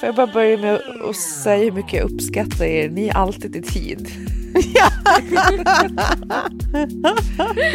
Får 0.00 0.06
jag 0.06 0.16
bara 0.16 0.26
börja 0.26 0.56
med 0.56 0.80
att 1.10 1.16
säga 1.16 1.64
hur 1.64 1.72
mycket 1.72 1.92
jag 1.92 2.10
uppskattar 2.10 2.64
er. 2.64 2.88
Ni 2.88 3.08
är 3.08 3.16
alltid 3.16 3.56
i 3.56 3.62
tid. 3.62 4.08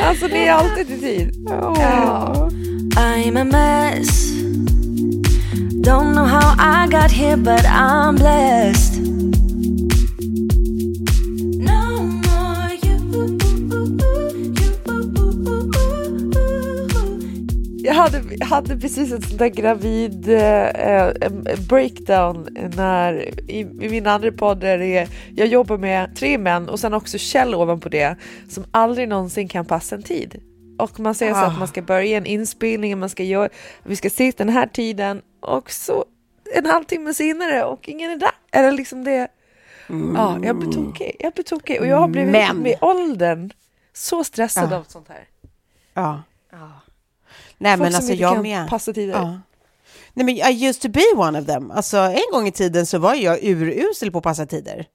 alltså 0.01 0.27
ni 0.27 0.37
är 0.37 0.51
alltid 0.51 0.91
i 0.91 0.99
tid. 0.99 1.45
Ja. 1.47 2.49
I'm 2.95 3.41
a 3.41 3.43
mess. 3.43 4.31
Don't 5.83 6.13
know 6.13 6.25
how 6.25 6.55
I 6.57 6.87
got 6.87 7.11
here, 7.11 7.37
but 7.37 7.65
I'm 7.65 8.17
blessed. 8.17 8.94
Hade, 18.05 18.45
hade 18.45 18.79
precis 18.79 19.13
ett 19.13 19.23
sånt 19.27 19.39
där 19.39 19.47
gravid 19.47 20.29
eh, 20.29 21.29
breakdown 21.69 22.47
när 22.75 23.13
i, 23.51 23.59
i 23.59 23.89
min 23.89 24.07
andra 24.07 24.31
podd 24.31 24.59
där 24.59 24.81
är, 24.81 25.07
jag 25.35 25.47
jobbar 25.47 25.77
med 25.77 26.15
tre 26.15 26.37
män 26.37 26.69
och 26.69 26.79
sen 26.79 26.93
också 26.93 27.17
Kjell 27.17 27.55
ovanpå 27.55 27.89
det 27.89 28.15
som 28.49 28.65
aldrig 28.71 29.09
någonsin 29.09 29.47
kan 29.47 29.65
passa 29.65 29.95
en 29.95 30.03
tid. 30.03 30.41
Och 30.79 30.99
man 30.99 31.15
säger 31.15 31.33
så 31.33 31.39
att 31.39 31.59
man 31.59 31.67
ska 31.67 31.81
börja 31.81 32.17
en 32.17 32.25
inspelning, 32.25 32.99
man 32.99 33.09
ska 33.09 33.23
göra, 33.23 33.49
vi 33.83 33.95
ska 33.95 34.07
ses 34.07 34.35
den 34.35 34.49
här 34.49 34.67
tiden 34.67 35.21
och 35.39 35.71
så 35.71 36.05
en 36.55 36.65
halvtimme 36.65 37.13
senare 37.13 37.63
och 37.63 37.89
ingen 37.89 38.11
är 38.11 38.17
där. 38.17 38.31
Eller 38.51 38.71
liksom 38.71 39.03
det. 39.03 39.27
Ja, 40.15 40.37
jag 40.43 40.57
blir 40.57 40.71
tokig. 40.71 41.15
Jag 41.19 41.33
blir 41.33 41.43
tokig 41.43 41.79
och 41.81 41.87
jag 41.87 41.97
har 41.97 42.07
blivit 42.07 42.31
Men- 42.31 42.57
med 42.57 42.75
åldern 42.81 43.51
så 43.93 44.23
stressad 44.23 44.71
Ja. 44.71 44.77
av 44.77 44.83
sånt 44.87 45.07
här. 45.09 45.23
Ja. 45.93 46.21
Nej 47.65 47.77
Folk 47.77 47.81
men 47.83 47.91
som 47.91 47.97
alltså 47.97 48.11
inte 48.11 48.21
jag 48.21 48.33
kan 48.33 48.41
med. 48.41 48.69
passa 48.69 48.93
tider. 48.93 49.13
Ja. 49.13 49.39
Nej 50.13 50.25
men 50.25 50.35
I 50.35 50.65
used 50.67 50.81
to 50.81 50.89
be 50.89 51.03
one 51.15 51.39
of 51.41 51.45
them. 51.45 51.71
Alltså 51.71 51.97
en 51.97 52.31
gång 52.31 52.47
i 52.47 52.51
tiden 52.51 52.85
så 52.85 52.97
var 52.97 53.13
jag 53.15 53.39
urusel 53.43 54.11
på 54.11 54.17
att 54.17 54.23
passa 54.23 54.45
tider. 54.45 54.85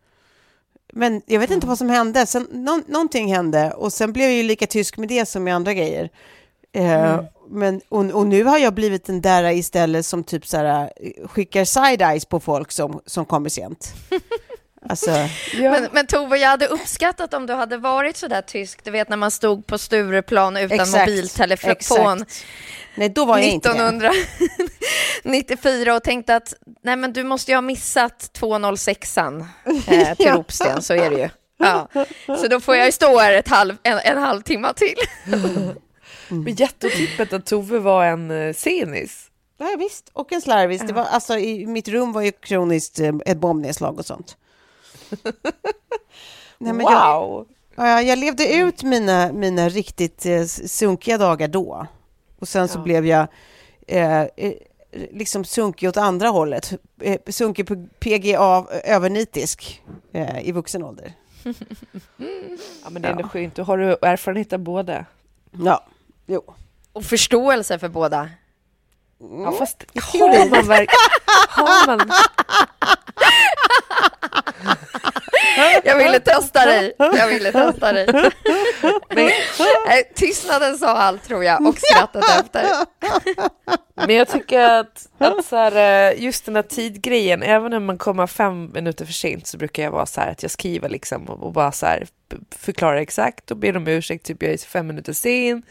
Men 0.93 1.23
jag 1.27 1.41
vet 1.41 1.51
inte 1.51 1.67
vad 1.67 1.79
som 1.79 1.91
hände. 1.91 2.27
Sen, 2.27 2.47
nå- 2.51 2.83
någonting 2.87 3.35
hände 3.35 3.73
och 3.73 3.93
sen 3.93 4.13
blev 4.13 4.27
jag 4.27 4.37
ju 4.37 4.43
lika 4.43 4.67
tysk 4.67 4.97
med 4.97 5.09
det 5.09 5.27
som 5.27 5.45
med 5.45 5.55
andra 5.55 5.75
grejer. 5.75 6.09
Eh, 6.73 7.21
men, 7.51 7.81
och, 7.89 8.05
och 8.05 8.27
nu 8.27 8.45
har 8.45 8.59
jag 8.59 8.75
blivit 8.75 9.05
den 9.05 9.21
där 9.21 9.51
istället 9.51 10.07
som 10.07 10.25
typ 10.25 10.47
så 10.47 10.57
här, 10.57 10.93
eh, 10.97 11.29
skickar 11.29 11.65
side-eyes 11.65 12.29
på 12.29 12.41
folk 12.41 12.73
som, 12.73 13.01
som 13.07 13.25
kommer 13.25 13.49
sent. 13.49 13.93
Alltså, 14.89 15.11
Ja. 15.55 15.71
Men, 15.71 15.89
men 15.93 16.07
Tove, 16.07 16.39
jag 16.39 16.49
hade 16.49 16.67
uppskattat 16.67 17.35
om 17.35 17.47
du 17.47 17.53
hade 17.53 17.77
varit 17.77 18.17
så 18.17 18.29
där 18.29 18.43
tysk, 18.43 18.85
du 18.85 18.91
vet 18.91 19.09
när 19.09 19.17
man 19.17 19.31
stod 19.31 19.67
på 19.67 19.79
Stureplan 19.79 20.57
utan 20.57 20.81
Exakt, 20.81 21.09
mobiltelefon 21.09 21.71
exakt. 21.71 22.45
nej 22.95 23.09
då 23.09 23.25
var 23.25 23.39
jag 23.39 23.47
inte 23.47 23.69
det. 23.69 23.75
1994 23.75 25.95
och 25.97 26.03
tänkte 26.03 26.37
att 26.37 26.55
nej 26.83 26.97
men 26.97 27.13
du 27.13 27.25
måste 27.25 27.51
ju 27.51 27.57
ha 27.57 27.63
missat 27.63 28.31
206an 28.41 29.45
eh, 29.65 29.75
till 30.17 30.27
Ja. 30.27 30.35
Ropsten, 30.35 30.83
så 30.83 30.95
är 30.95 31.11
det 31.11 31.17
ju. 31.17 31.29
Ja. 31.63 31.89
Så 32.27 32.49
då 32.49 32.61
får 32.61 32.77
jag 32.77 32.87
ju 32.87 32.93
stå 32.93 33.19
här 33.19 33.33
ett 33.33 33.49
halv, 33.49 33.77
en, 33.83 33.99
en 33.99 34.19
halvtimme 34.19 34.73
till. 34.77 34.95
Men 36.29 36.55
jätteotippet 36.55 37.33
att 37.33 37.47
Tove 37.47 37.79
var 37.79 38.05
en 38.05 38.31
uh, 38.31 38.53
senis. 38.55 39.27
Ja, 39.59 39.77
visst, 39.79 40.11
och 40.13 40.33
en 40.33 40.41
slarvis. 40.41 40.83
Det 40.83 40.93
var, 40.93 41.05
alltså, 41.05 41.39
i 41.39 41.67
mitt 41.67 41.89
rum 41.89 42.13
var 42.13 42.23
ju 42.23 42.33
kroniskt 42.33 43.01
eh, 43.01 43.13
ett 43.27 43.39
bombnedslag 43.39 43.99
och 43.99 44.07
sånt. 44.07 44.37
Nej, 46.59 46.73
men 46.73 46.81
jag, 46.81 47.21
wow! 47.21 47.47
ja, 47.75 48.03
jag 48.03 48.19
levde 48.19 48.55
ut 48.55 48.83
mina, 48.83 49.33
mina 49.33 49.69
riktigt 49.69 50.27
eh, 50.27 50.45
sunkiga 50.45 51.19
dagar 51.19 51.49
då. 51.49 51.87
Och 52.39 52.49
sen 52.49 52.69
så 52.69 52.79
Ja. 52.79 52.83
blev 52.83 53.07
jag 53.07 53.27
eh, 53.87 54.21
eh, 54.21 54.53
liksom 55.13 55.45
sunkig 55.45 55.89
åt 55.89 55.97
andra 55.97 56.29
hållet. 56.29 56.73
Eh, 57.01 57.19
sunkig 57.29 57.67
på 57.67 57.87
PGA 57.99 58.65
övernitisk 58.85 59.83
eh, 60.13 60.49
i 60.49 60.53
vuxen 60.53 60.85
ålder. 60.85 61.13
Ja, 62.85 62.91
men 62.91 63.03
det 63.03 63.09
är 63.09 63.13
ändå 63.13 63.29
skönt. 63.29 63.55
Då 63.55 63.63
har 63.63 63.79
du 63.79 63.97
erfarenhet 64.03 64.53
av 64.53 64.59
båda. 64.59 65.05
Ja, 65.51 65.85
jo. 66.27 66.43
Och 66.93 67.05
förståelse 67.05 67.79
för 67.79 67.89
båda. 67.89 68.31
Ja, 69.45 69.53
fast 69.53 69.85
har 69.95 70.51
man 70.51 70.69
verkligen... 70.69 70.89
Har 71.49 71.87
man... 71.87 72.01
Jag 75.85 75.97
ville 75.99 76.21
testa 76.21 76.67
dig. 76.67 76.93
Jag 76.99 77.29
ville 77.29 77.53
testa 77.53 77.93
dig. 77.93 78.07
Men, 79.15 79.31
nej, 79.87 80.13
tystnaden 80.15 80.79
sa 80.79 80.87
allt 80.89 81.25
tror 81.25 81.45
jag 81.45 81.67
och 81.67 81.79
skrattet 81.79 82.25
efter. 82.41 82.67
Men 83.95 84.17
jag 84.17 84.29
tycker 84.29 84.61
att, 84.61 85.09
att 85.19 85.45
så 85.45 85.57
här, 85.57 86.13
eh, 86.13 86.23
just 86.23 86.45
den 86.47 86.57
här 86.57 86.63
tidgrejen, 86.63 87.43
även 87.43 87.73
om 87.73 87.85
man 87.85 87.99
kommer 87.99 88.27
fem 88.27 88.71
minuter 88.75 89.05
för 89.05 89.13
sent 89.13 89.47
så 89.47 89.57
brukar 89.59 89.83
jag 89.83 89.91
vara 89.91 90.07
så 90.07 90.21
här 90.21 90.31
att 90.31 90.43
jag 90.43 90.51
skriver 90.51 90.89
liksom 90.89 91.25
och, 91.25 91.43
och 91.43 91.53
bara 91.53 91.73
så 91.73 91.87
här 91.87 92.07
förklarar 92.57 92.97
exakt 92.97 93.51
och 93.51 93.57
ber 93.57 93.77
om 93.77 93.89
ursäkt, 93.89 94.27
typ 94.27 94.43
jag 94.43 94.53
är 94.53 94.59
fem 94.59 94.87
minuter 94.87 95.13
sen. 95.13 95.63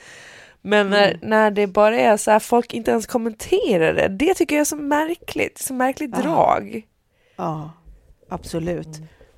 Men 0.62 0.90
när, 0.90 1.20
när 1.22 1.52
det 1.52 1.68
bara 1.68 2.00
är 2.00 2.18
så 2.18 2.32
här, 2.32 2.40
folk 2.40 2.74
inte 2.74 2.92
ens 2.92 3.08
kommenterar 3.08 3.94
det, 3.94 4.08
det 4.08 4.34
tycker 4.34 4.56
jag 4.56 4.62
är 4.62 4.66
så 4.66 4.76
märkligt, 4.76 5.58
så 5.58 5.74
märkligt 5.74 6.12
drag. 6.16 6.82
Ja, 7.36 7.72
absolut. 8.30 8.88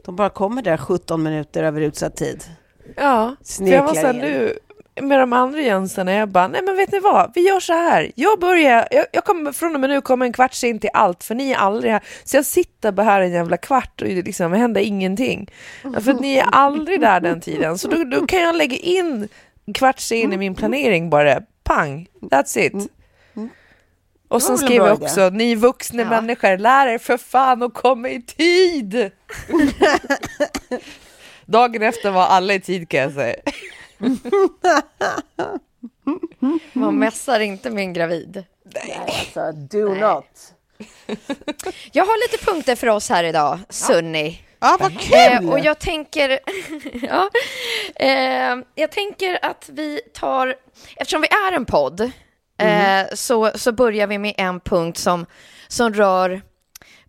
De 0.06 0.15
bara 0.15 0.30
kommer 0.30 0.62
där 0.62 0.77
17 0.77 1.24
minuter 1.24 1.63
över 1.63 1.81
utsatt 1.81 2.15
tid. 2.15 2.44
Ja, 2.95 3.36
för 3.57 3.68
jag 3.68 3.83
var 3.83 3.94
så 3.94 4.00
här 4.00 4.13
in. 4.13 4.19
nu 4.19 4.53
med 5.01 5.19
de 5.19 5.33
andra 5.33 5.62
Jensarna, 5.62 6.13
jag 6.13 6.30
bara, 6.30 6.48
nej 6.48 6.62
men 6.63 6.75
vet 6.75 6.92
ni 6.92 7.00
vad, 7.00 7.31
vi 7.36 7.42
gör 7.42 7.59
så 7.59 7.74
här, 7.74 8.12
jag 8.15 8.39
börjar, 8.39 8.88
jag, 8.92 9.06
jag 9.12 9.24
kommer 9.24 9.51
från 9.51 9.75
och 9.75 9.81
med 9.81 9.89
nu 9.89 10.01
komma 10.01 10.25
en 10.25 10.33
kvart 10.33 10.53
sen 10.53 10.80
till 10.80 10.89
allt, 10.94 11.24
för 11.24 11.36
ni 11.36 11.51
är 11.51 11.57
aldrig 11.57 11.92
här, 11.92 12.03
så 12.24 12.38
jag 12.38 12.45
sitter 12.45 12.92
bara 12.92 13.03
här 13.03 13.21
en 13.21 13.31
jävla 13.31 13.57
kvart 13.57 14.01
och 14.01 14.07
det 14.07 14.21
liksom 14.21 14.53
händer 14.53 14.81
ingenting. 14.81 15.51
För 15.81 16.13
ni 16.13 16.36
är 16.36 16.45
aldrig 16.51 17.01
där 17.01 17.19
den 17.19 17.42
tiden, 17.42 17.77
så 17.77 17.88
då, 17.88 18.03
då 18.03 18.27
kan 18.27 18.42
jag 18.42 18.56
lägga 18.56 18.77
in 18.77 19.27
en 19.65 19.74
kvart 19.74 20.00
sen 20.00 20.33
i 20.33 20.38
min 20.38 20.56
planering 20.56 21.09
bara, 21.09 21.42
pang, 21.63 22.07
that's 22.21 22.59
it. 22.59 22.92
Och 24.31 24.44
sen 24.44 24.57
skriver 24.57 24.88
jag 24.88 24.95
idé. 24.98 25.06
också, 25.06 25.30
ni 25.30 25.56
vuxna 25.56 26.06
människor, 26.06 26.57
lär 26.57 26.88
er 26.88 26.98
för 26.98 27.18
fan 27.18 27.63
att 27.63 27.74
komma 27.74 28.10
i 28.10 28.22
tid! 28.22 28.95
Dagen 31.45 31.81
efter 31.81 32.12
var 32.12 32.25
alla 32.25 32.54
i 32.54 32.60
tid 32.60 32.89
kan 32.89 33.00
jag 33.00 33.13
säga. 33.13 33.36
Man 36.74 37.00
mässar 37.00 37.39
inte 37.39 37.69
med 37.69 37.83
en 37.83 37.94
gravid. 37.94 38.44
Alltså, 39.07 39.51
do 39.51 39.95
not. 39.95 40.54
Jag 41.92 42.06
har 42.06 42.31
lite 42.31 42.45
punkter 42.45 42.75
för 42.75 42.88
oss 42.88 43.10
här 43.10 43.24
idag, 43.24 43.60
Sunny. 43.69 44.39
Ja, 44.60 44.77
vad 44.80 44.92
Eh, 44.92 44.98
kul! 45.39 45.50
och 45.50 45.60
jag 45.60 45.80
tänker, 45.80 46.39
ja, 47.01 47.30
eh, 47.95 48.57
jag 48.75 48.92
tänker 48.92 49.39
att 49.45 49.69
vi 49.74 50.01
tar, 50.13 50.56
eftersom 50.95 51.22
vi 51.22 51.27
är 51.27 51.51
en 51.56 51.66
podd, 51.66 52.12
eh, 52.62 53.08
så, 53.13 53.52
så 53.56 53.72
börjar 53.72 54.08
vi 54.08 54.18
med 54.18 54.34
en 54.38 54.60
punkt 54.60 54.98
som, 54.98 55.25
som 55.68 55.94
rör 55.94 56.42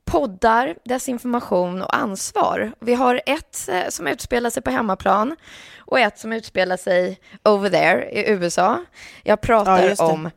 poddar, 0.04 0.74
desinformation 0.84 1.82
och 1.82 1.96
ansvar. 1.96 2.72
Vi 2.80 2.94
har 2.94 3.20
ett 3.26 3.68
eh, 3.68 3.88
som 3.88 4.06
utspelar 4.06 4.50
sig 4.50 4.62
på 4.62 4.70
hemmaplan 4.70 5.36
och 5.78 6.00
ett 6.00 6.18
som 6.18 6.32
utspelar 6.32 6.76
sig 6.76 7.20
over 7.44 7.70
there 7.70 8.10
i 8.10 8.30
USA. 8.30 8.84
Jag 9.22 9.32
Ja, 9.32 9.36
pratar 9.36 9.82
det. 9.88 9.98
om 10.00 10.30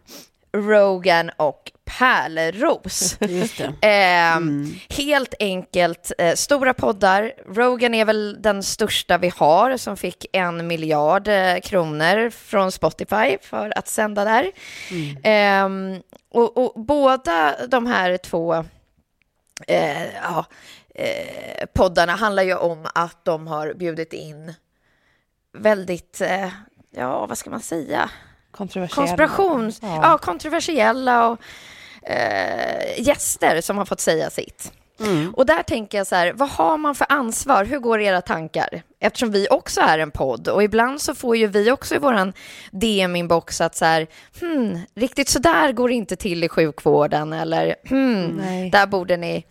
Rogan 0.55 1.31
och 1.37 1.71
Pärleros. 1.85 3.17
Just 3.29 3.57
det. 3.57 3.73
Eh, 3.87 4.35
Mm. 4.37 4.73
Helt 4.89 5.33
enkelt 5.39 6.11
eh, 6.17 6.33
stora 6.35 6.73
poddar. 6.73 7.33
Rogan 7.55 7.93
är 7.93 8.05
väl 8.05 8.41
den 8.41 8.63
största 8.63 9.17
vi 9.17 9.29
har 9.35 9.77
som 9.77 9.97
fick 9.97 10.25
en 10.33 10.67
miljard 10.67 11.27
eh, 11.27 11.59
kronor 11.63 12.29
från 12.29 12.71
Spotify 12.71 13.37
för 13.41 13.77
att 13.77 13.87
sända 13.87 14.23
där. 14.25 14.51
Mm. 14.91 15.17
Ehm, 15.23 16.01
och, 16.31 16.57
och 16.57 16.85
båda 16.85 17.67
de 17.67 17.85
här 17.85 18.17
två 18.17 18.53
eh, 19.67 20.05
ja, 20.15 20.45
eh, 20.95 21.65
poddarna 21.73 22.15
handlar 22.15 22.43
ju 22.43 22.55
om 22.55 22.87
att 22.95 23.25
de 23.25 23.47
har 23.47 23.73
bjudit 23.73 24.13
in 24.13 24.53
väldigt, 25.57 26.21
eh, 26.21 26.49
ja 26.91 27.25
vad 27.25 27.37
ska 27.37 27.49
man 27.49 27.61
säga, 27.61 28.09
Kontroversiella. 28.51 29.07
konspirations, 29.07 29.79
ja. 29.81 29.99
Ja. 30.03 30.17
kontroversiella 30.17 31.27
och 31.29 31.39
eh, 32.07 33.01
gäster 33.01 33.61
som 33.61 33.77
har 33.77 33.85
fått 33.85 34.01
säga 34.01 34.29
sitt. 34.29 34.71
Mm. 34.99 35.33
Och 35.33 35.45
där 35.45 35.63
tänker 35.63 35.97
jag 35.97 36.07
så 36.07 36.15
här, 36.15 36.33
vad 36.33 36.49
har 36.49 36.77
man 36.77 36.95
för 36.95 37.07
ansvar? 37.09 37.65
Hur 37.65 37.79
går 37.79 38.01
era 38.01 38.21
tankar? 38.21 38.83
Eftersom 38.99 39.31
vi 39.31 39.47
också 39.49 39.81
är 39.81 39.99
en 39.99 40.11
podd 40.11 40.47
och 40.47 40.63
ibland 40.63 41.01
så 41.01 41.15
får 41.15 41.37
ju 41.37 41.47
vi 41.47 41.71
också 41.71 41.95
i 41.95 41.97
våran 41.97 42.33
DM-inbox 42.71 43.61
att 43.61 43.75
så 43.75 43.85
här, 43.85 44.07
hmm, 44.39 44.79
riktigt 44.95 45.29
så 45.29 45.39
där 45.39 45.71
går 45.71 45.89
det 45.89 45.95
inte 45.95 46.15
till 46.15 46.43
i 46.43 46.49
sjukvården 46.49 47.33
eller 47.33 47.75
hmm, 47.87 48.25
Nej. 48.25 48.69
där 48.69 48.87
borde 48.87 49.17
ni... 49.17 49.45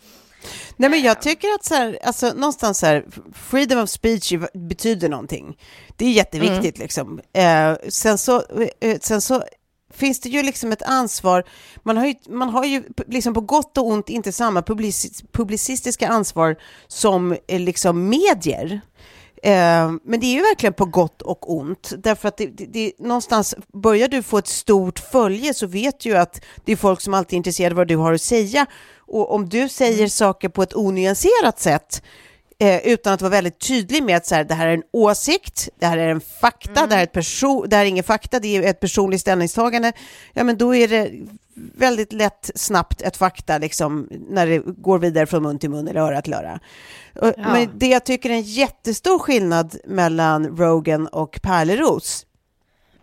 Nej, 0.76 0.90
men 0.90 1.02
jag 1.02 1.22
tycker 1.22 1.48
att 1.48 1.64
så 1.64 1.74
här, 1.74 1.98
alltså, 2.02 2.32
någonstans 2.32 2.78
så 2.78 2.86
här, 2.86 3.04
freedom 3.34 3.78
of 3.78 3.90
speech 3.90 4.32
betyder 4.54 5.08
någonting. 5.08 5.56
Det 5.96 6.06
är 6.06 6.10
jätteviktigt 6.12 6.78
liksom. 6.78 7.20
Eh, 7.32 7.74
sen, 7.88 8.18
så, 8.18 8.42
eh, 8.80 8.98
sen 9.00 9.20
så 9.20 9.44
finns 9.94 10.20
det 10.20 10.28
ju 10.28 10.42
liksom 10.42 10.72
ett 10.72 10.82
ansvar. 10.82 11.44
Man 11.82 11.96
har 11.96 12.06
ju, 12.06 12.14
man 12.28 12.48
har 12.48 12.64
ju 12.64 12.82
liksom 13.06 13.34
på 13.34 13.40
gott 13.40 13.78
och 13.78 13.86
ont 13.86 14.08
inte 14.08 14.32
samma 14.32 14.60
publici- 14.60 15.24
publicistiska 15.32 16.08
ansvar 16.08 16.56
som 16.88 17.36
eh, 17.48 17.60
liksom 17.60 18.08
medier. 18.08 18.80
Eh, 19.42 19.92
men 20.04 20.20
det 20.20 20.26
är 20.26 20.34
ju 20.34 20.40
verkligen 20.40 20.72
på 20.72 20.84
gott 20.84 21.22
och 21.22 21.56
ont, 21.56 21.92
därför 21.98 22.28
att 22.28 22.36
det, 22.36 22.46
det, 22.46 22.66
det, 22.66 22.92
någonstans 22.98 23.54
börjar 23.72 24.08
du 24.08 24.22
få 24.22 24.38
ett 24.38 24.46
stort 24.46 24.98
följe 24.98 25.54
så 25.54 25.66
vet 25.66 26.00
du 26.00 26.08
ju 26.08 26.16
att 26.16 26.40
det 26.64 26.72
är 26.72 26.76
folk 26.76 27.00
som 27.00 27.14
alltid 27.14 27.32
är 27.32 27.36
intresserade 27.36 27.72
av 27.72 27.76
vad 27.76 27.88
du 27.88 27.96
har 27.96 28.12
att 28.12 28.22
säga. 28.22 28.66
Och 29.06 29.34
om 29.34 29.48
du 29.48 29.68
säger 29.68 30.08
saker 30.08 30.48
på 30.48 30.62
ett 30.62 30.76
onyanserat 30.76 31.60
sätt 31.60 32.02
eh, 32.58 32.86
utan 32.86 33.12
att 33.12 33.22
vara 33.22 33.30
väldigt 33.30 33.58
tydlig 33.58 34.02
med 34.02 34.16
att 34.16 34.26
så 34.26 34.34
här, 34.34 34.44
det 34.44 34.54
här 34.54 34.66
är 34.66 34.74
en 34.74 34.82
åsikt, 34.92 35.68
det 35.78 35.86
här 35.86 35.98
är 35.98 36.08
en 36.08 36.20
fakta, 36.20 36.86
det, 36.86 36.94
här 36.94 37.00
är 37.00 37.04
ett 37.04 37.12
perso- 37.14 37.66
det 37.66 37.76
här 37.76 37.84
är 37.84 37.88
ingen 37.88 38.04
fakta, 38.04 38.40
det 38.40 38.56
är 38.56 38.62
ett 38.62 38.80
personligt 38.80 39.20
ställningstagande, 39.20 39.92
ja 40.32 40.44
men 40.44 40.56
då 40.58 40.74
är 40.74 40.88
det 40.88 41.10
väldigt 41.76 42.12
lätt 42.12 42.50
snabbt 42.54 43.02
ett 43.02 43.16
fakta 43.16 43.58
liksom, 43.58 44.08
när 44.28 44.46
det 44.46 44.58
går 44.58 44.98
vidare 44.98 45.26
från 45.26 45.42
mun 45.42 45.58
till 45.58 45.70
mun 45.70 45.88
eller 45.88 46.00
öra 46.00 46.22
till 46.22 46.34
öra. 46.34 46.60
Och- 47.20 47.32
Men 47.38 47.68
det 47.74 47.86
jag 47.86 48.04
tycker 48.04 48.30
är 48.30 48.34
en 48.34 48.42
jättestor 48.42 49.18
skillnad 49.18 49.76
mellan 49.86 50.56
Rogan 50.56 51.06
och 51.06 51.38
Pärleros, 51.42 52.26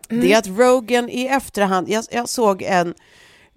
det 0.08 0.32
är 0.32 0.38
att 0.38 0.46
Rogan 0.46 1.08
i 1.08 1.26
efterhand, 1.26 1.88
jag, 1.88 2.04
jag 2.10 2.28
såg 2.28 2.62
en, 2.62 2.94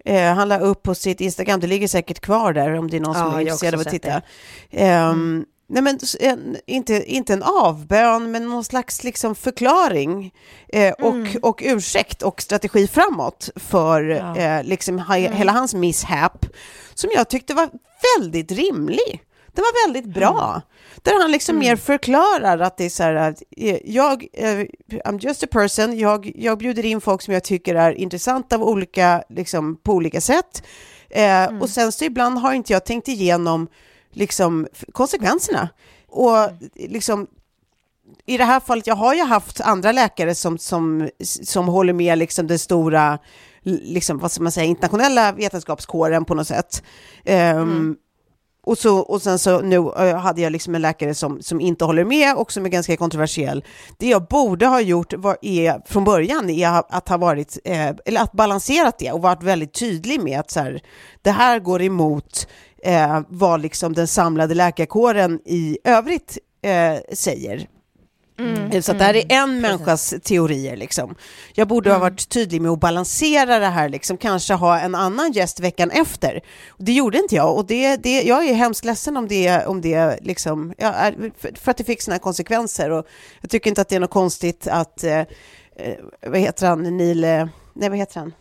eh, 0.04 0.34
han 0.34 0.48
la 0.48 0.58
upp 0.58 0.82
på 0.82 0.94
sitt 0.94 1.20
Instagram, 1.20 1.60
det 1.60 1.66
ligger 1.66 1.88
säkert 1.88 2.20
kvar 2.20 2.52
där 2.52 2.72
om 2.78 2.90
det 2.90 2.96
är 2.96 3.00
någon 3.00 3.14
Ja, 3.16 3.22
som 3.24 3.34
är 3.34 3.40
intresserad 3.40 3.74
av 3.74 3.80
att 3.80 3.88
titta. 3.90 4.22
Ehm, 4.70 5.44
Nej, 5.68 5.82
men 5.82 5.98
en, 6.20 6.56
inte, 6.66 7.04
inte 7.12 7.32
en 7.32 7.42
avbön, 7.42 8.30
men 8.30 8.48
någon 8.48 8.64
slags 8.64 9.04
liksom 9.04 9.34
förklaring 9.34 10.34
eh, 10.68 10.92
och, 10.92 11.14
och 11.42 11.62
ursäkt 11.64 12.22
och 12.22 12.42
strategi 12.42 12.86
framåt 12.86 13.50
för 13.56 14.02
Ja. 14.02 14.36
eh, 14.36 14.64
liksom 14.64 14.98
ha, 14.98 15.14
hela 15.14 15.52
hans 15.52 15.74
misshap, 15.74 16.46
som 16.94 17.10
jag 17.14 17.28
tyckte 17.28 17.54
var 17.54 17.68
väldigt 18.18 18.52
rimlig. 18.52 19.22
Den 19.52 19.62
var 19.62 19.86
väldigt 19.86 20.14
bra. 20.14 20.62
Där 21.02 21.20
han 21.22 21.30
liksom 21.30 21.58
mer 21.58 21.76
förklarar 21.76 22.58
att 22.58 22.76
det 22.76 22.84
är 22.84 22.88
så 22.90 23.02
här 23.02 23.14
att 23.14 23.42
eh, 23.56 23.78
jag, 23.84 24.26
eh, 24.32 24.48
I'm 25.04 25.18
just 25.20 25.42
a 25.42 25.46
person, 25.50 25.98
jag, 25.98 26.32
jag 26.34 26.58
bjuder 26.58 26.84
in 26.84 27.00
folk 27.00 27.22
som 27.22 27.34
jag 27.34 27.44
tycker 27.44 27.74
är 27.74 27.92
intressanta 27.92 28.56
av 28.56 28.62
olika, 28.62 29.22
liksom, 29.28 29.76
på 29.82 29.92
olika 29.92 30.20
sätt. 30.20 30.62
Eh, 31.10 31.58
Och 31.60 31.70
sen 31.70 31.92
så 31.92 32.04
ibland 32.04 32.38
har 32.38 32.52
inte 32.52 32.72
jag 32.72 32.84
tänkt 32.84 33.08
igenom 33.08 33.68
liksom, 34.16 34.66
konsekvenserna. 34.92 35.68
Och 36.08 36.36
liksom, 36.74 37.26
i 38.26 38.36
det 38.38 38.44
här 38.44 38.60
fallet, 38.60 38.86
jag 38.86 38.94
har 38.94 39.14
ju 39.14 39.22
haft 39.22 39.60
andra 39.60 39.92
läkare 39.92 40.34
som, 40.34 40.58
som, 40.58 41.08
som 41.22 41.68
håller 41.68 41.92
med 41.92 42.18
liksom 42.18 42.46
den 42.46 42.58
stora, 42.58 43.18
liksom, 43.62 44.18
vad 44.18 44.32
ska 44.32 44.42
man 44.42 44.52
säga, 44.52 44.66
internationella 44.66 45.32
vetenskapskåren 45.32 46.24
på 46.24 46.34
något 46.34 46.48
sätt. 46.48 46.82
Ehm, 47.24 47.96
och, 48.66 48.78
så, 48.78 48.98
och 48.98 49.22
sen 49.22 49.38
så 49.38 49.60
nu 49.60 49.90
hade 50.16 50.40
jag 50.40 50.52
liksom 50.52 50.74
en 50.74 50.82
läkare 50.82 51.14
som, 51.14 51.42
som 51.42 51.60
inte 51.60 51.84
håller 51.84 52.04
med 52.04 52.36
och 52.36 52.52
som 52.52 52.64
är 52.64 52.68
ganska 52.68 52.96
kontroversiell. 52.96 53.64
Det 53.98 54.08
jag 54.08 54.26
borde 54.26 54.66
ha 54.66 54.80
gjort 54.80 55.12
var, 55.12 55.36
är, 55.42 55.82
från 55.86 56.04
början 56.04 56.50
är 56.50 56.82
att 56.88 57.08
ha 57.08 57.16
varit, 57.16 57.58
eh, 57.64 57.90
eller 58.04 58.20
att 58.20 58.32
balanserat 58.32 58.98
det 58.98 59.12
och 59.12 59.22
varit 59.22 59.42
väldigt 59.42 59.74
tydlig 59.74 60.20
med 60.20 60.40
att 60.40 60.50
så 60.50 60.60
här, 60.60 60.82
det 61.22 61.30
här 61.30 61.58
går 61.58 61.82
emot 61.82 62.46
eh, 62.86 63.20
vad 63.28 63.60
liksom 63.60 63.92
den 63.92 64.06
samlade 64.06 64.54
läkarkåren 64.54 65.40
i 65.44 65.78
övrigt 65.84 66.38
eh, 66.62 67.14
säger. 67.14 67.68
Eh, 68.72 68.80
Så 68.80 68.92
att 68.92 68.98
det 68.98 69.04
här 69.04 69.16
är 69.16 69.24
en 69.28 69.60
människas 69.60 70.14
teorier. 70.22 70.76
Liksom. 70.76 71.14
Jag 71.54 71.68
borde 71.68 71.92
ha 71.92 71.98
varit 71.98 72.28
tydlig 72.28 72.60
med 72.60 72.70
att 72.70 72.80
balansera 72.80 73.58
det 73.58 73.66
här, 73.66 73.88
liksom. 73.88 74.16
kanske 74.16 74.54
ha 74.54 74.78
en 74.78 74.94
annan 74.94 75.32
gäst 75.32 75.60
veckan 75.60 75.90
efter. 75.90 76.40
Det 76.78 76.92
gjorde 76.92 77.18
inte 77.18 77.34
jag 77.34 77.56
och 77.56 77.66
det, 77.66 77.96
det, 77.96 78.22
jag 78.22 78.48
är 78.48 78.54
hemskt 78.54 78.84
ledsen 78.84 79.16
om 79.16 79.28
det, 79.28 79.66
om 79.66 79.80
det 79.80 80.18
liksom, 80.22 80.74
ja, 80.78 80.92
är, 80.92 81.30
för, 81.38 81.52
för 81.54 81.70
att 81.70 81.76
det 81.76 81.84
fick 81.84 82.02
sådana 82.02 82.18
konsekvenser. 82.18 82.90
Och 82.90 83.06
jag 83.40 83.50
tycker 83.50 83.70
inte 83.70 83.80
att 83.80 83.88
det 83.88 83.96
är 83.96 84.00
något 84.00 84.10
konstigt 84.10 84.66
att, 84.66 85.04
eh, 85.04 85.18
eh, 85.18 85.26
vad 86.26 86.40
heter 86.40 86.66
han, 86.66 86.96
Neil, 86.96 87.24
eh, 87.24 87.46
nej 87.74 87.88
vad 87.88 87.98
heter 87.98 88.20
han? 88.20 88.32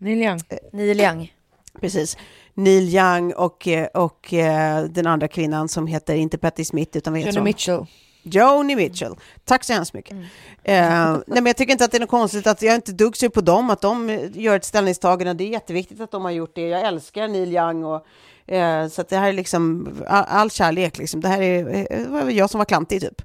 Neil 0.00 0.22
Young. 0.22 0.40
Neil 0.72 1.00
Young. 1.00 1.32
Precis. 1.80 2.16
Neil 2.54 2.94
Young 2.94 3.32
och, 3.32 3.68
eh, 3.68 3.86
och 3.86 4.34
eh, 4.34 4.84
den 4.84 5.06
andra 5.06 5.28
kvinnan 5.28 5.68
som 5.68 5.86
heter 5.86 6.14
inte 6.14 6.38
Patti 6.38 6.64
Smith 6.64 6.96
utan 6.96 7.12
vad 7.12 7.20
heter 7.20 7.32
Johnny 7.32 7.38
hon? 7.38 7.44
Mitchell. 7.44 7.86
Joni 8.22 8.76
Mitchell. 8.76 9.14
Tack 9.44 9.64
så 9.64 9.72
hemskt 9.72 9.94
mycket. 9.94 10.12
Mm. 10.12 10.24
Eh, 10.62 11.12
nej, 11.12 11.22
men 11.26 11.46
jag 11.46 11.56
tycker 11.56 11.72
inte 11.72 11.84
att 11.84 11.90
det 11.90 11.96
är 11.96 12.00
något 12.00 12.10
konstigt 12.10 12.46
att 12.46 12.62
jag 12.62 12.74
inte 12.74 12.92
dugg 12.92 13.32
på 13.34 13.40
dem, 13.40 13.70
att 13.70 13.80
de 13.80 14.28
gör 14.34 14.56
ett 14.56 14.64
ställningstagande. 14.64 15.34
Det 15.34 15.44
är 15.44 15.52
jätteviktigt 15.52 16.00
att 16.00 16.10
de 16.10 16.24
har 16.24 16.30
gjort 16.30 16.54
det. 16.54 16.68
Jag 16.68 16.80
älskar 16.80 17.28
Neil 17.28 17.52
Young 17.52 17.84
och 17.84 18.06
eh, 18.54 18.88
så 18.88 19.00
att 19.00 19.08
det 19.08 19.16
här 19.16 19.28
är 19.28 19.32
liksom 19.32 19.92
all, 20.06 20.24
all 20.28 20.50
kärlek 20.50 20.98
liksom. 20.98 21.20
Det 21.20 21.28
här 21.28 21.42
är, 21.42 21.86
eh, 21.90 22.08
var 22.08 22.30
jag 22.30 22.50
som 22.50 22.58
var 22.58 22.64
klantig 22.64 23.00
typ. 23.00 23.22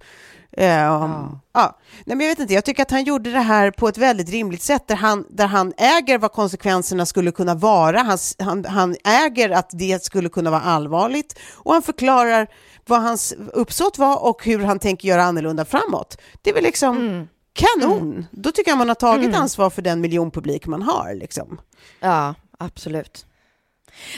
Eh, 0.58 0.68
ja. 1.54 1.78
Nej, 2.06 2.18
men 2.18 2.20
jag 2.20 2.28
vet 2.32 2.40
inte, 2.40 2.54
jag 2.54 2.66
tycker 2.66 2.82
att 2.82 2.92
han 2.92 3.04
gjorde 3.04 3.32
det 3.32 3.40
här 3.40 3.72
på 3.72 3.88
ett 3.88 3.98
väldigt 3.98 4.30
rimligt 4.30 4.62
sätt 4.62 4.88
där 4.88 4.96
han, 4.96 5.26
där 5.30 5.48
han 5.48 5.74
äger 5.78 6.18
vad 6.18 6.32
konsekvenserna 6.32 7.06
skulle 7.06 7.32
kunna 7.32 7.56
vara. 7.56 8.00
Han, 8.00 8.18
han, 8.40 8.66
han 8.66 8.96
äger 9.04 9.50
att 9.50 9.70
det 9.72 10.04
skulle 10.04 10.30
kunna 10.30 10.52
vara 10.52 10.62
allvarligt 10.62 11.40
och 11.54 11.74
han 11.74 11.82
förklarar 11.82 12.48
vad 12.88 13.02
hans 13.02 13.34
uppsåt 13.54 13.98
var 13.98 14.24
och 14.24 14.46
hur 14.46 14.60
han 14.60 14.80
tänker 14.80 15.08
göra 15.08 15.24
annorlunda 15.24 15.66
framåt. 15.66 16.18
Det 16.42 16.50
är 16.50 16.54
väl 16.54 16.64
liksom 16.64 17.28
kanon. 17.54 18.26
Då 18.32 18.52
tycker 18.52 18.72
jag 18.72 18.78
man 18.78 18.88
har 18.88 18.96
tagit 18.96 19.36
ansvar 19.36 19.70
för 19.70 19.82
den 19.82 20.02
miljonpublik 20.02 20.68
man 20.68 20.82
har. 20.82 21.14
Liksom. 21.14 21.62
Ja, 22.00 22.34
absolut. 22.60 23.26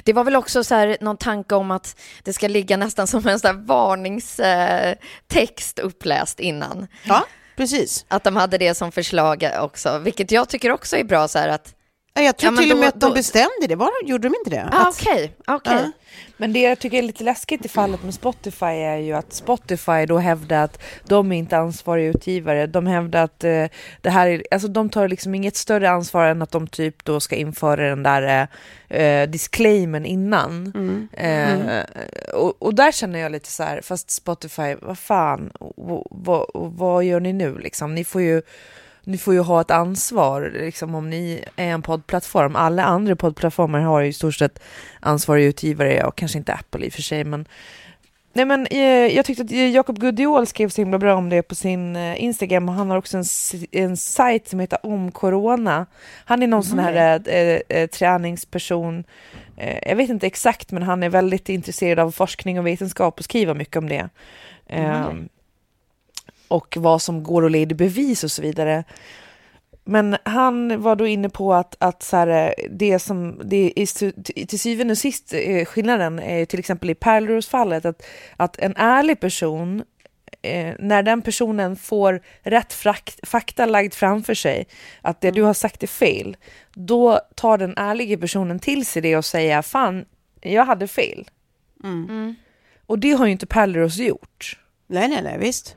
Det 0.03 0.13
var 0.13 0.23
väl 0.23 0.35
också 0.35 0.63
så 0.63 0.75
här, 0.75 0.97
någon 1.01 1.17
tanke 1.17 1.55
om 1.55 1.71
att 1.71 1.99
det 2.23 2.33
ska 2.33 2.47
ligga 2.47 2.77
nästan 2.77 3.07
som 3.07 3.27
en 3.27 3.39
så 3.39 3.53
varningstext 3.53 5.79
uppläst 5.79 6.39
innan. 6.39 6.87
Ja, 7.03 7.25
precis. 7.55 8.05
Att 8.07 8.23
de 8.23 8.35
hade 8.35 8.57
det 8.57 8.75
som 8.75 8.91
förslag 8.91 9.49
också, 9.59 9.97
vilket 9.97 10.31
jag 10.31 10.49
tycker 10.49 10.71
också 10.71 10.97
är 10.97 11.03
bra 11.03 11.27
så 11.27 11.39
här 11.39 11.49
att 11.49 11.73
jag 12.21 12.37
tror 12.37 12.53
Ja, 12.53 12.57
till 12.61 12.71
och 12.71 12.77
då- 12.77 12.81
med 12.81 12.89
att 12.89 12.99
de 12.99 13.09
då- 13.09 13.15
bestämde 13.15 13.67
det. 13.67 13.75
Var, 13.75 13.89
gjorde 14.03 14.29
de 14.29 14.35
inte 14.35 14.49
det? 14.49 14.69
Ah, 14.71 14.87
Att- 14.87 15.01
Okej, 15.01 15.33
okej. 15.47 15.73
Ja. 15.75 15.91
Men 16.39 16.53
det 16.53 16.61
jag 16.61 16.79
tycker 16.79 16.97
är 16.97 17.01
lite 17.01 17.23
läskigt 17.23 17.65
i 17.65 17.69
fallet 17.69 18.03
med 18.03 18.13
Spotify 18.13 18.65
är 18.65 18.97
ju 18.97 19.13
att 19.13 19.33
Spotify 19.33 20.05
då 20.07 20.17
hävdar 20.17 20.63
att 20.63 20.81
de 21.07 21.31
är 21.31 21.37
inte 21.37 21.57
ansvariga 21.57 22.09
utgivare. 22.09 22.67
De 22.67 22.87
hävdar 22.87 23.23
att 23.23 23.43
eh, 23.43 23.65
det 24.01 24.09
här 24.09 24.27
är, 24.27 24.43
alltså 24.51 24.67
de 24.67 24.89
tar 24.89 25.07
liksom 25.07 25.35
inget 25.35 25.55
större 25.55 25.89
ansvar 25.89 26.25
än 26.27 26.41
att 26.41 26.51
de 26.51 26.67
typ 26.67 27.03
då 27.05 27.19
ska 27.19 27.35
införa 27.35 27.89
den 27.89 28.03
där 28.03 28.47
eh, 28.89 29.29
disclaimen 29.29 30.05
innan. 30.05 30.71
Mm. 30.75 31.07
Eh, 31.13 31.83
och, 32.33 32.53
och 32.61 32.75
där 32.75 32.91
känner 32.91 33.19
jag 33.19 33.31
lite 33.31 33.51
så 33.51 33.63
här, 33.63 33.81
fast 33.81 34.11
Spotify, 34.11 34.75
vad 34.81 34.97
fan, 34.99 35.51
vad, 35.77 36.03
vad, 36.11 36.45
vad 36.53 37.03
gör 37.03 37.19
ni 37.19 37.33
nu 37.33 37.57
liksom? 37.57 37.95
Ni 37.95 38.03
får 38.03 38.21
ju 38.21 38.41
ni 39.07 39.17
får 39.17 39.33
ju 39.33 39.39
ha 39.39 39.61
ett 39.61 39.71
ansvar 39.71 40.51
liksom, 40.53 40.95
om 40.95 41.09
ni 41.09 41.43
är 41.55 41.67
en 41.67 41.81
poddplattform. 41.81 42.55
Alla 42.55 42.83
andra 42.83 43.15
poddplattformar 43.15 43.79
har 43.79 44.01
ju 44.01 44.07
i 44.07 44.13
stort 44.13 44.35
sett 44.35 44.59
ansvariga 44.99 45.47
utgivare, 45.47 46.03
och 46.03 46.15
kanske 46.15 46.37
inte 46.37 46.53
Apple 46.53 46.85
i 46.85 46.89
och 46.89 46.93
för 46.93 47.01
sig, 47.01 47.23
men 47.23 47.47
Nej 48.33 48.45
men 48.45 48.67
eh, 48.67 49.15
jag 49.15 49.25
tyckte 49.25 49.43
att 49.43 49.51
eh, 49.51 49.69
Jakob 49.69 49.99
Gudiol 49.99 50.47
skrev 50.47 50.69
så 50.69 50.81
himla 50.81 50.97
bra 50.99 51.15
om 51.15 51.29
det 51.29 51.41
på 51.41 51.55
sin 51.55 51.95
eh, 51.95 52.23
Instagram 52.23 52.69
och 52.69 52.75
han 52.75 52.89
har 52.89 52.97
också 52.97 53.17
en, 53.17 53.23
en 53.71 53.97
sajt 53.97 54.47
som 54.47 54.59
heter 54.59 54.85
Om 54.85 55.11
Corona. 55.11 55.85
Han 56.25 56.43
är 56.43 56.47
någon 56.47 56.63
sån 56.63 56.79
här 56.79 57.21
eh, 57.25 57.59
eh, 57.69 57.87
träningsperson, 57.87 59.03
eh, 59.57 59.89
jag 59.89 59.95
vet 59.95 60.09
inte 60.09 60.27
exakt 60.27 60.71
men 60.71 60.83
han 60.83 61.03
är 61.03 61.09
väldigt 61.09 61.49
intresserad 61.49 61.99
av 61.99 62.11
forskning 62.11 62.59
och 62.59 62.67
vetenskap 62.67 63.19
och 63.19 63.23
skriver 63.23 63.53
mycket 63.53 63.75
om 63.75 63.89
det. 63.89 64.09
Ehm, 64.67 65.29
och 66.47 66.77
vad 66.79 67.01
som 67.01 67.23
går 67.23 67.45
att 67.45 67.51
leda 67.51 67.75
bevis 67.75 68.23
och 68.23 68.31
så 68.31 68.41
vidare. 68.41 68.83
Men 69.83 70.17
han 70.23 70.81
var 70.81 70.95
då 70.95 71.07
inne 71.07 71.29
på 71.29 71.53
att, 71.53 71.75
att 71.79 72.03
så 72.03 72.17
här, 72.17 72.53
det 72.69 72.99
som 72.99 73.41
det 73.43 73.73
är 73.75 74.45
till 74.45 74.59
syvende 74.59 74.91
och 74.91 74.97
sist 74.97 75.33
eh, 75.33 75.65
skillnaden 75.65 76.19
är 76.19 76.45
till 76.45 76.59
exempel 76.59 76.89
i 76.89 76.95
Pärleros-fallet 76.95 77.85
att, 77.85 78.05
att 78.37 78.59
en 78.59 78.75
ärlig 78.75 79.19
person 79.19 79.83
eh, 80.41 80.75
när 80.79 81.03
den 81.03 81.21
personen 81.21 81.75
får 81.75 82.21
rätt 82.41 82.73
frakt, 82.73 83.27
fakta 83.27 83.65
lagd 83.65 83.93
framför 83.93 84.33
sig, 84.33 84.67
att 85.01 85.21
det 85.21 85.31
du 85.31 85.41
har 85.41 85.53
sagt 85.53 85.83
är 85.83 85.87
fel, 85.87 86.37
då 86.73 87.19
tar 87.35 87.57
den 87.57 87.73
ärliga 87.77 88.17
personen 88.17 88.59
till 88.59 88.85
sig 88.85 89.01
det 89.01 89.17
och 89.17 89.25
säger 89.25 89.61
fan, 89.61 90.05
jag 90.41 90.65
hade 90.65 90.87
fel. 90.87 91.29
Mm. 91.83 92.35
Och 92.85 92.99
det 92.99 93.11
har 93.11 93.25
ju 93.25 93.31
inte 93.31 93.47
Pärleros 93.47 93.97
gjort. 93.97 94.59
Nej, 94.87 95.07
nej, 95.07 95.23
nej, 95.23 95.37
visst. 95.39 95.75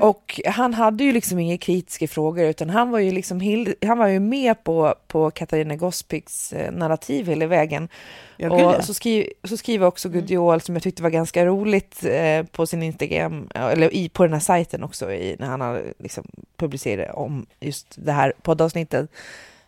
Och 0.00 0.40
han 0.46 0.74
hade 0.74 1.04
ju 1.04 1.12
liksom 1.12 1.38
inga 1.38 1.58
kritiska 1.58 2.08
frågor 2.08 2.44
utan 2.44 2.70
han 2.70 2.90
var 2.90 2.98
ju 2.98 3.12
liksom 3.12 3.66
han 3.86 3.98
var 3.98 4.06
ju 4.06 4.20
med 4.20 4.64
på, 4.64 4.94
på 5.06 5.30
Katarina 5.30 5.76
Gospiks 5.76 6.52
eh, 6.52 6.72
narrativ 6.72 7.26
hela 7.26 7.46
vägen. 7.46 7.88
Ja, 8.36 8.56
gud, 8.56 8.66
och 8.66 8.84
så, 8.84 8.94
skriv, 8.94 9.26
så 9.44 9.56
skriver 9.56 9.86
också 9.86 10.08
Gudiol 10.08 10.60
som 10.60 10.74
jag 10.74 10.82
tyckte 10.82 11.02
var 11.02 11.10
ganska 11.10 11.46
roligt 11.46 12.04
eh, 12.04 12.42
på 12.42 12.66
sin 12.66 12.82
Instagram, 12.82 13.48
eller 13.54 13.94
i, 13.94 14.08
på 14.08 14.22
den 14.22 14.32
här 14.32 14.40
sajten 14.40 14.84
också 14.84 15.12
i, 15.12 15.36
när 15.38 15.46
han 15.46 15.60
har 15.60 15.82
liksom 15.98 16.24
publicerat 16.56 17.14
om 17.14 17.46
just 17.60 17.86
det 17.96 18.12
här 18.12 18.32
poddavsnittet. 18.42 19.10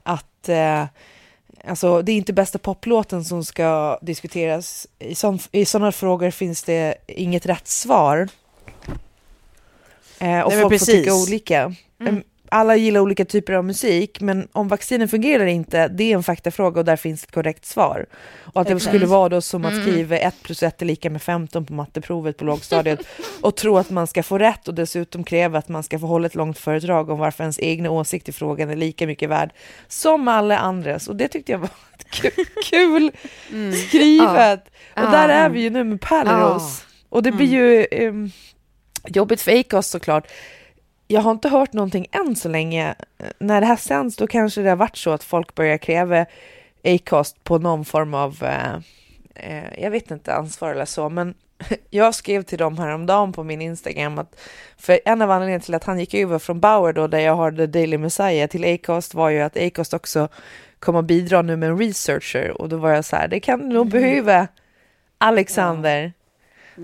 Att 0.02 0.48
eh, 0.48 0.84
alltså, 1.64 2.02
det 2.02 2.12
är 2.12 2.16
inte 2.16 2.32
bästa 2.32 2.58
poplåten 2.58 3.24
som 3.24 3.44
ska 3.44 3.98
diskuteras. 4.02 4.86
I, 4.98 5.14
sån, 5.14 5.38
I 5.52 5.64
sådana 5.64 5.92
frågor 5.92 6.30
finns 6.30 6.62
det 6.62 6.94
inget 7.06 7.46
rätt 7.46 7.68
svar. 7.68 8.28
Eh, 10.20 10.40
och 10.40 10.52
Nej, 10.52 10.62
folk 10.62 10.78
får 10.78 10.86
tycka 10.86 11.14
olika. 11.14 11.74
Em, 12.06 12.22
Alla 12.52 12.76
gillar 12.76 13.00
olika 13.00 13.24
typer 13.24 13.52
av 13.52 13.64
musik, 13.64 14.20
men 14.20 14.48
om 14.52 14.68
vaccinen 14.68 15.08
fungerar 15.08 15.46
inte, 15.46 15.88
det 15.88 16.04
är 16.04 16.14
en 16.16 16.22
faktafråga 16.22 16.80
och 16.80 16.84
där 16.84 16.96
finns 16.96 17.24
ett 17.24 17.32
korrekt 17.32 17.66
svar. 17.66 18.06
Och 18.52 18.60
att 18.60 18.66
det 18.68 18.80
skulle 18.80 19.06
vara 19.06 19.28
då 19.28 19.40
som 19.40 19.64
att 19.64 19.82
skriva 19.82 20.16
1 20.18 20.34
plus 20.42 20.62
1 20.62 20.82
är 20.82 20.86
lika 20.86 21.10
med 21.10 21.22
15 21.22 21.66
på 21.66 21.72
matteprovet 21.72 22.36
på 22.36 22.44
lågstadiet 22.44 23.00
och 23.40 23.56
tro 23.56 23.78
att 23.78 23.90
man 23.90 24.06
ska 24.06 24.22
få 24.22 24.38
rätt 24.38 24.68
och 24.68 24.74
dessutom 24.74 25.24
kräva 25.24 25.58
att 25.58 25.68
man 25.68 25.82
ska 25.82 25.98
få 25.98 26.06
hålla 26.06 26.26
ett 26.26 26.34
långt 26.34 26.58
föredrag 26.58 27.10
om 27.10 27.18
varför 27.18 27.44
ens 27.44 27.58
egna 27.58 27.90
åsikt 27.90 28.28
i 28.28 28.32
frågan 28.32 28.70
är 28.70 28.76
lika 28.76 29.06
mycket 29.06 29.28
värd 29.30 29.50
som 29.88 30.28
alla 30.28 30.58
andras. 30.58 31.08
Och 31.08 31.16
det 31.16 31.28
tyckte 31.28 31.52
jag 31.52 31.58
var 31.58 31.70
ku- 32.12 32.44
kul 32.64 33.10
skrivet. 33.88 34.64
Och 34.96 35.10
där 35.10 35.28
är 35.28 35.48
vi 35.48 35.60
ju 35.60 35.70
nu 35.70 35.84
med 35.84 36.00
Pärleros. 36.00 36.84
Och 37.08 37.22
det 37.22 37.32
blir 37.32 37.46
ju 37.46 37.86
ehm, 37.90 38.30
jobbigt 39.06 39.42
för 39.42 39.60
Acast 39.60 39.90
såklart. 39.90 40.28
Jag 41.06 41.20
har 41.20 41.30
inte 41.30 41.48
hört 41.48 41.72
någonting 41.72 42.06
än 42.12 42.36
så 42.36 42.48
länge. 42.48 42.94
När 43.38 43.60
det 43.60 43.66
här 43.66 43.76
sänds 43.76 44.16
då 44.16 44.26
kanske 44.26 44.62
det 44.62 44.68
har 44.68 44.76
varit 44.76 44.96
så 44.96 45.10
att 45.10 45.24
folk 45.24 45.54
börjar 45.54 45.78
kräva 45.78 46.26
Acast 46.84 47.44
på 47.44 47.58
någon 47.58 47.84
form 47.84 48.14
av, 48.14 48.42
eh, 48.42 48.74
eh, 49.34 49.82
jag 49.82 49.90
vet 49.90 50.10
inte, 50.10 50.34
ansvar 50.34 50.70
eller 50.70 50.84
så, 50.84 51.08
men 51.08 51.34
jag 51.90 52.14
skrev 52.14 52.42
till 52.42 52.58
dem 52.58 52.78
häromdagen 52.78 53.32
på 53.32 53.44
min 53.44 53.62
Instagram 53.62 54.18
att 54.18 54.40
för 54.76 55.00
en 55.04 55.22
av 55.22 55.30
anledningarna 55.30 55.62
till 55.62 55.74
att 55.74 55.84
han 55.84 55.98
gick 55.98 56.14
över 56.14 56.38
från 56.38 56.60
Bauer 56.60 56.92
då, 56.92 57.06
där 57.06 57.18
jag 57.18 57.34
har 57.34 57.52
The 57.52 57.66
Daily 57.66 57.98
Messiah, 57.98 58.48
till 58.48 58.74
Acast 58.74 59.14
var 59.14 59.30
ju 59.30 59.40
att 59.40 59.56
Acast 59.56 59.94
också 59.94 60.28
kommer 60.78 61.02
bidra 61.02 61.42
nu 61.42 61.56
med 61.56 61.68
en 61.68 61.78
researcher 61.78 62.60
och 62.60 62.68
då 62.68 62.76
var 62.76 62.90
jag 62.90 63.04
så 63.04 63.16
här, 63.16 63.28
det 63.28 63.40
kan 63.40 63.68
du 63.68 63.74
nog 63.74 63.90
behöva 63.90 64.48
Alexander. 65.18 66.12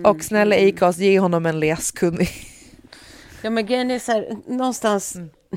Och 0.04 0.22
snälla 0.24 0.56
Acast, 0.56 0.98
ge 0.98 1.20
honom 1.20 1.46
en 1.46 1.60
läskunnig. 1.60 2.28
Ja, 3.42 3.50
men 3.50 3.66
grejen 3.66 3.90
är 3.90 3.98
så 3.98 4.12
här, 4.12 4.36
någonstans, 4.46 5.16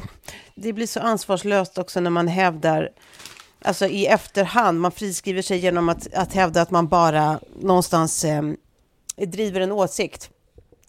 det 0.56 0.74
blir 0.74 0.88
så 0.88 1.00
ansvarslöst 1.00 1.78
också 1.78 2.00
när 2.00 2.10
man 2.10 2.28
hävdar, 2.28 2.90
alltså 3.62 3.86
i 3.88 4.06
efterhand, 4.06 4.80
man 4.80 4.92
friskriver 4.92 5.42
sig 5.42 5.58
genom 5.58 5.90
att, 5.90 6.14
att 6.14 6.34
hävda 6.34 6.62
att 6.62 6.72
man 6.72 6.88
bara 6.88 7.40
någonstans 7.60 8.24
eh, 8.26 8.42
driver 9.28 9.62
en 9.62 9.72
åsikt. 9.72 10.30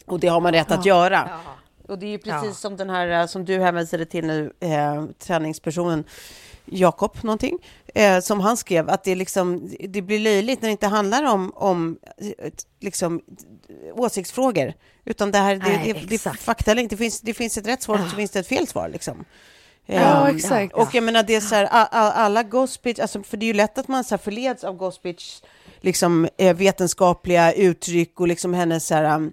Och 0.06 0.20
det 0.20 0.28
har 0.28 0.40
man 0.40 0.52
rätt 0.52 0.70
att 0.70 0.86
göra. 0.86 1.28
Och 1.88 1.98
det 1.98 2.06
är 2.06 2.10
ju 2.10 2.18
precis 2.18 2.48
Ja. 2.48 2.52
som 2.54 2.76
den 2.76 2.90
här 2.90 3.20
eh, 3.20 3.26
som 3.26 3.44
du 3.44 3.58
hänvisade 3.60 4.04
till 4.04 4.26
nu, 4.26 4.52
eh, 4.60 5.04
träningspersonen 5.18 6.04
Jakob 6.70 7.16
någonting, 7.22 7.58
eh, 7.94 8.20
som 8.20 8.40
han 8.40 8.56
skrev, 8.56 8.90
att 8.90 9.04
det, 9.04 9.14
liksom, 9.14 9.70
det 9.88 10.02
blir 10.02 10.18
löjligt 10.18 10.62
när 10.62 10.68
det 10.68 10.72
inte 10.72 10.86
handlar 10.86 11.24
om, 11.24 11.52
om 11.54 11.98
eh, 12.18 12.52
liksom, 12.80 13.20
åsiktsfrågor, 13.94 14.72
utan 15.04 15.30
det 15.30 15.38
här, 15.38 15.54
det, 15.54 15.60
Nej, 15.60 15.80
det, 15.84 15.92
det, 15.92 16.14
är 16.14 16.14
exakt. 16.14 16.42
fakta, 16.42 16.74
det 16.74 16.96
finns, 16.96 17.20
det 17.20 17.34
finns 17.34 17.58
ett 17.58 17.66
rätt 17.66 17.82
svar 17.82 17.94
och 17.94 18.10
så 18.10 18.16
finns 18.16 18.30
det 18.30 18.38
ett 18.38 18.46
fel 18.46 18.66
svar. 18.66 18.88
Liksom. 18.88 19.24
Ja, 19.86 20.28
Eh, 20.28 20.36
exakt. 20.36 20.74
Och 20.74 20.94
jag 20.94 21.04
menar, 21.04 21.22
det 21.22 21.34
är 21.34 21.40
så 21.40 21.54
här, 21.54 21.66
alla 21.92 22.42
gospitch, 22.42 23.00
alltså, 23.00 23.22
för 23.22 23.36
det 23.36 23.44
är 23.44 23.48
ju 23.48 23.52
lätt 23.52 23.78
att 23.78 23.88
man 23.88 24.04
så 24.04 24.14
här 24.14 24.22
förleds 24.22 24.64
av 24.64 24.76
gospitch, 24.76 25.40
liksom 25.80 26.28
eh, 26.36 26.56
vetenskapliga 26.56 27.52
uttryck 27.52 28.20
och 28.20 28.28
liksom 28.28 28.54
hennes 28.54 28.86
så 28.86 28.94
här, 28.94 29.16
um, 29.16 29.32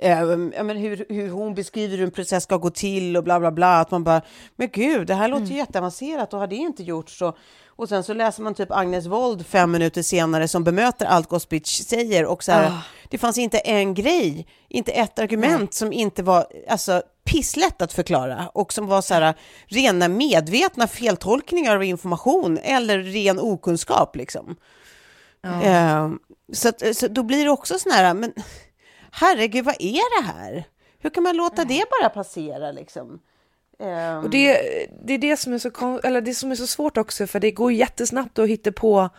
ja, 0.00 0.36
men 0.64 0.76
hur, 0.76 1.06
hur 1.08 1.30
hon 1.30 1.54
beskriver 1.54 1.96
hur 1.96 2.04
en 2.04 2.10
process 2.10 2.42
ska 2.42 2.56
gå 2.56 2.70
till 2.70 3.16
och 3.16 3.24
bla 3.24 3.40
bla 3.40 3.52
bla. 3.52 3.80
Att 3.80 3.90
man 3.90 4.04
bara, 4.04 4.22
men 4.56 4.68
gud, 4.72 5.06
det 5.06 5.14
här 5.14 5.28
låter 5.28 5.46
ju 5.46 5.56
jätteavancerat 5.56 6.34
och 6.34 6.40
har 6.40 6.46
det 6.46 6.56
inte 6.56 6.82
gjorts 6.82 7.18
så. 7.18 7.36
Och 7.76 7.88
sen 7.88 8.04
så 8.04 8.14
läser 8.14 8.42
man 8.42 8.54
typ 8.54 8.70
Agnes 8.70 9.06
Wold 9.06 9.46
fem 9.46 9.70
minuter 9.70 10.02
senare 10.02 10.48
som 10.48 10.64
bemöter 10.64 11.06
allt 11.06 11.28
Gospitch 11.28 11.80
säger 11.80 12.26
och 12.26 12.44
så 12.44 12.52
här, 12.52 12.72
det 13.08 13.18
fanns 13.18 13.38
inte 13.38 13.58
en 13.58 13.94
grej, 13.94 14.46
inte 14.68 14.92
ett 14.92 15.18
argument 15.18 15.74
som 15.74 15.92
inte 15.92 16.22
var 16.22 16.46
alltså, 16.68 17.02
pisslätt 17.24 17.82
att 17.82 17.92
förklara 17.92 18.48
och 18.54 18.72
som 18.72 18.86
var 18.86 19.02
så 19.02 19.14
här 19.14 19.34
rena 19.66 20.08
medvetna 20.08 20.86
feltolkningar 20.86 21.76
av 21.76 21.84
information 21.84 22.58
eller 22.58 22.98
ren 22.98 23.38
okunskap 23.38 24.16
liksom. 24.16 24.56
Eh, 25.62 26.10
så, 26.52 26.68
att, 26.68 26.96
så 26.96 27.08
då 27.08 27.22
blir 27.22 27.44
det 27.44 27.50
också 27.50 27.78
sån 27.78 27.92
här, 27.92 28.14
men 28.14 28.32
herregud, 29.14 29.64
vad 29.64 29.76
är 29.78 30.20
det 30.22 30.26
här? 30.26 30.64
Hur 30.98 31.10
kan 31.10 31.22
man 31.22 31.36
låta 31.36 31.64
det 31.64 31.84
bara 32.00 32.08
passera 32.10 32.72
liksom? 32.72 33.20
Eh, 33.80 34.18
Och 34.18 34.30
det, 34.30 34.52
det 35.04 35.12
är 35.14 35.18
det 35.18 35.36
som 35.36 35.52
är, 35.52 35.58
så, 35.58 36.00
eller 36.04 36.20
det 36.20 36.34
som 36.34 36.50
är 36.50 36.54
så 36.54 36.66
svårt 36.66 36.96
också, 36.96 37.26
för 37.26 37.40
det 37.40 37.50
går 37.50 37.72
jättesnabbt 37.72 38.38
att 38.38 38.48
hitta 38.48 38.72
på 38.72 39.10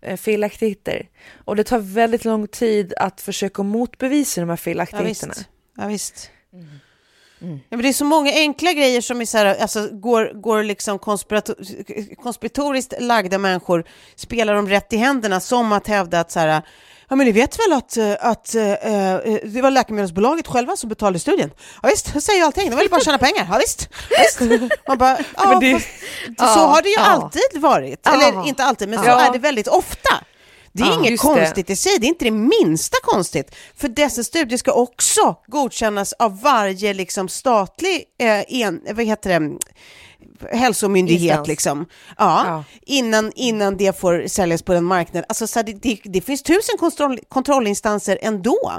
eh, 0.00 0.16
felaktigheter. 0.16 1.08
Och 1.44 1.56
det 1.56 1.64
tar 1.64 1.78
väldigt 1.78 2.24
lång 2.24 2.48
tid 2.48 2.94
att 2.96 3.20
försöka 3.20 3.62
motbevisa 3.62 4.40
de 4.40 4.48
här 4.48 4.52
ja, 4.52 4.56
felaktigheterna. 4.56 5.32
visst. 5.36 5.48
Ja, 5.76 5.86
visst. 5.86 6.30
Ja, 7.42 7.46
men 7.70 7.82
det 7.82 7.88
är 7.88 7.92
så 7.92 8.04
många 8.04 8.32
enkla 8.32 8.72
grejer 8.72 9.00
som 9.00 9.20
är 9.20 9.24
så 9.24 9.38
här, 9.38 9.46
alltså, 9.60 9.88
går, 9.92 10.32
går 10.34 10.62
liksom 10.62 10.98
konspirato- 10.98 12.14
konspiratoriskt 12.14 12.94
lagda 13.00 13.38
människor, 13.38 13.84
spelar 14.16 14.54
dem 14.54 14.68
rätt 14.68 14.92
i 14.92 14.96
händerna, 14.96 15.40
som 15.40 15.72
att 15.72 15.86
hävda 15.86 16.20
att 16.20 16.30
så 16.30 16.40
här, 16.40 16.62
ja 17.10 17.16
men 17.16 17.26
ni 17.26 17.32
vet 17.32 17.58
väl 17.58 17.72
att, 17.72 17.96
eh, 17.96 18.12
att 18.20 18.54
eh, 18.54 18.62
det 19.44 19.60
var 19.62 19.70
läkemedelsbolaget 19.70 20.46
själva 20.46 20.76
som 20.76 20.88
betalade 20.88 21.18
studien? 21.18 21.50
Ja 21.82 21.88
visst, 21.88 22.12
det 22.14 22.20
säger 22.20 22.38
ju 22.38 22.44
allting, 22.44 22.70
de 22.70 22.76
ville 22.76 22.88
bara 22.90 23.00
tjäna 23.00 23.18
pengar, 23.18 23.46
ja 23.50 23.58
visst. 23.58 23.88
Ja, 24.10 24.16
visst. 24.48 24.70
Man 24.88 24.98
bara, 24.98 25.18
ja, 25.36 25.58
det- 25.60 25.72
fast, 26.38 26.54
så 26.54 26.60
har 26.60 26.82
det 26.82 26.88
ju 26.88 26.94
ja. 26.94 27.00
alltid 27.06 27.42
varit, 27.60 28.00
Ja. 28.04 28.12
eller 28.14 28.46
inte 28.48 28.64
alltid, 28.64 28.88
men 28.88 28.98
så 28.98 29.04
Ja. 29.08 29.20
är 29.20 29.32
det 29.32 29.38
väldigt 29.38 29.68
ofta. 29.68 30.14
Det 30.72 30.82
är 30.82 30.86
Ja, 30.86 30.98
inget 30.98 31.20
konstigt 31.20 31.70
i 31.70 31.76
sig, 31.76 31.92
det 32.00 32.06
är 32.06 32.08
inte 32.08 32.24
det 32.24 32.30
minsta 32.30 32.96
konstigt. 33.02 33.54
För 33.76 33.88
dessa 33.88 34.24
studier 34.24 34.58
ska 34.58 34.72
också 34.72 35.36
godkännas 35.46 36.12
av 36.12 36.40
varje 36.40 36.94
liksom, 36.94 37.28
statlig 37.28 38.04
eh, 38.20 38.60
en, 38.62 38.80
vad 38.94 39.04
heter 39.06 39.40
det, 39.40 39.58
hälsomyndighet 40.52 41.22
Instans. 41.30 41.48
liksom. 41.48 41.86
Ja, 42.18 42.42
Ja. 42.46 42.64
Innan, 42.86 43.32
innan 43.34 43.76
det 43.76 44.00
får 44.00 44.26
säljas 44.28 44.62
på 44.62 44.72
den 44.72 44.84
marknaden. 44.84 45.24
Alltså, 45.28 45.46
så 45.46 45.58
här, 45.58 45.64
det, 45.66 45.72
det, 45.72 46.00
det 46.04 46.20
finns 46.20 46.42
tusen 46.42 46.78
kontroll, 46.78 47.18
kontrollinstanser 47.28 48.18
ändå. 48.22 48.72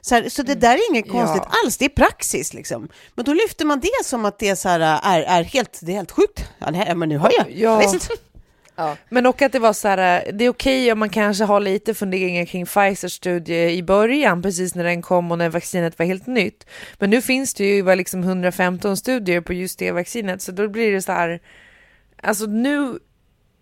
Så, 0.00 0.14
här, 0.14 0.28
så 0.28 0.42
det 0.42 0.54
där 0.54 0.74
är 0.74 0.90
inget 0.90 1.10
konstigt 1.10 1.42
Ja. 1.44 1.50
alls, 1.64 1.76
det 1.76 1.84
är 1.84 1.88
praxis 1.88 2.54
liksom. 2.54 2.88
Men 3.14 3.24
då 3.24 3.32
lyfter 3.32 3.64
man 3.64 3.80
det 3.80 4.04
som 4.04 4.24
att 4.24 4.38
det 4.38 4.56
så 4.56 4.68
här, 4.68 4.80
är, 5.02 5.22
är 5.22 5.42
helt, 5.42 5.78
det 5.82 5.92
är 5.92 5.96
helt 5.96 6.10
sjukt. 6.12 6.44
Ja, 6.58 6.70
det 6.70 6.94
men 6.94 7.08
nu 7.08 7.18
hör 7.18 7.30
jag. 7.38 7.46
Ja. 7.50 7.78
Men 9.08 9.26
och 9.26 9.42
att 9.42 9.52
det 9.52 9.58
var 9.58 9.72
så 9.72 9.88
här, 9.88 10.30
det 10.32 10.44
är 10.44 10.48
okej 10.48 10.92
om 10.92 10.98
man 10.98 11.08
kanske 11.10 11.44
har 11.44 11.60
lite 11.60 11.94
funderingar 11.94 12.44
kring 12.44 12.66
Pfizers 12.66 13.12
studie 13.12 13.70
i 13.76 13.82
början, 13.82 14.42
precis 14.42 14.74
när 14.74 14.84
den 14.84 15.02
kom 15.02 15.30
och 15.32 15.38
när 15.38 15.48
vaccinet 15.48 15.98
var 15.98 16.06
helt 16.06 16.26
nytt. 16.26 16.66
Men 16.98 17.10
nu 17.10 17.22
finns 17.22 17.54
det 17.54 17.64
ju 17.64 17.82
var 17.82 17.96
liksom 17.96 18.22
115 18.22 18.96
studier 18.96 19.40
på 19.40 19.52
just 19.52 19.78
det 19.78 19.92
vaccinet, 19.92 20.42
så 20.42 20.52
då 20.52 20.68
blir 20.68 20.92
det 20.92 21.02
så 21.02 21.12
här, 21.12 21.40
alltså 22.22 22.46
nu 22.46 22.98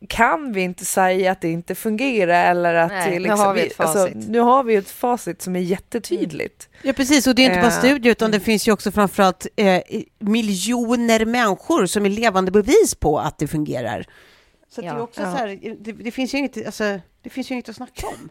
kan 0.08 0.52
vi 0.52 0.60
inte 0.60 0.84
säga 0.84 1.32
att 1.32 1.40
det 1.40 1.48
inte 1.50 1.74
fungerar 1.74 2.50
eller 2.50 2.74
att 2.74 2.90
Nej, 2.90 3.04
det 3.10 3.14
nu 3.14 3.18
liksom, 3.20 3.38
har 3.40 3.54
vi 3.54 3.66
ett 3.66 3.80
Alltså, 3.80 3.98
facit. 3.98 4.28
nu 4.28 4.38
har 4.40 4.64
vi 4.64 4.74
ett 4.74 4.88
facit 4.90 5.42
som 5.42 5.56
är 5.56 5.60
jättetydligt. 5.60 6.68
Ja, 6.82 6.92
precis. 6.92 7.26
Och 7.26 7.34
det 7.34 7.42
är 7.42 7.46
inte 7.46 7.56
bara 7.60 7.66
Eh. 7.72 7.78
studier, 7.78 8.12
utan 8.12 8.30
det 8.30 8.40
finns 8.40 8.68
ju 8.68 8.72
också 8.72 8.90
framförallt 8.92 9.46
eh, 9.56 9.80
miljoner 10.18 11.24
människor 11.24 11.86
som 11.86 12.06
är 12.06 12.10
levande 12.10 12.50
bevis 12.50 12.94
på 12.94 13.18
att 13.18 13.38
det 13.38 13.46
fungerar. 13.48 14.06
Så 14.74 14.80
att 14.80 14.84
det, 14.84 14.90
är 14.90 14.96
Ja. 14.96 15.02
också 15.02 15.20
så 15.20 15.28
här, 15.28 15.58
det, 15.80 15.92
det, 15.92 16.10
finns 16.10 16.34
ju 16.34 16.38
inget, 16.38 16.66
alltså, 16.66 17.00
det 17.22 17.30
finns 17.30 17.50
ju 17.50 17.54
inget 17.54 17.68
att 17.68 17.76
snacka 17.76 18.06
om. 18.06 18.28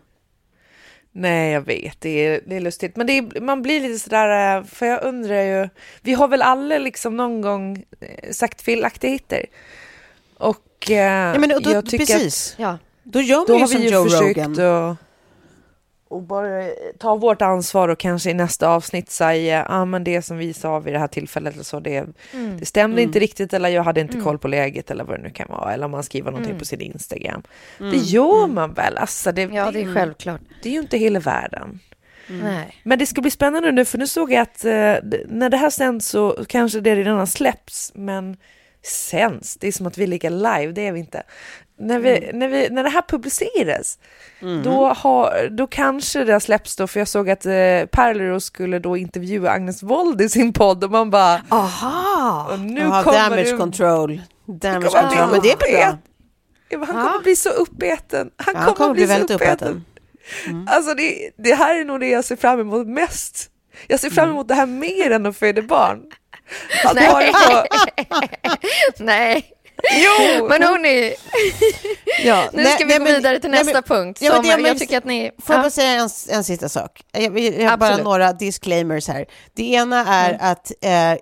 Nej, 1.12 1.52
jag 1.52 1.62
vet, 1.62 2.02
det 2.02 2.10
är, 2.10 2.42
det 2.46 2.56
är 2.56 2.60
lustigt. 2.60 2.96
Men 2.96 3.08
det 3.08 3.18
är, 3.18 3.42
man 3.42 3.62
blir 3.62 3.80
lite 3.82 4.00
sådär, 4.00 4.58
eh, 4.58 4.64
för 4.64 4.86
jag 4.86 5.04
undrar 5.04 5.42
ju, 5.42 5.70
vi 6.02 6.14
har 6.14 6.28
väl 6.28 6.42
alla 6.42 6.78
liksom 6.78 7.18
någon 7.18 7.42
gång 7.42 7.86
eh, 8.00 8.32
sagt 8.32 8.62
felaktigheter. 8.62 9.46
Och, 10.38 10.92
eh, 10.92 10.96
Ja, 11.34 11.40
men, 11.40 11.52
och 11.52 11.62
då, 11.62 11.72
jag 11.72 11.86
tycker 11.86 12.06
precis. 12.06 12.56
Ja. 12.58 12.78
Då 13.04 13.22
gör 13.22 13.42
att 13.42 13.48
då 13.48 13.54
man 13.60 13.62
ju 13.62 13.68
som 13.68 13.82
Joe 13.84 14.04
försökt 14.04 14.38
Rogan. 14.38 14.52
att 14.52 14.98
och 16.14 16.22
bara 16.22 16.64
ta 17.00 17.16
vårt 17.16 17.42
ansvar 17.42 17.90
och 17.90 18.00
kanske 18.00 18.30
i 18.30 18.34
nästa 18.34 18.68
avsnitt 18.68 19.10
säga, 19.12 19.66
ah, 19.70 19.86
men 19.86 20.04
det 20.04 20.22
som 20.22 20.38
vi 20.38 20.54
sa 20.54 20.80
vid 20.80 20.94
det 20.94 21.00
här 21.00 21.08
tillfället 21.08 21.54
eller 21.54 21.64
så, 21.64 21.80
det, 21.80 21.98
Mm. 22.34 22.60
det 22.60 22.66
stämde 22.66 22.96
Mm. 23.02 23.10
inte 23.10 23.20
riktigt 23.20 23.54
eller 23.54 23.70
jag 23.70 23.84
hade 23.84 24.02
inte 24.02 24.14
Mm. 24.14 24.26
koll 24.26 24.38
på 24.38 24.48
läget 24.48 24.92
eller 24.92 25.04
vad 25.04 25.20
det 25.20 25.24
nu 25.24 25.30
kan 25.30 25.48
vara. 25.50 25.74
Eller 25.74 25.86
om 25.86 25.92
man 25.92 26.04
skriver 26.04 26.32
någonting 26.32 26.52
Mm. 26.52 26.60
på 26.60 26.66
sin 26.66 26.82
Instagram. 26.82 27.44
Mm. 27.80 27.92
Det 27.92 27.98
gör 27.98 28.44
Mm. 28.44 28.56
man 28.56 28.74
väl? 28.74 28.98
Alltså, 28.98 29.32
det, 29.32 29.42
ja, 29.42 29.72
det 29.72 29.82
är 29.82 29.94
självklart. 29.94 30.42
det 30.64 30.70
är 30.70 30.74
ju 30.74 30.80
inte 30.80 30.98
hela 30.98 31.20
världen. 31.20 31.80
Men 32.84 33.00
det 33.00 33.06
ska 33.06 33.22
bli 33.22 33.32
spännande 33.32 33.72
nu 33.72 33.86
för 33.86 33.98
nu 33.98 34.08
såg 34.08 34.32
jag 34.32 34.42
att 34.42 34.66
eh, 34.66 34.72
när 35.28 35.50
det 35.50 35.58
här 35.58 35.70
sänds 35.70 36.08
så 36.08 36.46
kanske 36.48 36.80
det 36.80 36.96
redan 36.96 37.18
har 37.18 37.26
släppts 37.26 37.92
men 37.96 38.38
sänds, 38.86 39.58
det 39.58 39.68
är 39.68 39.72
som 39.72 39.88
att 39.88 39.98
vi 39.98 40.08
ligger 40.08 40.30
live, 40.30 40.72
det 40.72 40.88
är 40.88 40.92
vi 40.92 41.00
inte. 41.00 41.24
När, 41.88 42.00
vi, 42.00 42.30
när, 42.34 42.48
vi, 42.48 42.70
när 42.70 42.84
det 42.84 42.90
här 42.90 43.02
publiceras 43.08 44.00
Mm. 44.42 44.64
då, 44.64 44.88
har, 44.88 45.48
då 45.50 45.68
kanske 45.68 46.24
det 46.24 46.34
har 46.34 46.40
släppts 46.40 46.76
då 46.76 46.88
för 46.88 47.00
jag 47.00 47.08
såg 47.08 47.30
att 47.30 47.46
eh, 47.46 47.52
Perleros 47.92 48.46
skulle 48.46 48.80
då 48.80 48.98
intervjua 48.98 49.52
Agnes 49.52 49.84
Wold 49.84 50.22
i 50.22 50.30
sin 50.30 50.54
podd 50.54 50.84
och 50.84 50.92
man 50.92 51.10
bara 51.10 51.42
Aha! 51.50 52.48
och 52.52 52.60
nu 52.60 52.82
Jaha, 52.82 53.04
kommer 53.04 53.18
damage 53.20 53.44
du, 53.44 53.58
control. 53.58 54.22
Damage 54.46 54.86
kommer 54.90 55.02
control. 55.02 55.28
Men 55.32 55.42
det 55.42 55.52
är 55.52 55.58
bra? 55.58 55.98
Han 56.86 56.96
Ja. 56.96 57.04
kommer 57.12 57.24
bli 57.24 57.36
så 57.36 57.50
uppäten. 57.50 58.30
Han 58.38 58.46
Ja, 58.48 58.54
kommer, 58.54 58.66
Han 58.66 58.74
kommer 58.76 58.94
bli 58.94 59.00
bli 59.06 59.08
så 59.08 59.14
väldigt 59.20 59.32
uppäten. 59.36 59.84
uppäten. 60.44 60.68
Alltså 60.72 60.94
det, 60.94 61.30
det 61.38 61.56
här 61.56 61.76
är 61.80 61.86
nog 61.86 62.00
det 62.00 62.08
jag 62.10 62.26
ser 62.26 62.36
fram 62.36 62.60
emot 62.60 62.88
mest. 62.88 63.50
Jag 63.88 64.00
ser 64.00 64.08
Mm. 64.08 64.16
fram 64.16 64.30
emot 64.30 64.48
det 64.48 64.56
här 64.56 64.66
mer 64.66 65.12
än 65.12 65.26
att 65.26 65.38
föda 65.38 65.62
barn. 65.62 66.02
Att 66.86 66.96
Nej. 66.96 67.34
få, 67.34 67.64
Nej, 69.04 69.46
jo! 69.92 70.48
men 70.50 70.64
hörni, 70.64 71.14
Ja, 72.26 72.50
nu 72.54 72.64
nej- 72.64 72.72
ska 72.74 72.84
vi 72.84 72.90
nej, 72.90 72.98
gå 73.00 73.04
men- 73.04 73.14
vidare 73.14 73.40
till 73.40 73.50
nej, 73.50 73.60
nästa 73.60 73.74
men- 73.74 73.84
punkt. 73.84 74.20
ja, 74.22 74.30
men 74.34 74.36
som 74.44 74.50
det- 74.50 74.58
men- 74.58 74.66
jag 74.66 74.78
tycker 74.80 74.98
att 74.98 75.06
ni... 75.06 75.32
Får 75.44 75.54
jag 75.56 75.60
Ja. 75.60 75.64
bara 75.64 75.70
säga 75.70 75.92
en, 75.92 76.10
en 76.30 76.44
sista 76.44 76.70
sak? 76.70 77.02
Jag, 77.12 77.24
jag, 77.40 77.62
jag 77.62 77.70
har 77.70 77.78
bara 77.78 77.98
några 77.98 78.34
disclaimers 78.34 79.08
här. 79.08 79.26
Det 79.54 79.64
ena 79.64 80.06
är 80.06 80.38
att 80.42 80.72
eh, 80.82 81.18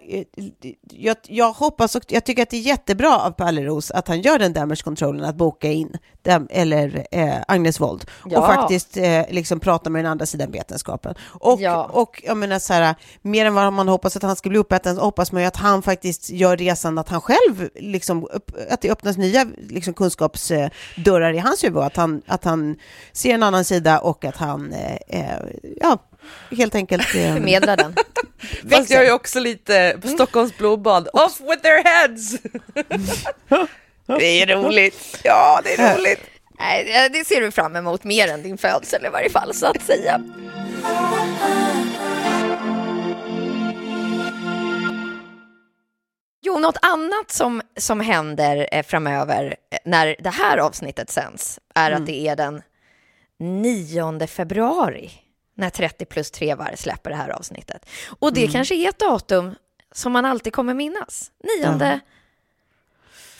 jag, 0.91 1.18
jag 1.27 1.51
hoppas 1.51 1.96
och 1.96 2.03
jag 2.08 2.24
tycker 2.25 2.44
att 2.44 2.50
det 2.50 2.58
är 2.58 2.62
jättebra 2.62 3.20
av 3.20 3.32
Palleros 3.32 3.91
att 3.91 4.08
han 4.08 4.22
gör 4.22 4.40
den 4.40 4.53
damage 4.53 4.83
controlen 4.83 5.24
att 5.25 5.36
boka 5.36 5.68
in 5.68 5.98
dem, 6.24 6.48
eller 6.51 7.07
eh, 7.12 7.36
Agnes 7.48 7.79
Wold 7.79 8.05
och 8.24 8.31
Ja. 8.31 8.48
faktiskt 8.48 8.98
eh, 8.98 9.22
liksom 9.29 9.60
prata 9.60 9.90
med 9.90 10.03
den 10.03 10.12
andra 10.12 10.25
sidan 10.25 10.51
vetenskapen. 10.51 11.16
Och, 11.29 11.62
Ja. 11.62 11.90
och 11.94 12.22
jag 12.25 12.38
menar 12.38 12.60
så 12.60 12.74
här, 12.74 12.96
mer 13.22 13.46
än 13.46 13.53
vad 13.53 13.74
man 13.74 13.88
hoppas 13.88 14.16
att 14.16 14.24
han 14.24 14.36
ska 14.36 14.50
bli 14.50 14.57
uppäten 14.57 14.98
hoppas 14.98 15.31
man 15.31 15.42
ju 15.42 15.48
att 15.48 15.55
han 15.57 15.81
faktiskt 15.81 16.29
gör 16.29 16.57
resan 16.57 16.98
att 16.98 17.10
han 17.10 17.22
själv, 17.22 17.70
liksom, 17.75 18.27
att 18.70 18.81
det 18.81 18.92
öppnas 18.92 19.18
nya 19.18 19.46
liksom, 19.70 19.94
kunskapsdörrar 19.94 21.34
i 21.34 21.38
hans 21.38 21.64
huvud, 21.64 21.77
att 21.84 21.96
han, 21.98 22.22
att 22.27 22.44
han 22.44 22.75
ser 23.14 23.34
en 23.34 23.44
annan 23.44 23.66
sida 23.66 24.00
och 24.00 24.25
att 24.25 24.38
han, 24.38 24.74
eh, 24.74 24.96
eh, 25.20 25.36
ja, 25.81 25.98
helt 26.57 26.75
enkelt... 26.75 27.16
Eh, 27.16 27.34
Förmedla 27.34 27.75
den. 27.75 27.96
Fast 28.72 28.90
jag 28.90 29.05
är 29.05 29.14
också 29.14 29.40
lite 29.40 29.98
på 30.01 30.07
Stockholms 30.07 30.57
blodbad. 30.57 31.07
Off 31.14 31.40
with 31.40 31.62
their 31.62 31.84
heads! 31.84 32.36
det 34.20 34.42
är 34.42 34.48
roligt. 34.48 35.20
Ja, 35.24 35.62
det 35.64 35.74
är 35.74 35.98
roligt. 35.98 36.20
Nej, 36.60 37.10
det- 37.14 37.28
ser 37.28 37.42
du 37.42 37.52
fram 37.52 37.76
emot 37.76 38.04
mer 38.04 38.28
än 38.28 38.44
din 38.44 38.58
födsel 38.58 39.06
i 39.06 39.10
varje 39.10 39.30
fall, 39.30 39.54
så 39.54 39.66
att 39.66 39.82
säga. 39.82 40.22
Jo, 46.44 46.60
något 46.60 46.78
annat 46.82 47.32
som, 47.32 47.62
som 47.78 48.00
händer 48.00 48.70
eh, 48.72 48.84
framöver 48.84 49.56
eh, 49.72 49.78
när 49.86 50.16
det 50.20 50.30
här 50.30 50.58
avsnittet 50.58 51.10
sänds 51.10 51.60
är 51.76 51.92
att 51.92 52.06
det 52.06 52.28
är 52.28 52.36
den 52.36 52.62
9 53.40 54.28
februari 54.28 55.12
när 55.56 55.70
30 55.70 56.06
plus 56.06 56.32
3 56.32 56.56
var 56.56 56.72
släpper 56.76 57.10
det 57.10 57.16
här 57.16 57.30
avsnittet. 57.30 57.86
Och 58.20 58.34
det 58.34 58.48
kanske 58.48 58.76
är 58.76 58.90
ett 58.90 59.00
datum 59.00 59.56
som 59.92 60.12
man 60.12 60.26
alltid 60.26 60.54
kommer 60.54 60.74
minnas. 60.74 61.32
9 61.60 62.00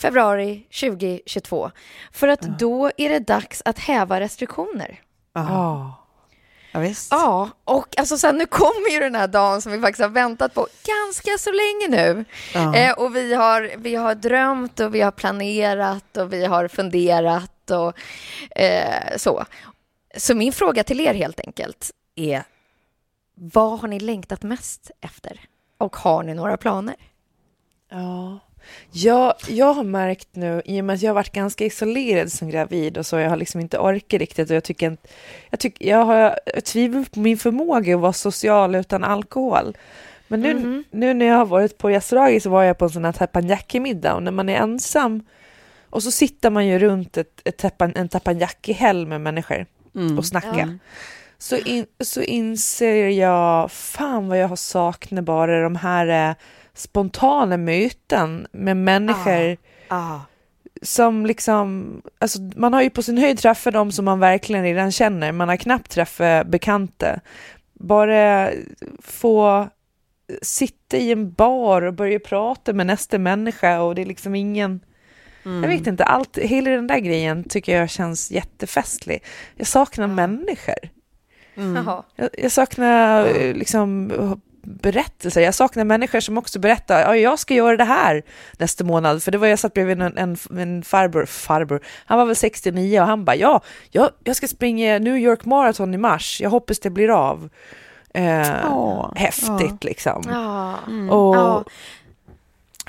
februari 0.02 0.64
2022. 0.82 1.72
För 2.12 2.28
att 2.28 2.42
då 2.42 2.92
är 2.98 3.10
det 3.10 3.20
dags 3.20 3.62
att 3.66 3.80
häva 3.80 4.20
restriktioner. 4.20 5.00
ja. 5.34 5.98
ja, 6.72 6.80
visst. 6.80 7.12
Ja, 7.12 7.50
och 7.64 8.00
alltså 8.00 8.18
sen 8.18 8.38
nu 8.38 8.46
kommer 8.46 8.92
ju 8.94 9.00
den 9.00 9.16
här 9.16 9.28
dagen 9.28 9.62
som 9.62 9.72
vi 9.72 9.80
faktiskt 9.80 10.02
har 10.02 10.10
väntat 10.10 10.54
på 10.54 10.68
ganska 10.84 11.38
så 11.38 11.52
länge 11.52 11.88
nu. 12.04 12.26
Ja. 12.54 12.76
Eh, 12.76 12.94
och 12.94 13.16
vi 13.16 13.34
har, 13.34 13.72
vi 13.78 13.96
har 13.96 14.16
drömt 14.16 14.80
och 14.80 14.96
vi 14.96 15.02
har 15.02 15.12
planerat 15.12 16.18
och 16.18 16.34
vi 16.34 16.46
har 16.46 16.68
funderat 16.68 17.72
och 17.72 17.94
eh, 18.60 19.18
så. 19.18 19.46
Så 20.18 20.36
min 20.36 20.54
fråga 20.54 20.84
till 20.84 21.00
er 21.00 21.14
helt 21.14 21.40
enkelt 21.40 21.92
är, 22.16 22.44
vad 23.36 23.80
har 23.80 23.88
ni 23.88 24.00
längtat 24.00 24.44
mest 24.44 24.92
efter? 25.02 25.40
Och 25.78 25.96
har 25.96 26.24
ni 26.24 26.34
några 26.34 26.58
planer? 26.58 26.96
Ja. 27.90 28.40
Jag, 28.92 29.34
jag 29.48 29.74
har 29.74 29.84
märkt 29.84 30.28
nu, 30.34 30.62
i 30.66 30.82
och 30.82 30.86
med 30.86 30.94
att 30.94 31.02
jag 31.02 31.10
har 31.10 31.16
varit 31.16 31.32
ganska 31.32 31.66
isolerad 31.66 32.32
som 32.32 32.50
gravid 32.50 32.98
och 32.98 33.06
så, 33.06 33.18
jag 33.18 33.30
har 33.30 33.38
liksom 33.38 33.62
inte 33.62 33.78
orkat 33.78 34.20
riktigt 34.20 34.50
och 34.50 34.56
jag 34.56 34.64
tycker 34.64 34.88
inte, 34.88 35.08
jag, 35.50 35.60
tycker, 35.60 35.86
jag 35.90 36.06
har 36.06 36.36
tvivlar 36.62 37.04
på 37.04 37.20
min 37.20 37.38
förmåga 37.38 37.96
att 37.96 38.02
vara 38.02 38.14
social 38.14 38.76
utan 38.76 39.04
alkohol. 39.04 39.78
Men 40.28 40.42
nu, 40.42 40.54
Mhm. 40.54 40.84
nu 40.92 41.14
när 41.14 41.26
jag 41.26 41.36
har 41.36 41.46
varit 41.46 41.78
på 41.78 41.90
restaurang 41.90 42.42
så 42.42 42.50
var 42.50 42.64
jag 42.64 42.78
på 42.78 42.86
en 42.86 42.92
sån 42.92 43.06
här 43.06 43.12
teppanyaki-middag 43.12 44.14
och 44.16 44.24
när 44.24 44.32
man 44.32 44.50
är 44.50 44.56
ensam 44.58 45.24
och 45.90 46.04
så 46.04 46.12
sitter 46.12 46.50
man 46.50 46.68
ju 46.68 46.80
runt 46.80 47.18
ett, 47.18 47.42
ett 47.44 47.58
teppan, 47.58 47.92
en 47.96 48.10
teppanyaki-häll 48.10 49.08
med 49.08 49.22
människor 49.22 49.66
Mm. 49.96 50.18
och 50.18 50.26
snackar. 50.26 50.58
Ja. 50.60 50.68
Så, 51.38 51.58
in, 51.58 51.86
så 52.04 52.22
inser 52.22 53.08
jag, 53.10 53.72
fan 53.72 54.28
vad 54.28 54.38
jag 54.40 54.48
har 54.48 54.56
saknat 54.56 55.24
bara 55.24 55.62
de 55.64 55.76
här 55.76 56.30
eh, 56.30 56.36
spontana 56.74 57.58
möten 57.58 58.48
med 58.52 58.78
människor 58.78 59.58
Ah. 59.88 60.20
som 60.82 61.26
liksom, 61.26 62.02
alltså 62.20 62.40
man 62.56 62.74
har 62.74 62.82
ju 62.82 62.90
på 62.90 63.04
sin 63.04 63.18
höjd 63.18 63.38
träffat 63.40 63.74
dem 63.74 63.92
som 63.92 64.06
man 64.06 64.20
verkligen 64.20 64.64
redan 64.64 64.92
känner, 64.92 65.32
man 65.32 65.50
har 65.50 65.58
knappt 65.58 65.92
träffat 65.92 66.48
bekanta. 66.48 67.20
Bara 67.74 68.50
få 69.00 69.68
sitta 70.42 70.98
i 70.98 71.12
en 71.12 71.32
bar 71.34 71.82
och 71.82 71.94
börja 71.94 72.20
prata 72.20 72.74
med 72.74 72.88
nästa 72.88 73.18
människa 73.20 73.82
och 73.82 73.96
det 73.96 74.02
är 74.02 74.06
liksom 74.06 74.36
ingen, 74.36 74.80
Mm. 75.46 75.64
jag 75.64 75.70
vet 75.70 75.88
inte, 75.88 76.04
allt, 76.04 76.38
hela 76.38 76.72
den 76.72 76.88
där 76.88 77.00
grejen 77.00 77.44
tycker 77.44 77.78
jag 77.80 77.90
känns 77.90 78.32
jättefestlig. 78.32 79.24
Jag 79.56 79.68
saknar 79.68 80.08
människor. 80.08 80.76
Mm. 81.56 81.86
Jag, 82.16 82.30
jag 82.38 82.52
saknar 82.52 83.26
eh, 83.26 83.54
liksom 83.54 84.12
berättelser. 84.64 85.42
Jag 85.42 85.54
saknar 85.56 85.84
människor 85.84 86.20
som 86.20 86.38
också 86.38 86.60
berättar, 86.60 87.02
ja, 87.02 87.16
jag 87.16 87.40
ska 87.40 87.54
göra 87.54 87.78
det 87.78 87.84
här 87.84 88.24
nästa 88.58 88.84
månad. 88.84 89.24
För 89.24 89.32
det 89.32 89.38
var 89.38 89.48
jag 89.48 89.60
satt 89.60 89.74
bredvid 89.74 90.02
en, 90.02 90.18
en, 90.18 90.38
en 90.60 90.84
farbror, 90.84 91.26
farbror, 91.26 91.82
han 92.06 92.18
var 92.18 92.26
väl 92.26 92.36
69 92.36 93.02
och 93.02 93.08
han 93.08 93.26
bara, 93.26 93.36
ja, 93.36 93.62
jag, 93.90 94.10
jag 94.24 94.36
ska 94.36 94.48
springa 94.48 95.00
New 95.00 95.18
York 95.18 95.46
Marathon 95.46 95.94
i 95.94 95.98
mars, 95.98 96.42
jag 96.42 96.50
hoppas 96.50 96.80
det 96.80 96.90
blir 96.90 97.10
av. 97.10 97.50
Eh, 98.14 98.72
Åh, 98.72 99.12
häftigt 99.16 99.48
ja. 99.60 99.78
liksom. 99.82 100.24
Ja. 100.30 100.76
Och, 101.16 101.36
Ja. 101.36 101.64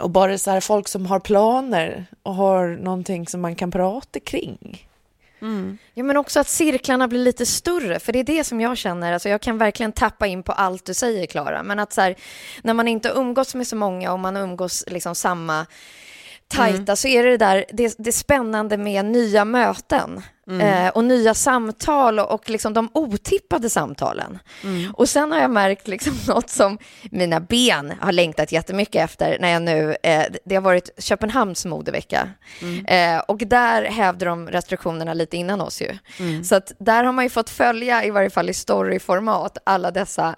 och 0.00 0.10
bara 0.10 0.38
så 0.38 0.50
här 0.50 0.60
folk 0.60 0.88
som 0.88 1.06
har 1.06 1.20
planer 1.20 2.06
och 2.22 2.34
har 2.34 2.68
någonting 2.68 3.26
som 3.26 3.40
man 3.40 3.54
kan 3.54 3.70
prata 3.70 4.20
kring. 4.20 4.86
Ja, 5.94 6.04
men 6.04 6.16
också 6.16 6.40
att 6.40 6.48
cirklarna 6.48 7.08
blir 7.08 7.20
lite 7.20 7.46
större, 7.46 8.00
för 8.00 8.12
det 8.12 8.18
är 8.18 8.24
det 8.24 8.44
som 8.44 8.60
jag 8.60 8.76
känner. 8.76 9.12
Alltså, 9.12 9.28
jag 9.28 9.40
kan 9.40 9.58
verkligen 9.58 9.92
tappa 9.92 10.26
in 10.26 10.42
på 10.42 10.52
allt 10.52 10.84
du 10.84 10.94
säger, 10.94 11.26
Klara. 11.26 11.62
Men 11.62 11.78
att 11.78 11.92
så 11.92 12.00
här, 12.00 12.16
när 12.62 12.74
man 12.74 12.88
inte 12.88 13.08
umgås 13.08 13.54
med 13.54 13.66
så 13.66 13.76
många 13.76 14.12
och 14.12 14.18
man 14.18 14.36
umgås 14.36 14.84
liksom 14.86 15.14
samma 15.14 15.66
tajta 16.48 16.96
så 16.96 17.08
är 17.08 17.22
det 17.22 17.30
det 17.30 17.36
där, 17.36 17.64
det, 17.72 17.94
det 17.98 18.12
spännande 18.12 18.76
med 18.76 19.04
nya 19.04 19.44
möten 19.44 20.22
eh, 20.50 20.88
och 20.88 21.04
nya 21.04 21.34
samtal 21.34 22.18
och, 22.18 22.30
och 22.30 22.50
liksom 22.50 22.74
de 22.74 22.88
otippade 22.94 23.70
samtalen. 23.70 24.38
Och 24.92 25.08
sen 25.08 25.32
har 25.32 25.38
jag 25.38 25.50
märkt 25.50 25.88
liksom 25.88 26.12
något 26.34 26.50
som 26.50 26.78
mina 27.10 27.40
ben 27.40 27.92
har 28.00 28.12
längtat 28.12 28.52
jättemycket 28.52 29.04
efter 29.04 29.38
när 29.40 29.48
jag 29.48 29.62
nu, 29.62 29.96
eh, 30.02 30.24
det 30.44 30.54
har 30.54 30.62
varit 30.62 30.90
Köpenhamns 30.98 31.64
modevecka 31.64 32.28
eh, 32.88 33.18
och 33.18 33.38
där 33.38 33.84
hävde 33.84 34.24
de 34.24 34.48
restriktionerna 34.48 35.14
lite 35.14 35.36
innan 35.36 35.60
oss 35.60 35.82
ju. 35.82 35.98
Så 36.44 36.54
att 36.54 36.72
där 36.78 37.04
har 37.04 37.12
man 37.12 37.24
ju 37.24 37.30
fått 37.30 37.50
följa, 37.50 38.04
i 38.04 38.10
varje 38.10 38.30
fall 38.30 38.50
i 38.50 38.54
storyformat, 38.54 39.58
alla 39.64 39.90
dessa 39.90 40.36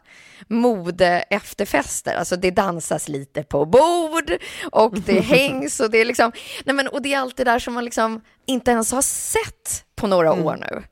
mode 0.49 1.07
efterfester. 1.31 2.15
Alltså 2.15 2.37
det 2.37 2.51
dansas 2.51 3.09
lite 3.09 3.43
på 3.43 3.65
bord 3.65 4.33
och 4.73 5.01
det 5.01 5.21
hängs 5.21 5.81
och 5.81 5.91
det 5.91 5.99
är 5.99 6.05
liksom, 6.05 6.33
nej 6.65 6.75
men 6.75 6.89
och 6.89 7.03
det 7.03 7.15
är 7.15 7.19
allt 7.19 7.37
det 7.37 7.45
där 7.45 7.59
som 7.59 7.75
man 7.75 7.85
liksom 7.85 8.21
inte 8.47 8.71
ens 8.71 8.93
har 8.93 9.03
sett 9.03 9.85
på 9.97 10.07
några 10.07 10.33
år 10.33 10.57
nu. 10.71 10.83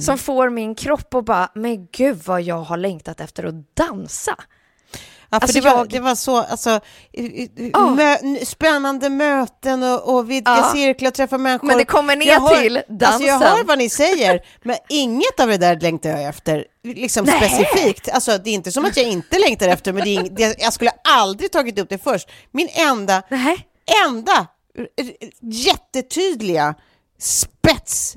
Som 0.00 0.18
får 0.18 0.50
min 0.50 0.74
kropp 0.74 1.14
att 1.14 1.24
bara, 1.24 1.48
men 1.54 1.86
gud 1.92 2.20
vad 2.26 2.42
jag 2.42 2.62
har 2.62 2.76
längtat 2.76 3.20
efter 3.20 3.44
att 3.44 3.76
dansa. 3.76 4.34
Ja, 5.32 5.40
för 5.40 5.46
Alltså, 5.46 5.60
det, 5.60 5.64
var, 5.70 5.76
jag- 5.76 5.88
det 5.88 6.00
var 6.00 6.14
så 6.14 6.36
alltså, 6.36 6.80
Ja. 7.72 7.90
mö, 7.94 8.16
spännande 8.44 9.10
möten 9.10 9.82
och, 9.82 10.14
och 10.14 10.30
vidga 10.30 10.56
Ja. 10.56 10.70
cirklar 10.74 11.08
och 11.08 11.14
träffa 11.14 11.38
människor. 11.38 11.66
Men 11.66 11.78
det 11.78 11.84
kommer 11.84 12.16
ner 12.16 12.26
Jag 12.26 12.40
hör- 12.40 12.62
till 12.62 12.76
Alltså, 12.76 12.92
jag 12.92 12.98
dansen. 12.98 13.40
hör 13.42 13.64
vad 13.64 13.78
ni 13.78 13.88
säger, 13.88 14.40
men 14.62 14.76
inget 14.88 15.40
av 15.40 15.48
det 15.48 15.56
där 15.56 15.80
längtar 15.80 16.10
jag 16.10 16.22
efter 16.24 16.64
liksom 16.84 17.24
Nej. 17.24 17.36
specifikt. 17.36 18.08
Alltså, 18.08 18.38
det 18.38 18.50
är 18.50 18.54
inte 18.54 18.72
som 18.72 18.84
att 18.84 18.96
jag 18.96 19.06
inte 19.06 19.38
längtar 19.38 19.68
efter, 19.68 19.92
men 19.92 20.04
det 20.04 20.16
är, 20.16 20.22
det, 20.30 20.56
jag 20.62 20.72
skulle 20.72 20.90
aldrig 21.04 21.52
tagit 21.52 21.78
upp 21.78 21.88
det 21.88 21.98
först. 21.98 22.28
Min 22.50 22.68
enda, 22.72 23.22
Nej. 23.30 23.66
enda 24.06 24.46
jättetydliga 25.42 26.74
spets, 27.20 28.16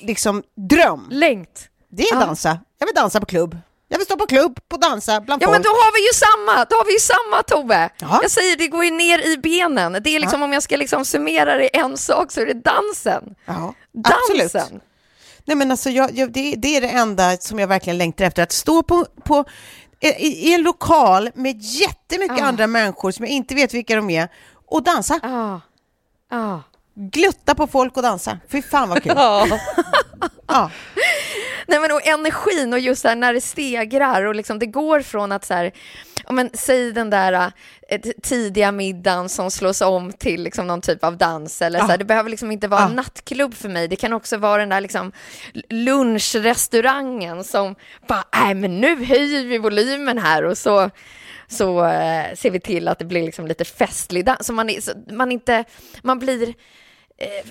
liksom 0.00 0.42
dröm, 0.56 1.06
Längt. 1.10 1.68
det 1.90 2.02
är 2.02 2.14
Ja. 2.14 2.20
dansa. 2.20 2.58
Jag 2.78 2.86
vill 2.86 2.94
dansa 2.94 3.20
på 3.20 3.26
klubb. 3.26 3.58
Jag 3.88 3.98
vill 3.98 4.06
stå 4.06 4.16
på 4.16 4.26
klubb 4.26 4.60
och 4.72 4.80
dansa 4.80 5.20
bland 5.20 5.42
Ja 5.42 5.46
folk. 5.46 5.54
men 5.54 5.62
då 5.62 5.68
har 5.68 5.92
vi 5.94 6.06
ju 6.06 6.12
samma, 6.12 6.64
då 6.70 6.76
har 6.76 6.84
vi 6.84 6.92
ju 6.92 6.98
samma 6.98 7.42
Tove. 7.42 7.90
Ja. 7.98 8.18
Jag 8.22 8.30
säger 8.30 8.56
det 8.56 8.68
går 8.68 8.84
ju 8.84 8.90
ner 8.90 9.26
i 9.32 9.36
benen. 9.38 9.92
Det 10.04 10.10
är 10.10 10.20
liksom 10.20 10.42
om 10.42 10.52
jag 10.52 10.62
ska 10.62 10.76
liksom 10.76 11.04
summera 11.04 11.54
det 11.54 11.64
i 11.64 11.70
en 11.72 11.96
sak 11.96 12.32
så 12.32 12.40
är 12.40 12.46
det 12.46 12.54
dansen. 12.54 13.34
Ja, 13.46 13.74
Dansen. 13.92 14.46
absolut. 14.62 14.82
Nej, 15.44 15.56
men 15.56 15.70
alltså, 15.70 15.90
jag, 15.90 16.10
jag, 16.18 16.32
det, 16.32 16.54
det 16.58 16.76
är 16.76 16.80
det 16.80 16.88
enda 16.88 17.36
som 17.36 17.58
jag 17.58 17.66
verkligen 17.68 17.98
längtar 17.98 18.24
efter. 18.24 18.42
Att 18.42 18.52
stå 18.52 18.82
på, 18.82 19.06
på, 19.24 19.44
i, 20.00 20.08
i 20.48 20.54
en 20.54 20.62
lokal 20.62 21.30
med 21.34 21.56
jättemycket 21.62 22.40
Ah. 22.40 22.44
andra 22.46 22.66
människor 22.66 23.10
som 23.10 23.24
jag 23.24 23.32
inte 23.32 23.54
vet 23.54 23.74
vilka 23.74 23.96
de 23.96 24.10
är 24.10 24.28
och 24.66 24.82
dansa. 24.82 25.20
Ja. 25.22 25.60
Ja. 26.30 26.62
Glutta 26.94 27.54
på 27.54 27.66
folk 27.66 27.96
och 27.96 28.02
dansa. 28.02 28.38
Fy 28.48 28.62
fan 28.62 28.88
vad 28.88 29.02
kul. 29.02 29.12
Ja. 29.16 29.46
Ja. 30.46 30.70
Nej, 31.66 31.80
men 31.80 31.92
och 31.92 32.06
energin 32.06 32.72
och 32.72 32.78
just 32.78 33.04
här, 33.04 33.16
när 33.16 33.34
det 33.34 33.40
stegrar 33.40 34.24
och 34.24 34.34
liksom 34.34 34.58
det 34.58 34.66
går 34.66 35.00
från 35.00 35.32
att 35.32 35.44
så 35.44 35.54
här, 35.54 35.72
ja, 36.26 36.32
men, 36.32 36.50
säg 36.54 36.92
den 36.92 37.10
där 37.10 37.52
eh, 37.88 38.00
tidiga 38.22 38.72
middagen 38.72 39.28
som 39.28 39.50
slås 39.50 39.80
om 39.80 40.12
till 40.12 40.42
liksom, 40.42 40.66
någon 40.66 40.80
typ 40.80 41.04
av 41.04 41.16
dans 41.16 41.62
eller 41.62 41.78
så 41.78 41.84
här, 41.84 41.92
Ja. 41.92 41.96
det 41.96 42.04
behöver 42.04 42.30
liksom 42.30 42.50
inte 42.52 42.68
vara 42.68 42.80
en 42.82 42.88
Ja. 42.88 42.94
nattklubb 42.94 43.54
för 43.54 43.68
mig. 43.68 43.88
Det 43.88 43.96
kan 43.96 44.12
också 44.12 44.36
vara 44.36 44.60
den 44.60 44.68
där 44.68 44.80
liksom 44.80 45.12
lunchrestaurangen 45.70 47.44
som 47.44 47.74
bara, 48.08 48.24
nej 48.44 48.54
men 48.54 48.80
nu 48.80 49.04
höjer 49.04 49.44
vi 49.44 49.58
volymen 49.58 50.18
här 50.18 50.44
och 50.44 50.58
så 50.58 50.90
så 51.48 51.84
eh, 51.84 52.34
ser 52.34 52.50
vi 52.50 52.60
till 52.60 52.88
att 52.88 52.98
det 52.98 53.04
blir 53.04 53.22
liksom 53.22 53.46
lite 53.46 53.64
festlig 53.64 54.24
dans. 54.24 54.46
Så 54.46 54.52
man, 54.52 54.70
är, 54.70 54.80
så 54.80 54.92
man, 55.10 55.32
inte, 55.32 55.64
man 56.02 56.18
blir 56.18 56.54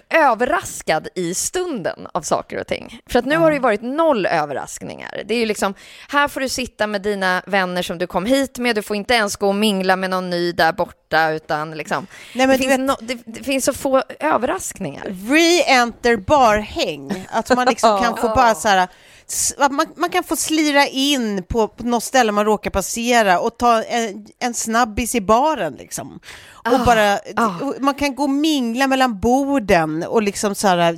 överraskad 0.10 1.08
i 1.16 1.34
stunden 1.34 2.08
av 2.14 2.22
saker 2.22 2.60
och 2.60 2.68
ting. 2.68 3.00
För 3.06 3.20
att 3.20 3.26
nu 3.26 3.38
har 3.38 3.52
det 3.52 3.56
ju 3.56 3.62
varit 3.62 3.82
noll 3.82 4.26
överraskningar. 4.26 5.24
Det 5.26 5.34
är 5.34 5.40
ju 5.40 5.46
liksom, 5.46 5.74
här 6.10 6.28
får 6.28 6.42
du 6.42 6.50
sitta 6.50 6.88
med 6.88 7.02
dina 7.02 7.42
vänner 7.46 7.82
som 7.82 7.98
du 7.98 8.08
kom 8.08 8.26
hit 8.26 8.58
med, 8.58 8.76
du 8.76 8.82
får 8.82 8.96
inte 8.96 9.14
ens 9.14 9.36
gå 9.36 9.48
och 9.48 9.56
mingla 9.56 9.96
med 9.96 10.10
någon 10.10 10.30
ny 10.30 10.52
där 10.52 10.74
borta, 10.74 11.32
utan 11.32 11.72
liksom, 11.72 12.08
Nej, 12.36 12.48
det, 12.48 12.58
finns 12.58 12.72
vet- 12.72 12.80
no, 12.80 12.96
det, 13.02 13.18
det 13.26 13.44
finns 13.44 13.66
så 13.66 13.74
få 13.74 14.04
överraskningar. 14.20 15.04
Re-enter 15.06 16.18
barhäng. 16.18 17.28
Att 17.30 17.50
man 17.56 17.68
liksom 17.68 18.02
kan 18.04 18.18
få 18.18 18.28
bara 18.28 18.56
så 18.56 18.68
här... 18.68 18.88
Man, 19.72 19.86
man 19.96 20.10
kan 20.10 20.24
få 20.24 20.36
slira 20.36 20.88
in 20.88 21.44
på, 21.44 21.68
på 21.68 21.84
något 21.84 22.04
ställe 22.04 22.32
man 22.32 22.46
råkar 22.46 22.72
passera 22.72 23.40
och 23.40 23.58
ta 23.58 23.84
en, 23.84 24.26
en 24.40 24.54
snabbis 24.54 25.16
i 25.16 25.22
baren 25.22 25.74
liksom. 25.74 26.20
Och 26.66 26.74
Ah, 26.80 26.86
bara, 26.86 27.20
ah. 27.36 27.60
och 27.62 27.76
Man 27.80 27.94
kan 27.94 28.16
gå 28.16 28.24
och 28.24 28.30
mingla 28.30 28.88
mellan 28.88 29.20
borden 29.20 30.04
och 30.04 30.24
liksom 30.24 30.56
så 30.56 30.68
här, 30.68 30.98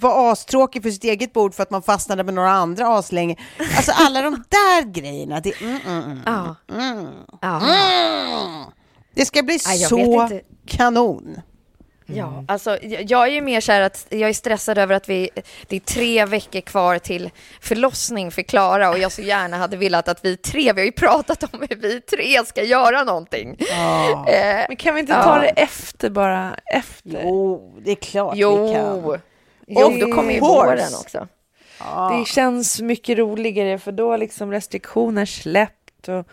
vara 0.00 0.32
astråkig 0.32 0.82
för 0.82 0.90
sitt 0.90 1.04
eget 1.04 1.32
bord 1.32 1.54
för 1.54 1.62
att 1.62 1.70
man 1.70 1.82
fastnade 1.82 2.24
med 2.24 2.34
några 2.34 2.50
andra 2.50 2.98
aslänge. 2.98 3.36
Alltså 3.76 3.92
alla 3.94 4.22
de 4.22 4.30
där 4.48 4.92
grejerna. 4.92 5.40
Det, 5.40 5.60
mm, 5.60 5.78
mm, 5.86 6.02
mm, 6.04 6.20
Ja. 6.26 6.56
mm, 6.72 7.06
Ja. 7.42 7.60
mm. 7.60 8.64
det 9.14 9.24
ska 9.24 9.42
bli 9.42 9.58
jag 9.64 9.88
så 9.88 10.28
vet 10.28 10.42
kanon. 12.06 12.44
Ja, 12.46 12.52
alltså 12.54 12.78
jag 12.82 13.22
är 13.26 13.30
ju 13.32 13.40
mer 13.40 13.60
så 13.60 13.72
här 13.72 13.80
att 13.80 14.06
jag 14.08 14.28
är 14.28 14.32
stressad 14.32 14.78
över 14.78 14.94
att 14.94 15.08
vi, 15.08 15.30
det 15.66 15.76
är 15.76 15.80
tre 15.80 16.24
veckor 16.24 16.60
kvar 16.60 16.98
till 16.98 17.30
förlossning 17.60 18.30
för 18.30 18.42
Klara 18.42 18.90
och 18.90 18.98
jag 18.98 19.12
så 19.12 19.22
gärna 19.22 19.56
hade 19.56 19.76
velat 19.76 20.08
att 20.08 20.24
vi 20.24 20.36
tre, 20.36 20.72
vi 20.72 20.80
har 20.80 20.86
ju 20.86 20.92
pratat 20.92 21.42
om 21.54 21.60
hur 21.70 21.76
vi 21.76 22.00
tre 22.00 22.44
ska 22.46 22.62
göra 22.62 23.04
någonting. 23.04 23.56
Ja. 23.58 24.28
Eh, 24.28 24.64
Men 24.68 24.76
kan 24.76 24.94
vi 24.94 25.00
inte 25.00 25.12
Ja. 25.12 25.22
ta 25.24 25.38
det 25.38 25.48
efter 25.48 26.10
bara? 26.10 26.56
Efter? 26.74 27.20
Jo, 27.24 27.74
det 27.84 27.90
är 27.90 27.94
klart 27.94 28.34
vi 28.36 28.40
jo, 28.40 28.72
kan. 28.74 29.20
jo, 29.66 29.96
då 30.00 30.12
kommer 30.14 30.32
ju 30.34 30.40
våren 30.40 30.94
också. 31.00 31.28
Det 32.18 32.26
känns 32.26 32.80
mycket 32.80 33.18
roligare 33.18 33.78
för 33.78 33.92
då 33.92 34.10
har 34.10 34.18
liksom 34.18 34.52
restriktioner 34.52 35.26
släppt 35.26 36.08
och 36.08 36.26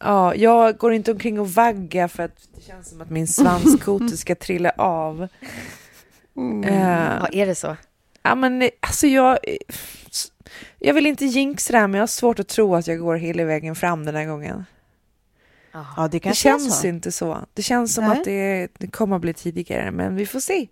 ja, 0.00 0.34
jag 0.34 0.78
går 0.78 0.92
inte 0.92 1.12
omkring 1.12 1.40
och 1.40 1.50
vaggar 1.50 2.08
för 2.08 2.22
att 2.22 2.48
det 2.54 2.60
känns 2.62 2.90
som 2.90 3.00
att 3.00 3.10
min 3.10 3.26
svanskote 3.28 4.16
ska 4.16 4.34
trilla 4.34 4.70
av. 4.76 5.22
Eh, 6.64 6.74
Ja, 6.74 7.26
är 7.32 7.46
det 7.46 7.54
så? 7.54 7.76
ja, 8.22 8.34
men 8.34 8.70
alltså 8.80 9.06
jag, 9.06 9.38
jag 10.78 10.94
vill 10.94 11.06
inte 11.06 11.24
jinxa 11.26 11.72
det 11.72 11.78
här 11.78 11.86
men 11.86 11.94
jag 11.98 12.02
har 12.02 12.06
svårt 12.06 12.38
att 12.38 12.48
tro 12.48 12.74
att 12.74 12.86
jag 12.86 12.98
går 12.98 13.16
hela 13.16 13.44
vägen 13.44 13.74
fram 13.74 14.04
den 14.04 14.14
här 14.14 14.24
gången. 14.24 14.64
Ja, 15.72 16.08
det 16.12 16.18
Det 16.18 16.36
känns 16.36 16.80
så. 16.80 16.86
inte 16.86 17.12
så. 17.12 17.38
Det 17.54 17.62
känns 17.62 17.94
som 17.94 18.04
Nej. 18.04 18.18
att 18.18 18.24
det, 18.24 18.68
det 18.78 18.86
kommer 18.86 19.16
att 19.16 19.22
bli 19.22 19.34
tidigare 19.34 19.90
men 19.90 20.16
vi 20.16 20.26
får 20.26 20.40
se. 20.40 20.68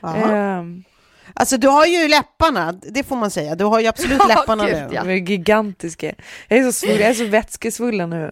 Jaha. 0.00 0.64
Alltså 1.34 1.56
du 1.56 1.68
har 1.68 1.86
ju 1.86 2.08
läpparna, 2.08 2.72
det 2.72 3.02
får 3.02 3.16
man 3.16 3.30
säga. 3.30 3.54
Du 3.54 3.64
har 3.64 3.80
ju 3.80 3.86
absolut 3.86 4.18
Ja, 4.28 4.34
läpparna 4.34 4.66
gud, 4.66 4.74
nu. 4.74 4.88
ja. 4.94 5.02
De 5.04 5.10
är 5.10 5.14
gigantiska. 5.14 6.14
Jag 6.48 6.58
är 6.58 6.64
så 6.64 6.72
svullen, 6.72 7.00
jag 7.00 7.10
är 7.10 7.14
så 7.14 7.26
vätskesvullen 7.26 8.10
nu. 8.10 8.30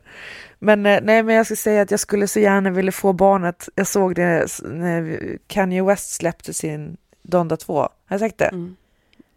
Men 0.59 0.87
eh, 0.87 1.01
nej, 1.03 1.23
men 1.23 1.35
jag 1.35 1.47
ska 1.47 1.57
säga 1.57 1.83
att 1.83 1.91
jag 1.91 2.01
skulle 2.01 2.29
så 2.29 2.41
gärna 2.41 2.71
vilja 2.71 2.93
få 2.93 3.13
barnet. 3.13 3.69
Jag 3.75 3.87
såg 3.87 4.15
det 4.15 4.47
när 4.63 5.19
Kanye 5.47 5.83
West 5.83 6.13
släppte 6.13 6.55
sin 6.55 6.97
Donda 7.23 7.57
2. 7.57 7.75
Har 7.75 7.91
jag 8.09 8.21
sagt 8.21 8.39
det? 8.39 8.45
Mm. 8.45 8.77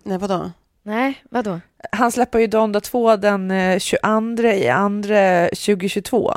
Nej, 0.04 0.18
vadå? 0.18 0.52
Nej, 0.84 1.24
vadå? 1.30 1.60
Han 1.92 2.12
släpper 2.12 2.40
ju 2.40 2.48
Donda 2.48 2.82
2 2.82 3.16
den 3.16 3.52
eh, 3.52 3.80
22 3.80 4.48
i 4.48 4.70
andra 4.70 5.48
2022. 5.48 6.34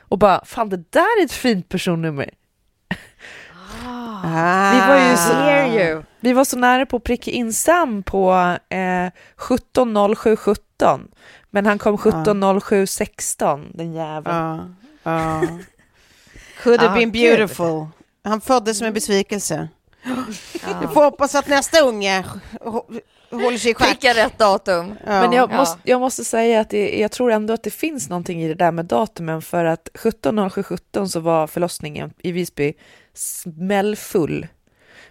Och 0.00 0.18
bara, 0.18 0.44
fan 0.44 0.68
det 0.68 0.92
där 0.92 1.20
är 1.20 1.24
ett 1.24 1.32
fint 1.32 1.68
personnummer. 1.68 2.30
Ah. 4.22 4.72
Vi 4.72 4.78
var 4.88 5.10
ju 5.10 5.16
så- 5.16 5.32
Hear 5.34 5.90
you. 5.90 6.02
Vi 6.20 6.32
var 6.32 6.44
så 6.44 6.56
nära 6.58 6.86
på 6.86 6.96
att 6.96 7.04
pricka 7.04 7.30
in 7.30 7.52
Sam 7.52 8.02
på 8.02 8.32
eh, 8.68 9.10
170717. 9.36 11.08
Men 11.50 11.66
han 11.66 11.78
kom 11.78 11.94
170716, 11.98 13.70
den 13.74 13.92
jäveln. 13.92 14.36
Ja, 14.36 14.64
ja. 15.02 15.42
Could 16.62 16.80
have 16.80 16.92
Ah, 16.92 16.96
been 16.96 17.10
beautiful. 17.12 17.86
Han 18.24 18.40
föddes 18.40 18.80
med 18.82 18.94
besvikelse. 18.94 19.68
Du 20.82 20.88
får 20.88 21.04
hoppas 21.04 21.34
att 21.34 21.48
nästa 21.48 21.80
unge 21.80 22.24
hå- 22.60 23.00
håller 23.30 23.58
sig 23.58 23.70
i 23.70 23.74
schack. 23.74 23.88
Skicka 23.88 24.14
rätt 24.14 24.38
datum. 24.38 24.94
Ja. 25.06 25.20
Men 25.20 25.32
jag 25.32 25.52
Ja. 25.52 25.56
måste, 25.56 25.78
jag 25.82 26.00
måste 26.00 26.24
säga 26.24 26.60
att 26.60 26.70
det, 26.70 26.98
jag 26.98 27.10
tror 27.10 27.32
ändå 27.32 27.54
att 27.54 27.62
det 27.62 27.70
finns 27.70 28.08
någonting 28.08 28.42
i 28.42 28.48
det 28.48 28.54
där 28.54 28.70
med 28.72 28.84
datumen 28.84 29.42
för 29.42 29.64
att 29.64 29.88
17.07.17 29.94 31.06
så 31.06 31.20
var 31.20 31.46
förlossningen 31.46 32.12
i 32.22 32.32
Visby 32.32 32.72
smällfull. 33.14 34.46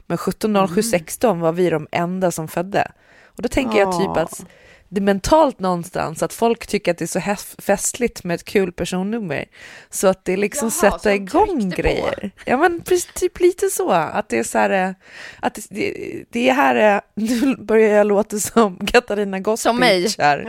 Men 0.08 0.18
17.07.16 0.18 1.40
var 1.40 1.52
vi 1.52 1.70
de 1.70 1.88
enda 1.92 2.32
som 2.32 2.48
födde. 2.48 2.92
Och 3.26 3.42
då 3.42 3.50
tänker 3.50 3.80
jag 3.80 4.00
typ 4.00 4.18
att 4.18 4.46
det 4.92 5.00
är 5.00 5.02
mentalt 5.02 5.60
någonstans 5.60 6.24
att 6.24 6.34
folk 6.34 6.68
tycker 6.68 6.92
att 6.92 6.98
det 6.98 7.06
är 7.06 7.36
så 7.36 7.62
festligt 7.62 8.24
med 8.24 8.36
ett 8.36 8.46
kul 8.46 8.72
personnummer. 8.72 9.46
Så 9.90 10.08
att 10.08 10.26
det 10.26 10.38
liksom 10.38 10.72
Jaha, 10.82 10.92
sätta 10.92 11.00
som 11.00 11.12
igång 11.12 11.70
grejer. 11.70 12.32
Ja 12.46 12.58
men 12.58 12.82
precis, 12.82 13.10
typ 13.16 13.40
lite 13.40 13.70
så. 13.70 13.92
Att 13.92 14.30
det 14.30 14.40
är 14.40 14.44
så 14.44 14.58
här, 14.58 14.96
att 15.40 15.60
det, 15.70 16.24
det, 16.30 16.52
här, 16.52 16.96
eh, 16.96 17.02
nu 17.24 17.56
börjar 17.56 17.98
jag 17.98 18.08
låta 18.08 18.40
som 18.40 18.78
Katarina 18.88 19.40
Gospic 19.40 19.64
Som 19.64 19.80
mig. 19.80 20.08
här. 20.18 20.46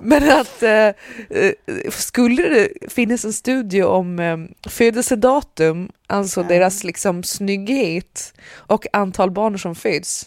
Men 0.02 0.30
att 0.30 0.62
eh, 0.62 0.70
eh, 0.70 1.52
skulle 1.90 2.48
det 2.48 2.92
finnas 2.92 3.24
en 3.24 3.32
studie 3.32 3.82
om 3.82 4.18
eh, 4.18 4.68
födelsedatum, 4.70 5.92
alltså 6.06 6.42
deras 6.42 6.84
liksom 6.84 7.22
snygghet 7.22 8.32
och 8.54 8.86
antal 8.92 9.30
barn 9.30 9.58
som 9.58 9.74
föds. 9.74 10.26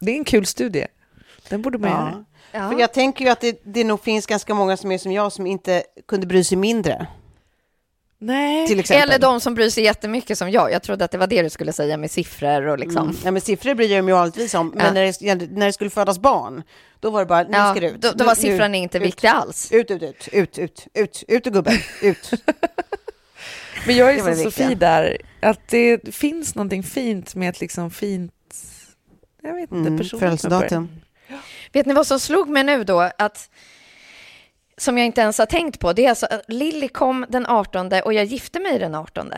Det 0.00 0.10
är 0.10 0.16
en 0.16 0.24
kul 0.24 0.46
studie. 0.46 0.86
Den 1.50 1.62
borde 1.62 1.78
man 1.78 1.90
göra. 1.90 2.24
Ja. 2.52 2.58
Ja. 2.58 2.70
För 2.70 2.80
jag 2.80 2.92
tänker 2.92 3.24
ju 3.24 3.30
att 3.30 3.40
det, 3.40 3.60
det 3.64 3.84
nog 3.84 4.00
finns 4.02 4.26
ganska 4.26 4.54
många 4.54 4.76
som 4.76 4.92
är 4.92 4.98
som 4.98 5.12
jag 5.12 5.32
som 5.32 5.46
inte 5.46 5.82
kunde 6.08 6.26
bry 6.26 6.44
sig 6.44 6.58
mindre. 6.58 7.06
Nej. 8.20 8.84
Eller 8.90 9.18
de 9.18 9.40
som 9.40 9.54
bryr 9.54 9.70
sig 9.70 9.84
jättemycket 9.84 10.38
som 10.38 10.50
jag. 10.50 10.72
Jag 10.72 10.82
trodde 10.82 11.04
att 11.04 11.10
det 11.10 11.18
var 11.18 11.26
det 11.26 11.42
du 11.42 11.50
skulle 11.50 11.72
säga 11.72 11.96
med 11.96 12.10
siffror 12.10 12.66
och 12.66 12.78
liksom. 12.78 13.02
Mm. 13.02 13.16
Ja, 13.24 13.30
men 13.30 13.40
siffror 13.42 13.74
bryr 13.74 13.92
jag 13.92 14.04
mig 14.04 14.12
ju 14.12 14.16
vanligtvis 14.18 14.54
om, 14.54 14.68
men 14.68 14.86
Ja. 14.86 14.92
när, 14.92 15.34
det, 15.36 15.46
när 15.50 15.66
det 15.66 15.72
skulle 15.72 15.90
födas 15.90 16.18
barn, 16.18 16.62
då 17.00 17.10
var 17.10 17.20
det 17.20 17.26
bara, 17.26 17.42
nu 17.42 17.48
Ja, 17.52 17.70
ska 17.70 17.80
det 17.80 17.90
ut. 17.90 18.00
då, 18.00 18.08
då 18.08 18.14
Nu- 18.18 18.24
var 18.24 18.34
nu- 18.34 18.40
siffran 18.40 18.74
inte 18.74 18.98
ut. 18.98 19.04
viktig 19.04 19.28
alls. 19.28 19.72
Ut, 19.72 19.90
ut, 19.90 20.02
ut, 20.02 20.28
ut, 20.32 20.58
ut, 20.58 20.86
ut, 20.94 21.24
ut 21.28 21.46
ur 21.46 21.50
gubben, 21.50 21.74
ut. 22.02 22.30
Men 23.86 23.96
jag 23.96 24.14
är 24.14 24.18
som 24.18 24.34
Sofie 24.34 24.68
viktiga. 24.68 24.88
där, 24.88 25.16
att 25.40 25.68
det 25.68 26.14
finns 26.14 26.54
någonting 26.54 26.82
fint 26.82 27.34
med 27.34 27.48
ett 27.48 27.60
liksom 27.60 27.90
fint, 27.90 28.32
jag 29.42 29.54
vet 29.54 29.62
inte, 29.62 29.74
Mm, 29.76 29.98
personnummer. 29.98 30.26
födelsedatum. 30.28 30.88
Vet 31.72 31.86
ni 31.86 31.94
vad 31.94 32.06
som 32.06 32.20
slog 32.20 32.48
mig 32.48 32.64
nu 32.64 32.84
då? 32.84 33.10
Att, 33.18 33.50
som 34.76 34.98
jag 34.98 35.06
inte 35.06 35.20
ens 35.20 35.38
har 35.38 35.46
tänkt 35.46 35.80
på. 35.80 35.92
Det 35.92 36.04
är 36.04 36.10
alltså 36.10 36.26
att 36.26 36.42
Lilly 36.48 36.88
kom 36.88 37.26
den 37.28 37.46
18 37.46 37.90
och 38.04 38.12
jag 38.12 38.24
gifte 38.24 38.60
mig 38.60 38.78
den 38.78 38.94
18. 38.94 39.32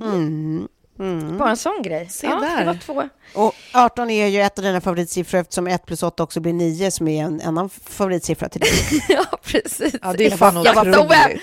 Mm. 0.00 0.68
Mm. 0.98 1.38
Bara 1.38 1.50
en 1.50 1.56
sån 1.56 1.82
grej. 1.82 2.08
Se 2.08 2.26
ja, 2.26 2.40
där. 2.40 2.58
Det 2.58 2.64
var 2.64 2.74
två. 2.74 3.08
Och 3.34 3.54
18 3.72 4.10
är 4.10 4.26
ju 4.26 4.40
ett 4.40 4.58
av 4.58 4.64
dina 4.64 4.80
favoritsiffror 4.80 5.40
eftersom 5.40 5.66
1 5.66 5.86
plus 5.86 6.02
8 6.02 6.22
också 6.22 6.40
blir 6.40 6.52
9 6.52 6.90
som 6.90 7.08
är 7.08 7.24
en 7.24 7.40
annan 7.40 7.68
favoritsiffra 7.70 8.48
till 8.48 8.60
dig. 8.60 8.70
ja, 9.08 9.24
precis. 9.42 9.94
Ja, 10.02 10.14
det 10.18 10.26
är 10.26 10.36
fan 10.36 10.62
jag 10.62 10.74
bara. 10.74 10.92
Tove! 10.92 11.38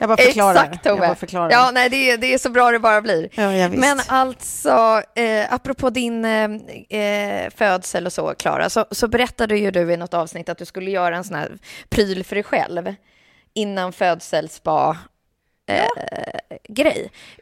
Jag 0.00 0.08
bara 0.08 0.16
förklarar. 0.16 0.64
Exakt, 0.64 0.86
jag 0.86 0.98
bara 0.98 1.06
Tove. 1.06 1.18
förklarar. 1.18 1.50
Ja, 1.50 1.70
nej, 1.74 1.88
det 1.88 2.10
är, 2.10 2.18
det 2.18 2.34
är 2.34 2.38
så 2.38 2.50
bra 2.50 2.70
det 2.70 2.78
bara 2.78 3.00
blir. 3.00 3.28
Ja. 3.34 3.68
Men 3.68 4.00
alltså, 4.08 5.02
eh, 5.14 5.52
apropå 5.52 5.90
din 5.90 6.24
eh, 6.24 6.50
eh, 7.00 7.50
födsel 7.56 8.06
och 8.06 8.12
så, 8.12 8.34
Klara, 8.34 8.70
så, 8.70 8.84
så 8.90 9.08
berättade 9.08 9.58
ju 9.58 9.70
du 9.70 9.92
i 9.92 9.96
något 9.96 10.14
avsnitt 10.14 10.48
att 10.48 10.58
du 10.58 10.64
skulle 10.64 10.90
göra 10.90 11.16
en 11.16 11.24
sån 11.24 11.36
här 11.36 11.58
pryl 11.88 12.24
för 12.24 12.36
dig 12.36 12.44
själv 12.44 12.94
innan 13.54 13.92
födselspa 13.92 14.98
eh. 15.66 15.84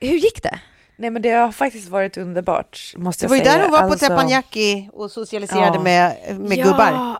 Hur 0.01 0.17
gick 0.17 0.43
det? 0.43 0.61
Nej 0.97 1.11
men 1.11 1.23
det 1.23 1.31
har 1.31 1.53
faktiskt 1.53 1.89
varit 1.89 2.17
underbart, 2.17 2.95
måste 2.97 3.25
det 3.27 3.29
var 3.31 3.37
jag 3.37 3.45
ju 3.45 3.51
säga. 3.51 3.57
där 3.59 3.63
hon 3.65 3.73
var 3.73 3.79
på 3.79 3.85
Alltså- 3.93 4.07
Teppanyaki 4.09 4.89
och 4.93 5.11
socialiserade 5.11 5.77
Ja. 5.77 5.83
med, 5.83 6.17
med 6.41 6.59
gubbar. 6.65 7.19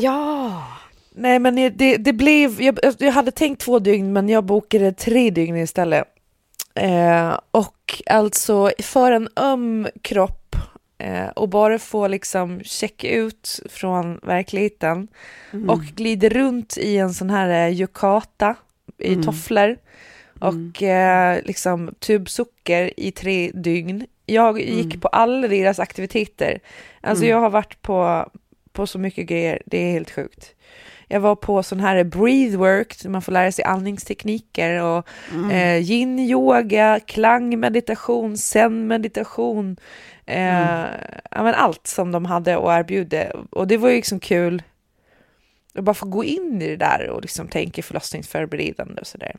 Ja. 0.00 0.62
Nej 1.16 1.38
men 1.38 1.54
det, 1.76 1.96
det 1.96 2.12
blev, 2.12 2.62
jag, 2.62 2.78
jag 2.98 3.12
hade 3.12 3.30
tänkt 3.30 3.60
två 3.62 3.78
dygn 3.78 4.12
men 4.12 4.28
jag 4.28 4.44
bokade 4.44 4.92
tre 4.92 5.30
dygn 5.30 5.56
istället. 5.56 6.04
Eh, 6.74 7.38
och 7.50 8.02
alltså 8.06 8.70
för 8.82 9.12
en 9.12 9.28
öm 9.36 9.88
kropp 10.02 10.56
eh, 10.98 11.26
och 11.26 11.48
bara 11.48 11.78
få 11.78 12.08
liksom 12.08 12.60
checka 12.64 13.08
ut 13.10 13.60
från 13.70 14.20
verkligheten 14.22 15.08
och 15.68 15.80
glida 15.80 16.28
runt 16.28 16.76
i 16.78 16.96
en 16.98 17.14
sån 17.14 17.30
här 17.30 17.48
eh, 17.68 17.80
yukata 17.80 18.54
i 18.98 19.22
tofflor 19.22 19.76
och 20.40 20.82
eh, 20.82 21.42
liksom 21.44 21.94
tubsocker 21.98 23.00
i 23.00 23.10
tre 23.10 23.50
dygn. 23.54 24.06
Jag 24.26 24.60
gick 24.60 25.00
på 25.00 25.08
alla 25.08 25.48
deras 25.48 25.78
aktiviteter. 25.78 26.60
Alltså 27.00 27.24
jag 27.24 27.40
har 27.40 27.50
varit 27.50 27.82
på, 27.82 28.28
på 28.72 28.86
så 28.86 28.98
mycket 28.98 29.26
grejer, 29.26 29.62
det 29.66 29.78
är 29.78 29.92
helt 29.92 30.10
sjukt. 30.10 30.54
Jag 31.08 31.20
var 31.20 31.36
på 31.36 31.62
sån 31.62 31.80
här 31.80 32.04
breathwork, 32.04 33.02
där 33.02 33.10
man 33.10 33.22
får 33.22 33.32
lära 33.32 33.52
sig 33.52 33.64
andningstekniker 33.64 34.82
och 34.82 35.08
eh, 35.52 35.82
yin-yoga, 35.82 37.00
klangmeditation, 37.06 38.38
zen-meditation. 38.38 39.76
Eh, 40.26 40.84
ja, 41.30 41.42
men 41.42 41.54
allt 41.54 41.86
som 41.86 42.12
de 42.12 42.24
hade 42.24 42.56
att 42.56 42.80
erbjuda. 42.80 43.30
Och 43.50 43.66
det 43.66 43.76
var 43.76 43.88
ju 43.88 43.96
liksom 43.96 44.20
kul 44.20 44.62
att 45.74 45.84
bara 45.84 45.94
få 45.94 46.06
gå 46.06 46.24
in 46.24 46.62
i 46.62 46.68
det 46.68 46.76
där 46.76 47.08
och 47.10 47.22
liksom 47.22 47.48
tänka 47.48 47.82
förlossningsförberedande 47.82 49.00
och 49.00 49.06
sådär. 49.06 49.36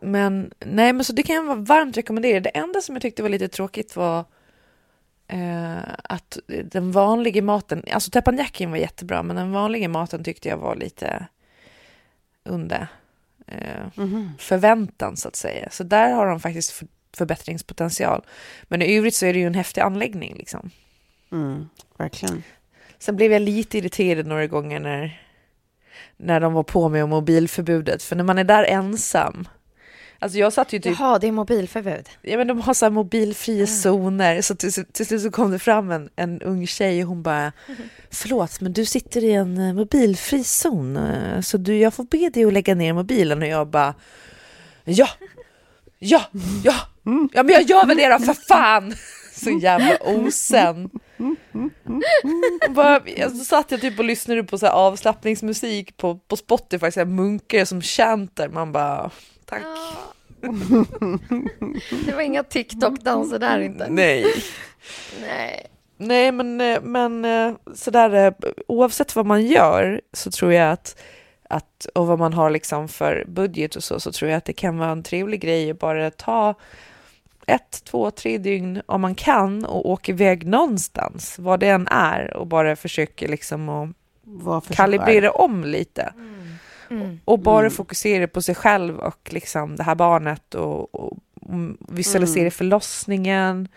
Men 0.00 0.50
nej, 0.58 0.92
men 0.92 1.04
så 1.04 1.12
det 1.12 1.22
kan 1.22 1.36
jag 1.36 1.66
varmt 1.66 1.96
rekommendera. 1.96 2.40
Det 2.40 2.48
enda 2.48 2.80
som 2.80 2.94
jag 2.94 3.02
tyckte 3.02 3.22
var 3.22 3.28
lite 3.28 3.48
tråkigt 3.48 3.96
var 3.96 4.24
eh, 5.28 5.78
att 6.04 6.38
den 6.64 6.92
vanliga 6.92 7.42
maten, 7.42 7.84
alltså 7.92 8.10
teppanyakkin 8.10 8.70
var 8.70 8.78
jättebra, 8.78 9.22
men 9.22 9.36
den 9.36 9.52
vanliga 9.52 9.88
maten 9.88 10.24
tyckte 10.24 10.48
jag 10.48 10.56
var 10.56 10.76
lite 10.76 11.26
under 12.44 12.88
eh, 13.46 13.86
förväntan 14.38 15.16
så 15.16 15.28
att 15.28 15.36
säga. 15.36 15.68
Så 15.70 15.84
där 15.84 16.12
har 16.12 16.26
de 16.26 16.40
faktiskt 16.40 16.70
för, 16.70 16.88
förbättringspotential. 17.16 18.24
Men 18.62 18.82
i 18.82 18.96
övrigt 18.96 19.14
så 19.14 19.26
är 19.26 19.32
det 19.32 19.38
ju 19.38 19.46
en 19.46 19.54
häftig 19.54 19.80
anläggning 19.80 20.34
liksom. 20.36 20.70
Mm, 21.32 21.68
verkligen. 21.96 22.42
Sen 22.98 23.16
blev 23.16 23.32
jag 23.32 23.42
lite 23.42 23.78
irriterad 23.78 24.26
några 24.26 24.46
gånger 24.46 24.80
när, 24.80 25.25
när 26.16 26.40
de 26.40 26.52
var 26.52 26.62
på 26.62 26.88
mig 26.88 27.02
om 27.02 27.10
mobilförbudet, 27.10 28.02
för 28.02 28.16
när 28.16 28.24
man 28.24 28.38
är 28.38 28.44
där 28.44 28.64
ensam 28.64 29.48
Alltså 30.18 30.38
jag 30.38 30.52
satt 30.52 30.72
ju 30.72 30.78
typ 30.78 30.98
Jaha, 30.98 31.18
det 31.18 31.26
är 31.26 31.32
mobilförbud. 31.32 32.08
Ja 32.22 32.36
men 32.36 32.46
de 32.46 32.60
har 32.60 32.74
så 32.74 32.84
här 32.84 32.90
mobilfria 32.90 33.66
zoner, 33.66 34.42
så 34.42 34.54
till, 34.54 34.72
till 34.72 35.06
slut 35.06 35.22
så 35.22 35.30
kom 35.30 35.50
det 35.50 35.58
fram 35.58 35.90
en, 35.90 36.10
en 36.16 36.42
ung 36.42 36.66
tjej 36.66 37.02
och 37.02 37.08
hon 37.08 37.22
bara 37.22 37.52
Förlåt, 38.10 38.60
men 38.60 38.72
du 38.72 38.84
sitter 38.84 39.24
i 39.24 39.32
en 39.32 39.58
eh, 39.58 39.74
mobilfri 39.74 40.44
zon, 40.44 40.96
eh, 40.96 41.40
så 41.40 41.56
du, 41.56 41.78
jag 41.78 41.94
får 41.94 42.04
be 42.04 42.28
dig 42.28 42.44
att 42.44 42.52
lägga 42.52 42.74
ner 42.74 42.92
mobilen. 42.92 43.42
Och 43.42 43.48
jag 43.48 43.66
bara 43.68 43.94
Ja, 44.84 45.08
ja, 45.98 46.22
ja, 46.64 46.74
ja 47.32 47.42
men 47.42 47.48
jag 47.48 47.62
gör 47.62 47.86
väl 47.86 47.96
det 47.96 48.08
då 48.08 48.18
för 48.18 48.46
fan! 48.48 48.94
Så 49.36 49.50
jävla 49.50 49.98
osen. 50.02 50.90
Bara, 52.70 53.00
så 53.30 53.44
satt 53.44 53.70
jag 53.70 53.80
typ 53.80 53.98
och 53.98 54.04
lyssnade 54.04 54.44
på 54.44 54.58
så 54.58 54.66
avslappningsmusik 54.66 55.96
på, 55.96 56.18
på 56.18 56.36
Spotify, 56.36 56.90
så 56.90 57.00
här 57.00 57.06
munkar 57.06 57.64
som 57.64 57.82
chantar, 57.82 58.48
man 58.48 58.72
bara 58.72 59.10
tack. 59.44 59.62
Det 62.06 62.14
var 62.14 62.20
inga 62.20 62.42
TikTok-danser 62.42 63.38
där 63.38 63.60
inte. 63.60 63.86
Nej. 63.90 64.24
Nej. 65.20 65.66
Nej, 65.96 66.32
men, 66.32 66.60
eh, 66.60 66.80
men 66.82 67.24
eh, 67.24 67.54
sådär, 67.74 68.14
eh, 68.14 68.32
oavsett 68.68 69.16
vad 69.16 69.26
man 69.26 69.46
gör 69.46 70.00
så 70.12 70.30
tror 70.30 70.52
jag 70.52 70.72
att, 70.72 71.02
att, 71.50 71.86
och 71.94 72.06
vad 72.06 72.18
man 72.18 72.32
har 72.32 72.50
liksom 72.50 72.88
för 72.88 73.24
budget 73.28 73.76
och 73.76 73.84
så, 73.84 74.00
så 74.00 74.12
tror 74.12 74.30
jag 74.30 74.38
att 74.38 74.44
det 74.44 74.52
kan 74.52 74.78
vara 74.78 74.90
en 74.90 75.02
trevlig 75.02 75.40
grej 75.40 75.70
att 75.70 75.78
bara 75.78 76.10
ta 76.10 76.54
ett, 77.46 77.84
två, 77.84 78.10
tre 78.10 78.38
dygn 78.38 78.82
om 78.86 79.00
man 79.00 79.14
kan 79.14 79.64
och 79.64 79.90
åka 79.90 80.12
iväg 80.12 80.46
någonstans, 80.46 81.38
vad 81.38 81.60
det 81.60 81.68
än 81.68 81.88
är, 81.90 82.36
och 82.36 82.46
bara 82.46 82.76
försöka 82.76 83.26
liksom 83.26 83.94
att 84.46 84.68
kalibrera 84.68 85.30
om 85.30 85.64
lite. 85.64 86.12
Mm. 86.90 87.20
Och 87.24 87.38
bara 87.38 87.70
fokusera 87.70 88.28
på 88.28 88.42
sig 88.42 88.54
själv 88.54 88.98
och 88.98 89.28
liksom 89.32 89.76
det 89.76 89.82
här 89.82 89.94
barnet 89.94 90.54
och, 90.54 90.94
och 90.94 91.18
mm, 91.48 91.76
visualisera 91.88 92.50
förlossningen. 92.50 93.68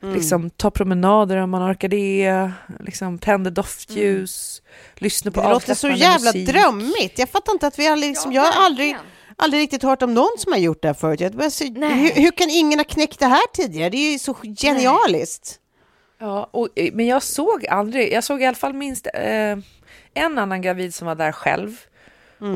Liksom 0.00 0.50
ta 0.50 0.70
promenader 0.70 1.36
om 1.36 1.50
man 1.50 1.70
orkar 1.70 1.88
det, 1.88 2.50
liksom 2.80 3.18
tända 3.18 3.50
doftljus, 3.50 4.62
lyssna 4.94 5.30
på 5.30 5.40
Det 5.42 5.48
låter 5.48 5.74
så 5.74 5.88
jävla 5.88 6.32
musik. 6.32 6.48
drömmigt. 6.48 7.18
Jag 7.18 7.28
fattar 7.28 7.52
inte 7.52 7.66
att 7.66 7.78
vi 7.78 7.88
aldrig, 7.88 8.10
liksom, 8.10 8.32
jag 8.32 8.42
har 8.42 8.64
aldrig, 8.64 8.96
aldrig 9.36 9.62
riktigt 9.62 9.82
hört 9.82 10.02
om 10.02 10.14
någon 10.14 10.36
som 10.38 10.52
har 10.52 10.58
gjort 10.58 10.82
det 10.82 10.88
här 10.88 10.94
förut. 10.94 11.20
Jag 11.20 11.32
bara, 11.32 11.50
så, 11.50 11.64
Nej. 11.64 11.92
hur, 12.14 12.22
hur 12.22 12.30
kan 12.30 12.50
ingen 12.50 12.78
ha 12.78 12.84
knäckt 12.84 13.18
det 13.18 13.26
här 13.26 13.46
tidigare? 13.52 13.90
Det 13.90 13.96
är 13.96 14.12
ju 14.12 14.18
så 14.18 14.34
genialiskt. 14.58 15.60
Ja, 16.18 16.48
och, 16.50 16.68
eh, 16.76 16.90
men 16.94 17.06
jag 17.06 17.22
såg 17.22 17.66
aldrig, 17.66 18.12
jag 18.12 18.24
såg 18.24 18.42
i 18.42 18.46
alla 18.46 18.56
fall 18.56 18.72
minst 18.72 19.06
eh, 19.14 19.58
en 20.14 20.38
annan 20.38 20.62
gravid 20.62 20.94
som 20.94 21.06
var 21.06 21.14
där 21.14 21.32
själv. 21.32 21.80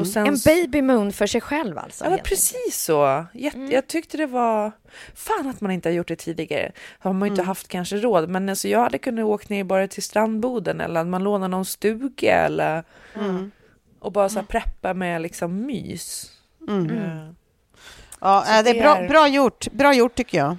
Och 0.00 0.06
sen 0.06 0.26
En 0.26 0.36
baby 0.44 0.82
moon 0.82 1.12
för 1.12 1.26
sig 1.26 1.40
själv 1.40 1.78
alltså. 1.78 2.04
Ja, 2.04 2.18
precis 2.24 2.82
så. 2.84 3.24
Jätte, 3.34 3.56
Mm. 3.56 3.70
Jag 3.70 3.86
tyckte 3.86 4.16
det 4.16 4.26
var... 4.26 4.72
Fan 5.14 5.46
att 5.48 5.60
man 5.60 5.70
inte 5.70 5.88
har 5.88 5.94
gjort 5.94 6.08
det 6.08 6.16
tidigare. 6.16 6.72
Har 6.98 7.12
man 7.12 7.20
ju 7.20 7.30
Mm. 7.30 7.32
inte 7.32 7.42
haft 7.42 7.68
kanske 7.68 7.96
råd. 7.96 8.28
Men 8.28 8.48
alltså, 8.48 8.68
jag 8.68 8.78
hade 8.80 8.98
kunnat 8.98 9.24
åka 9.24 9.46
ner 9.48 9.64
bara 9.64 9.88
till 9.88 10.02
strandboden 10.02 10.80
eller 10.80 11.00
att 11.00 11.06
man 11.06 11.22
lånar 11.24 11.48
någon 11.48 11.64
stuga 11.64 12.34
eller... 12.34 12.84
Mm. 13.14 13.50
Och 14.00 14.12
bara 14.12 14.28
så 14.28 14.38
här 14.38 14.46
preppa 14.46 14.94
med 14.94 15.22
liksom 15.22 15.66
mys. 15.66 16.30
Mm. 16.68 16.90
Eh, 16.90 17.30
Ja, 18.20 18.44
Så 18.46 18.52
äh, 18.58 18.64
det 18.64 18.70
är 18.70 18.82
bra, 18.82 18.96
är- 18.96 19.08
bra 19.08 19.28
gjort. 19.28 19.68
Bra 19.72 19.94
gjort 19.94 20.14
tycker 20.14 20.38
jag. 20.38 20.56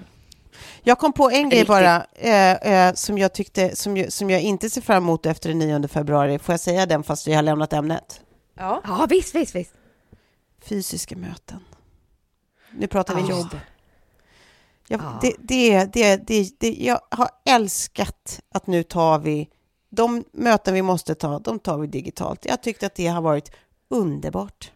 Jag 0.82 0.98
kom 0.98 1.12
på 1.12 1.30
en 1.30 1.48
grej 1.48 1.60
Riktigt. 1.60 1.68
bara 1.68 2.04
eh, 2.14 2.52
eh, 2.88 2.94
som 2.94 3.18
jag 3.18 3.34
tyckte 3.34 3.76
som 3.76 3.96
jag, 3.96 4.12
som 4.12 4.30
jag 4.30 4.40
inte 4.40 4.70
ser 4.70 4.80
fram 4.80 5.02
emot 5.04 5.26
efter 5.26 5.48
den 5.48 5.58
9 5.58 5.88
februari. 5.88 6.38
Får 6.38 6.52
jag 6.52 6.60
säga 6.60 6.86
den 6.86 7.02
fast 7.02 7.26
vi 7.28 7.32
har 7.34 7.42
lämnat 7.42 7.72
ämnet? 7.72 8.20
Ja. 8.54 8.82
Ja, 8.84 9.06
visst, 9.10 9.34
visst, 9.34 9.54
visst. 9.54 9.72
Fysiska 10.62 11.16
möten. 11.16 11.60
Nu 12.72 12.86
pratar 12.86 13.14
vi 13.14 13.20
Ja. 13.20 13.28
jobb. 13.30 13.56
Jag, 14.88 15.00
Ja. 15.00 15.18
det, 15.22 15.34
det, 15.38 15.84
det, 15.92 16.16
det, 16.26 16.60
det, 16.60 16.70
jag 16.74 17.00
har 17.10 17.28
älskat 17.46 18.40
att 18.54 18.66
nu 18.66 18.82
tar 18.82 19.18
vi 19.18 19.48
de 19.90 20.24
möten 20.32 20.74
vi 20.74 20.82
måste 20.82 21.14
ta, 21.14 21.38
de 21.38 21.58
tar 21.58 21.78
vi 21.78 21.86
digitalt. 21.86 22.44
Jag 22.44 22.62
tyckte 22.62 22.86
att 22.86 22.94
det 22.94 23.06
har 23.06 23.22
varit 23.22 23.50
underbart. 23.90 24.72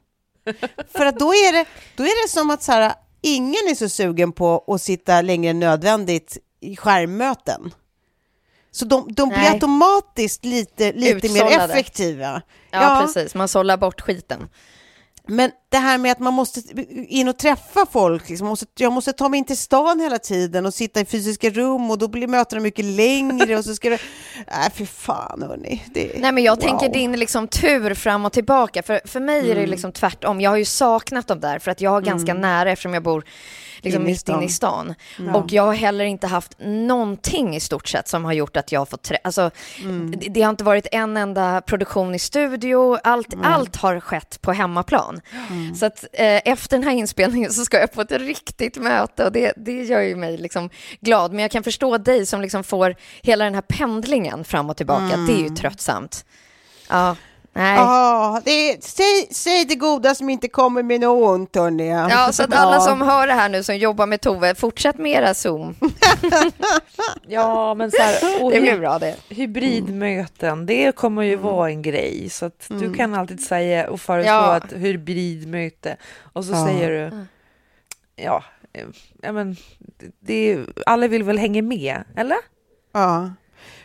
För 0.97 1.07
att 1.07 1.19
då 1.19 1.35
är 1.35 1.53
det, 1.53 1.65
då 1.97 2.03
är 2.03 2.25
det 2.27 2.31
som 2.31 2.51
att 2.51 2.63
så 2.63 2.73
här, 2.73 2.95
ingen 3.23 3.69
är 3.71 3.75
så 3.75 3.89
sugen 3.89 4.33
på 4.33 4.65
att 4.67 4.83
sitta 4.83 5.23
längre 5.23 5.51
än 5.51 5.61
nödvändigt 5.61 6.39
i 6.61 6.77
skärmmöten. 6.77 7.75
Så 8.71 8.85
de, 8.85 9.07
de 9.13 9.29
blir 9.29 9.53
automatiskt 9.53 10.45
lite, 10.45 10.93
lite 10.93 11.33
mer 11.33 11.61
effektiva. 11.61 12.43
Ja, 12.71 13.03
precis. 13.07 13.35
Man 13.35 13.49
sållar 13.49 13.77
bort 13.77 14.01
skiten. 14.01 14.49
Men 15.27 15.51
det 15.69 15.77
här 15.77 15.99
med 15.99 16.13
att 16.13 16.19
man 16.19 16.35
måste 16.35 16.61
in 17.09 17.29
och 17.29 17.39
träffa 17.39 17.87
folk, 17.93 18.29
liksom, 18.29 18.47
måste, 18.49 18.67
jag 18.79 18.93
måste 18.93 19.13
ta 19.13 19.29
mig 19.29 19.39
in 19.39 19.45
till 19.45 19.57
stan 19.57 20.01
hela 20.01 20.19
tiden 20.19 20.67
och 20.67 20.75
sitta 20.75 21.01
i 21.01 21.05
fysiska 21.05 21.51
rum 21.51 21.91
och 21.91 21.99
då 21.99 22.09
blir 22.09 22.27
mötena 22.27 22.61
mycket 22.63 22.85
längre 22.85 23.57
och 23.57 23.65
så 23.65 23.75
ska 23.75 23.91
det... 23.91 24.01
Nej, 24.47 24.71
för 24.75 24.85
fan 24.85 25.43
hörni. 25.43 25.83
Det, 25.95 26.13
Nej, 26.21 26.33
men 26.33 26.45
jag 26.45 26.57
wow. 26.57 26.63
tänker 26.63 26.89
din 26.89 27.13
liksom 27.13 27.49
tur 27.49 27.95
fram 27.95 28.25
och 28.25 28.33
tillbaka. 28.33 28.83
För, 28.83 29.01
för 29.05 29.21
mig 29.21 29.39
är 29.39 29.45
Mm. 29.45 29.57
det 29.65 29.67
liksom 29.67 29.93
tvärtom. 29.93 30.41
Jag 30.41 30.51
har 30.51 30.57
ju 30.57 30.65
saknat 30.65 31.27
dem 31.27 31.41
där 31.41 31.59
för 31.59 31.71
att 31.71 31.81
jag 31.81 31.91
har 31.91 32.01
ganska 32.01 32.35
nära 32.35 32.71
eftersom 32.73 32.95
jag 32.95 33.03
bor 33.03 33.25
liksom 33.87 34.03
Inne 34.03 34.11
i 34.11 34.13
mitt 34.13 34.29
inne 34.29 34.45
i 34.45 34.49
stan. 34.49 34.95
Ja. 35.19 35.35
Och 35.37 35.53
jag 35.53 35.63
har 35.63 35.75
heller 35.75 36.05
inte 36.05 36.27
haft 36.27 36.53
någonting 36.59 37.57
i 37.57 37.61
stort 37.61 37.89
sett 37.89 38.09
som 38.09 38.25
har 38.25 38.33
gjort 38.33 38.57
att 38.57 38.73
jag 38.73 38.81
har 38.81 38.87
fått 38.87 39.03
trä- 39.09 39.19
alltså, 39.25 39.51
Mm. 39.83 40.11
det, 40.17 40.29
det 40.29 40.43
har 40.43 40.51
inte 40.51 40.65
varit 40.65 40.87
en 40.93 41.17
enda 41.17 41.61
produktion 41.61 42.15
i 42.15 42.19
studio. 42.19 42.99
Allt, 43.05 43.35
allt 43.43 43.77
har 43.77 44.01
skett 44.01 44.39
på 44.43 44.53
hemmaplan. 44.53 45.21
Mm. 45.51 45.75
Så 45.75 45.87
att 45.87 46.05
eh, 46.13 46.41
efter 46.45 46.77
den 46.77 46.85
här 46.89 46.95
inspelningen 46.95 47.53
så 47.53 47.65
ska 47.65 47.79
jag 47.81 47.93
på 47.93 48.01
ett 48.01 48.13
riktigt 48.13 48.77
möte 48.77 49.25
och 49.25 49.33
det, 49.33 49.53
det 49.57 49.83
gör 49.85 50.01
ju 50.01 50.17
mig 50.17 50.37
liksom 50.39 50.71
glad. 51.01 51.31
Men 51.33 51.43
jag 51.43 51.51
kan 51.51 51.63
förstå 51.63 51.99
dig 51.99 52.27
som 52.27 52.41
liksom 52.41 52.65
får 52.65 52.95
hela 53.23 53.45
den 53.45 53.55
här 53.55 53.63
pendlingen 53.63 54.45
fram 54.45 54.71
och 54.71 54.77
tillbaka. 54.77 55.17
Det 55.17 55.33
är 55.33 55.43
ju 55.43 55.49
tröttsamt. 55.49 56.25
Ja, 56.89 57.17
nej. 57.57 57.77
Ja, 57.77 58.41
det 58.45 58.51
är, 58.71 58.77
säg, 58.81 59.29
säg 59.35 59.65
det 59.65 59.75
goda 59.75 60.15
som 60.15 60.31
inte 60.31 60.49
kommer 60.49 60.83
med 60.83 61.01
något 61.01 61.29
ont 61.29 61.57
hörni. 61.57 61.89
Ja, 61.89 62.33
så 62.33 62.43
att 62.43 62.55
alla 62.55 62.81
som 62.81 63.01
hör 63.01 63.27
det 63.27 63.33
här 63.33 63.49
nu 63.49 63.63
som 63.63 63.77
jobbar 63.77 64.07
med 64.07 64.21
Tove, 64.21 64.55
fortsätt 64.55 64.99
med 64.99 65.13
era 65.13 65.35
Zoom. 65.35 65.75
ja, 67.27 67.75
men 67.75 67.91
så 67.91 68.03
här, 68.03 68.45
och 68.45 68.51
Det 68.51 68.61
blir 68.61 68.79
bra 68.79 68.99
det. 68.99 69.17
hybridmöten, 69.29 70.67
det 70.67 70.93
kommer 70.97 71.23
ju 71.23 71.37
vara 71.37 71.69
en 71.71 71.83
grej. 71.83 72.29
Så 72.31 72.47
att 72.47 72.67
du 72.69 72.95
kan 72.95 73.15
alltid 73.15 73.41
säga 73.41 73.91
och 73.91 74.01
föreslå 74.01 74.31
Ja. 74.33 74.57
ett 74.57 74.73
hybridmöte. 74.73 75.97
Och 76.33 76.45
så 76.45 76.53
Ja. 76.53 76.67
säger 76.67 76.91
du, 76.91 77.27
ja, 78.23 78.45
eh, 78.73 78.85
ja 79.23 79.33
men, 79.33 79.57
det, 79.79 80.11
det, 80.21 80.67
alla 80.87 81.09
vill 81.09 81.23
väl 81.23 81.39
hänga 81.39 81.63
med, 81.63 82.05
eller? 82.17 82.37
Ja. 82.93 83.31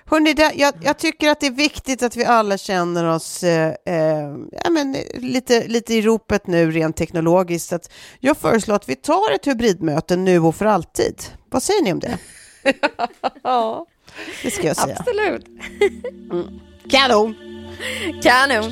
Hörrni, 0.06 0.34
det, 0.34 0.52
jag, 0.56 0.74
jag 0.82 0.98
tycker 0.98 1.30
att 1.30 1.39
det 1.39 1.48
är 1.48 1.52
viktigt 1.52 2.04
att 2.04 2.15
vi 2.15 2.26
alla 2.26 2.58
känner 2.58 3.06
oss 3.06 3.44
eh, 3.44 3.74
eh, 3.86 4.36
ja, 4.63 4.70
men, 4.70 4.96
eh, 4.96 5.02
lite, 5.13 5.67
lite 5.67 5.94
i 5.94 6.02
ropet 6.02 6.48
nu 6.48 6.72
rent 6.72 6.98
teknologiskt. 6.98 7.70
Så 7.70 7.76
Att 7.76 7.91
jag 8.20 8.38
föreslår 8.38 8.76
att 8.76 8.89
vi 8.89 8.96
tar 8.96 9.32
ett 9.36 9.48
hybridmöte 9.48 10.15
nu 10.15 10.39
och 10.39 10.56
för 10.56 10.65
alltid. 10.65 11.24
Vad 11.50 11.63
säger 11.63 11.84
ni 11.84 11.94
om 11.94 12.00
det? 12.00 12.17
Ja. 13.44 13.86
Det 14.44 14.52
ska 14.52 14.67
jag 14.67 14.78
säga. 14.78 14.98
Absolut. 15.00 15.46
Kanon! 16.89 17.36
Kanon. 18.24 18.72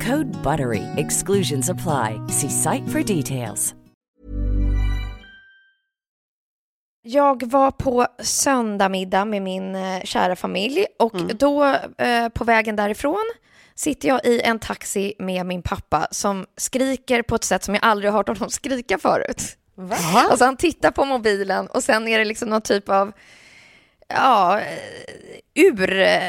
Code 0.05 0.31
BUTTERY. 0.43 0.83
Exclusions 0.97 1.69
apply. 1.69 2.19
See 2.27 2.49
site 2.49 2.87
for 2.87 3.03
details. 3.03 3.75
Jag 7.03 7.51
var 7.51 7.71
på 7.71 8.07
söndagmiddag 8.19 9.25
med 9.25 9.41
min 9.41 9.75
eh, 9.75 10.01
kära 10.03 10.35
familj 10.35 10.85
och 10.99 11.13
då 11.35 11.65
eh, 11.97 12.29
på 12.33 12.43
vägen 12.43 12.75
därifrån 12.75 13.31
sitter 13.75 14.07
jag 14.07 14.25
i 14.25 14.41
en 14.41 14.59
taxi 14.59 15.13
med 15.19 15.45
min 15.45 15.61
pappa 15.61 16.07
som 16.11 16.45
skriker 16.57 17.21
på 17.21 17.35
ett 17.35 17.43
sätt 17.43 17.63
som 17.63 17.73
jag 17.73 17.83
aldrig 17.83 18.11
har 18.11 18.17
hört 18.17 18.27
honom 18.27 18.49
skrika 18.49 18.97
förut. 18.97 19.57
Alltså 20.15 20.45
han 20.45 20.57
tittar 20.57 20.91
på 20.91 21.05
mobilen 21.05 21.67
och 21.67 21.83
sen 21.83 22.07
är 22.07 22.19
det 22.19 22.25
liksom 22.25 22.49
någon 22.49 22.61
typ 22.61 22.89
av 22.89 23.11
ja, 24.15 24.59
eh, 24.59 24.65
ur 25.55 25.99
eh, 25.99 26.19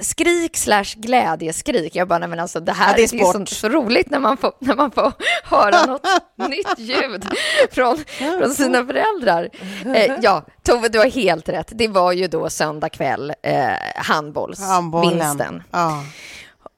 skrik 0.00 0.56
slash 0.56 0.84
glädjeskrik. 0.96 1.96
Jag 1.96 2.08
bara, 2.08 2.18
nej 2.18 2.28
men 2.28 2.40
alltså 2.40 2.60
det 2.60 2.72
här 2.72 2.88
Ja, 2.90 2.96
det 2.96 3.02
är 3.02 3.14
är, 3.14 3.18
det 3.18 3.24
är 3.24 3.32
sport. 3.32 3.48
så, 3.48 3.68
roligt 3.68 4.10
när 4.10 4.18
man 4.18 4.36
får, 4.36 4.52
när 4.58 4.76
man 4.76 4.90
får 4.90 5.12
höra 5.44 5.86
något 5.86 6.06
nytt 6.48 6.78
ljud 6.78 7.24
från, 7.70 8.04
från 8.38 8.50
sina 8.54 8.86
föräldrar. 8.86 9.50
Eh, 9.94 10.12
ja, 10.22 10.44
Tove, 10.62 10.88
du 10.88 10.98
har 10.98 11.06
helt 11.10 11.48
rätt. 11.48 11.68
Det 11.72 11.88
var 11.88 12.12
ju 12.12 12.26
då 12.28 12.50
söndag 12.50 12.88
kväll, 12.88 13.32
eh, 13.42 13.66
handbollsvinsten. 13.96 15.62
Ja. 15.70 16.04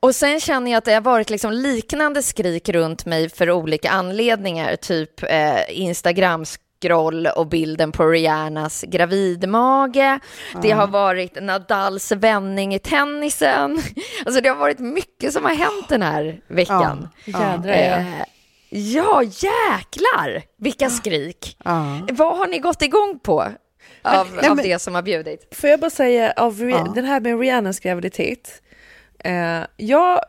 Och 0.00 0.14
sen 0.14 0.40
känner 0.40 0.70
jag 0.70 0.78
att 0.78 0.84
det 0.84 0.94
har 0.94 1.00
varit 1.00 1.30
liksom 1.30 1.52
liknande 1.52 2.22
skrik 2.22 2.68
runt 2.68 3.06
mig 3.06 3.28
för 3.28 3.50
olika 3.50 3.90
anledningar, 3.90 4.76
typ 4.76 5.22
eh, 5.22 5.80
Instagram 5.80 6.44
scroll 6.82 7.26
och 7.26 7.46
bilden 7.46 7.92
på 7.92 8.06
Rihannas 8.06 8.84
gravidmage. 8.88 10.18
Det 10.62 10.70
har 10.70 10.86
varit 10.86 11.42
Nadals 11.42 12.12
vändning 12.12 12.74
i 12.74 12.78
tennisen. 12.78 13.82
Alltså 14.26 14.40
det 14.40 14.48
har 14.48 14.56
varit 14.56 14.78
mycket 14.78 15.32
som 15.32 15.44
har 15.44 15.54
hänt 15.54 15.88
den 15.88 16.02
här 16.02 16.40
veckan. 16.48 17.08
Jädrar 17.24 17.72
ja. 17.72 17.74
Eh, 17.98 18.06
ja, 18.70 19.22
jäklar 19.22 20.42
vilka 20.58 20.90
skrik. 20.90 21.56
Ja. 21.64 21.98
Vad 22.12 22.38
har 22.38 22.46
ni 22.46 22.58
gått 22.58 22.82
igång 22.82 23.18
på 23.22 23.40
av, 24.02 24.28
Nej, 24.36 24.48
av 24.50 24.56
men- 24.56 24.64
det 24.64 24.78
som 24.78 24.94
har 24.94 25.02
bjudit? 25.02 25.48
Får 25.56 25.70
jag 25.70 25.80
bara 25.80 25.90
säga, 25.90 26.32
av 26.36 26.54
Rih- 26.54 26.70
Ja. 26.70 26.92
den 26.94 27.04
här 27.04 27.20
med 27.20 27.40
Rihannas 27.40 27.80
graviditet. 27.80 28.62
Eh, 29.24 29.60
jag 29.76 30.20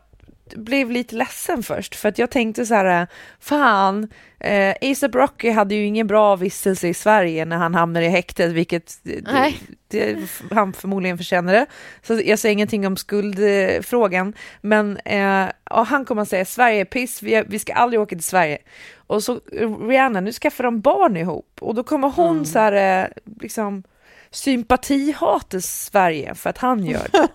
blev 0.56 0.90
lite 0.90 1.16
ledsen 1.16 1.62
först 1.62 1.94
för 1.94 2.08
att 2.08 2.18
jag 2.18 2.30
tänkte 2.30 2.66
så 2.66 2.74
här, 2.74 3.06
fan, 3.40 4.08
eh, 4.40 4.74
ASAP 4.90 5.14
Rocky 5.14 5.50
hade 5.50 5.74
ju 5.74 5.84
ingen 5.84 6.06
bra 6.06 6.36
vistelse 6.36 6.88
i 6.88 6.94
Sverige 6.94 7.44
när 7.44 7.56
han 7.56 7.74
hamnade 7.74 8.06
i 8.06 8.08
häktet, 8.08 8.52
vilket 8.52 8.98
det, 9.02 9.20
Nej. 9.32 9.60
det, 9.88 10.16
han 10.50 10.72
förmodligen 10.72 11.16
förtjänade. 11.16 11.66
Så 12.02 12.20
jag 12.24 12.38
säger 12.38 12.52
ingenting 12.52 12.86
om 12.86 12.96
skuldfrågan, 12.96 14.34
men 14.60 14.98
eh, 15.04 15.48
ja, 15.70 15.82
han 15.82 16.04
kommer 16.04 16.22
att 16.22 16.28
säga 16.28 16.44
Sverige 16.44 16.80
är 16.80 16.84
piss, 16.84 17.22
vi, 17.22 17.44
vi 17.48 17.58
ska 17.58 17.72
aldrig 17.72 18.00
åka 18.00 18.16
till 18.16 18.24
Sverige. 18.24 18.58
Och 18.96 19.22
så 19.22 19.40
Rihanna, 19.88 20.20
nu 20.20 20.32
skaffar 20.32 20.64
de 20.64 20.80
barn 20.80 21.16
ihop 21.16 21.58
och 21.60 21.74
då 21.74 21.82
kommer 21.82 22.08
hon 22.08 22.46
så 22.46 22.58
här, 22.58 23.02
eh, 23.02 23.08
liksom 23.40 23.82
sympatihata 24.30 25.60
Sverige 25.60 26.34
för 26.34 26.50
att 26.50 26.58
han 26.58 26.84
gör 26.84 27.06
det. 27.12 27.28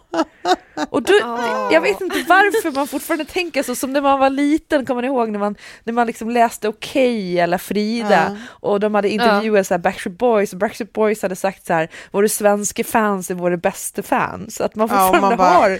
Och 0.89 1.01
då, 1.03 1.13
jag 1.71 1.81
vet 1.81 2.01
inte 2.01 2.25
varför 2.27 2.71
man 2.71 2.87
fortfarande 2.87 3.25
tänker 3.25 3.63
så, 3.63 3.75
som 3.75 3.93
när 3.93 4.01
man 4.01 4.19
var 4.19 4.29
liten, 4.29 4.85
kommer 4.85 5.01
ni 5.01 5.07
ihåg 5.07 5.29
när 5.29 5.39
man, 5.39 5.55
när 5.83 5.93
man 5.93 6.07
liksom 6.07 6.29
läste 6.29 6.67
Okej 6.67 7.39
eller 7.39 7.57
Frida 7.57 8.37
och 8.47 8.79
de 8.79 8.95
hade 8.95 9.09
intervjuat 9.09 9.67
så 9.67 9.73
här 9.73 9.79
Backstreet 9.79 10.17
Boys 10.17 10.53
och 10.53 10.59
Backstreet 10.59 10.93
Boys 10.93 11.21
hade 11.21 11.35
sagt 11.35 11.65
så 11.65 11.73
här, 11.73 11.89
våra 12.11 12.27
svenska 12.29 12.83
fans 12.83 13.31
är 13.31 13.35
våra 13.35 13.57
bästa 13.57 14.03
fans. 14.03 14.61
Att 14.61 14.75
man 14.75 14.89
fortfarande 14.89 15.21
man 15.21 15.37
bara- 15.37 15.49
har, 15.49 15.79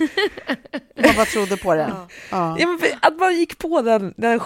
Man 1.06 1.16
bara 1.16 1.26
trodde 1.26 1.58
på 1.58 1.76
det. 1.76 1.92
Ja. 2.30 2.56
men 2.60 2.80
att 3.02 3.18
man 3.20 3.36
gick 3.36 3.58
på 3.58 3.82
den, 3.82 4.14
den 4.18 4.40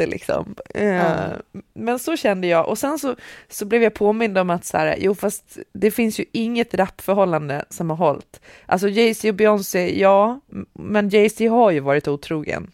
skitlätte 0.00 0.06
liksom. 0.06 0.54
Eh, 0.74 1.62
Men 1.74 1.98
så 1.98 2.16
kände 2.16 2.46
jag 2.46 2.68
och 2.68 2.78
sen 2.78 2.98
så, 2.98 3.16
så 3.48 3.64
blev 3.64 3.82
jag 3.82 3.94
påmind 3.94 4.38
om 4.38 4.50
att 4.50 4.64
så 4.64 4.76
här, 4.76 4.96
jo 4.98 5.14
fast 5.14 5.58
det 5.72 5.90
finns 5.90 6.20
ju 6.20 6.24
inget 6.32 6.74
rapförhållande 6.74 7.64
som 7.70 7.90
har 7.90 7.96
hållit. 7.96 8.40
Alltså 8.66 8.88
Jay-Z 8.88 9.28
och 9.28 9.34
Beyoncé, 9.34 10.00
ja, 10.00 10.40
men 10.72 11.08
Jay-Z 11.08 11.48
har 11.48 11.70
ju 11.70 11.80
varit 11.80 12.08
otrogen. 12.08 12.70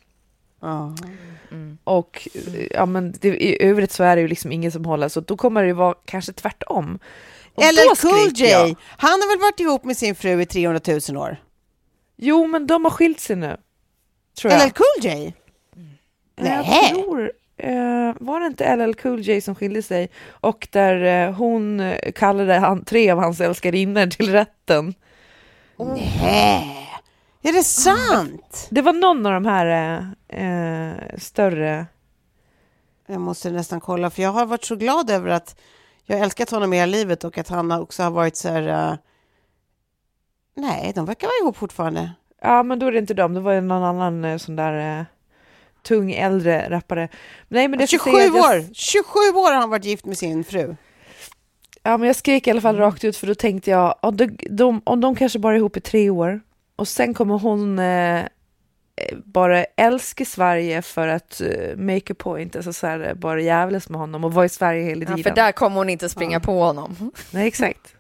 Ja. 0.61 0.95
Och 1.85 2.29
ja, 2.71 2.87
men 2.87 3.15
det, 3.21 3.29
i 3.29 3.63
övrigt 3.63 3.93
så 3.93 4.05
är 4.05 4.17
det 4.17 4.23
ju 4.23 4.29
liksom 4.29 4.53
ingen 4.53 4.73
som 4.73 4.85
håller, 4.85 5.09
så 5.09 5.21
då 5.21 5.37
kommer 5.37 5.63
det 5.63 5.69
ju 5.69 5.75
vara 5.75 5.95
kanske 6.05 6.33
tvärtom. 6.33 6.99
Och 7.55 7.63
LL 7.63 7.77
Cool 7.77 7.97
skriker 7.97 8.45
jag. 8.51 8.69
J, 8.69 8.77
han 8.99 9.11
har 9.11 9.29
väl 9.29 9.41
varit 9.41 9.61
ihop 9.61 9.85
med 9.85 9.97
sin 9.97 10.15
fru 10.15 10.43
i 10.43 10.47
300 10.47 10.81
000 11.09 11.23
år? 11.23 11.37
Jo, 12.17 12.47
men 12.47 12.67
de 12.67 12.85
har 12.85 12.91
skilt 12.91 13.21
sig 13.21 13.37
nu. 13.37 13.57
Tror 14.37 14.53
jag. 14.53 14.67
LL 14.67 14.71
Cool 14.71 15.05
J? 15.05 15.33
Jag 16.37 16.45
Nej. 16.45 16.91
tror, 16.91 17.33
eh, 17.57 18.13
var 18.21 18.41
det 18.41 18.47
inte 18.47 18.77
LL 18.77 18.95
Cool 18.95 19.21
J 19.21 19.41
som 19.41 19.55
skilde 19.55 19.83
sig 19.83 20.11
och 20.29 20.69
där 20.73 21.29
eh, 21.29 21.35
hon 21.35 21.95
kallade 22.15 22.55
han, 22.55 22.85
tre 22.85 23.11
av 23.11 23.19
hans 23.19 23.41
älskarinnor 23.41 24.07
till 24.07 24.33
rätten. 24.33 24.95
Nej. 26.23 26.89
Är 27.43 27.53
det 27.53 27.63
sant? 27.63 28.69
Det 28.71 28.83
var 28.83 28.93
någon 28.93 29.27
av 29.27 29.33
de 29.33 29.47
här 29.47 29.99
eh, 30.29 31.19
större... 31.19 31.87
Jag 33.07 33.21
måste 33.21 33.51
nästan 33.51 33.81
kolla, 33.81 34.11
för 34.11 34.23
jag 34.23 34.31
har 34.31 34.47
varit 34.47 34.65
så 34.65 34.77
glad 34.77 35.11
över 35.11 35.31
att 35.31 35.61
jag 36.05 36.21
älskat 36.21 36.51
honom 36.51 36.73
i 36.73 36.77
hela 36.77 36.91
livet 36.91 37.25
och 37.25 37.39
att 37.39 37.49
han 37.49 37.73
också 37.73 38.03
har 38.03 38.11
varit 38.11 38.37
så 38.37 38.49
här... 38.49 38.91
eh, 38.93 38.97
nej, 40.57 40.93
de 40.95 41.07
verkar 41.07 41.27
vara 41.27 41.43
ihop 41.43 41.57
fortfarande. 41.57 42.13
Ja, 42.43 42.63
men 42.63 42.79
då 42.79 42.87
är 42.87 42.93
det 42.93 42.99
inte 42.99 43.15
dem, 43.15 43.35
det 43.35 43.41
var 43.41 43.53
ju 43.53 43.61
någon 43.61 43.83
annan 43.83 44.39
sån 44.39 44.57
där 44.57 45.01
eh, 45.01 45.05
tung 45.87 46.13
äldre 46.13 46.67
rappare. 46.71 47.09
Nej, 47.49 47.69
men 47.69 47.79
det 47.79 47.87
27 47.87 48.11
säger 48.11 48.31
att 48.31 48.37
jag- 48.37 48.45
år! 48.45 48.65
27 48.75 49.19
år 49.21 49.53
har 49.53 49.61
han 49.61 49.71
varit 49.71 49.85
gift 49.85 50.05
med 50.05 50.19
sin 50.19 50.45
fru. 50.45 50.77
Ja, 51.83 51.97
men 51.97 52.07
jag 52.07 52.17
skrek 52.17 52.47
i 52.47 52.51
alla 52.51 52.61
fall 52.61 52.77
rakt 52.77 53.05
ut 53.05 53.17
för 53.17 53.27
då 53.27 53.35
tänkte 53.35 53.71
jag, 53.71 53.95
ja, 54.03 54.11
de, 54.11 54.37
de, 54.51 54.83
om 54.85 55.01
de 55.01 55.15
kanske 55.17 55.39
bara 55.39 55.53
är 55.55 55.59
ihop 55.59 55.77
i 55.77 55.81
tre 55.81 56.11
år 56.11 56.41
och 56.77 56.89
sen 56.89 57.15
kommer 57.15 57.39
hon 57.39 57.79
eh, 57.79 58.19
eh, 58.21 58.25
bara 59.25 59.65
älska 59.65 60.25
Sverige 60.25 60.83
för 60.83 61.09
att 61.09 61.41
eh, 61.41 61.77
make 61.77 62.13
a 62.13 62.17
point, 62.19 62.57
alltså 62.57 62.73
så 62.73 62.87
här, 62.87 63.01
eh, 63.09 63.15
bara 63.15 63.41
jävlas 63.41 63.89
med 63.89 64.01
honom 64.01 64.25
och 64.25 64.35
vara 64.35 64.45
i 64.47 64.49
Sverige 64.49 64.85
hela 64.85 65.01
Ja, 65.03 65.07
tiden. 65.17 65.23
för 65.23 65.31
där 65.43 65.53
kommer 65.53 65.77
hon 65.77 65.89
inte 65.91 66.09
springa 66.09 66.41
på 66.41 66.63
honom. 66.63 67.13
Nej, 67.31 67.47
exakt. 67.49 67.95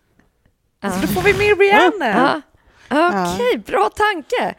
Ja. 0.80 0.90
Så 0.90 1.00
då 1.00 1.06
får 1.06 1.22
vi 1.22 1.32
med 1.32 1.58
Rihanna. 1.58 2.42
Ja. 2.88 3.32
Okej, 3.34 3.58
bra 3.66 3.90
tanke. 3.96 4.54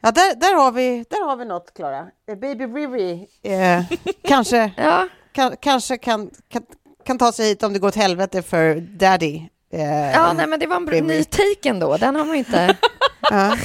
Ja. 0.00 0.10
Där, 0.10 0.34
där, 0.34 0.54
har 0.54 0.72
vi, 0.72 1.04
där 1.10 1.26
har 1.26 1.36
vi 1.36 1.44
något, 1.44 1.74
Klara. 1.74 2.06
Eh, 2.30 2.34
Baby 2.38 2.64
Riri 2.64 3.26
eh, 3.42 3.82
kanske, 4.28 4.72
Ja. 4.76 5.08
kan, 5.32 5.56
kanske 5.60 5.96
kan, 5.98 6.30
kan, 6.48 6.62
kan 7.06 7.18
ta 7.18 7.32
sig 7.32 7.48
hit 7.48 7.62
om 7.62 7.72
det 7.72 7.78
går 7.78 7.88
åt 7.88 7.94
helvete 7.96 8.42
för 8.42 8.74
Daddy. 8.74 9.42
Eh, 9.72 10.12
Ja, 10.12 10.32
nej, 10.32 10.46
men 10.46 10.60
det 10.60 10.66
var 10.66 10.92
en 10.92 11.06
ny 11.06 11.24
take 11.24 11.68
ändå. 11.68 11.96
Den 11.96 12.16
har 12.16 12.24
man 12.24 12.36
inte... 12.36 12.76
ja. 13.30 13.56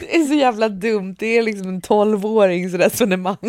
Det 0.00 0.16
är 0.16 0.24
så 0.24 0.34
jävla 0.34 0.68
dumt, 0.68 1.16
det 1.18 1.26
är 1.38 1.42
liksom 1.42 1.68
en 1.68 1.80
tolvårings 1.80 2.74
resonemang. 2.74 3.36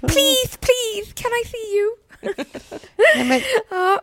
please, 0.00 0.58
please, 0.60 1.12
can 1.14 1.30
I 1.44 1.48
see 1.48 1.76
you? 1.78 1.96
Nej, 3.16 3.24
men, 3.24 3.40
Ja. 3.70 4.00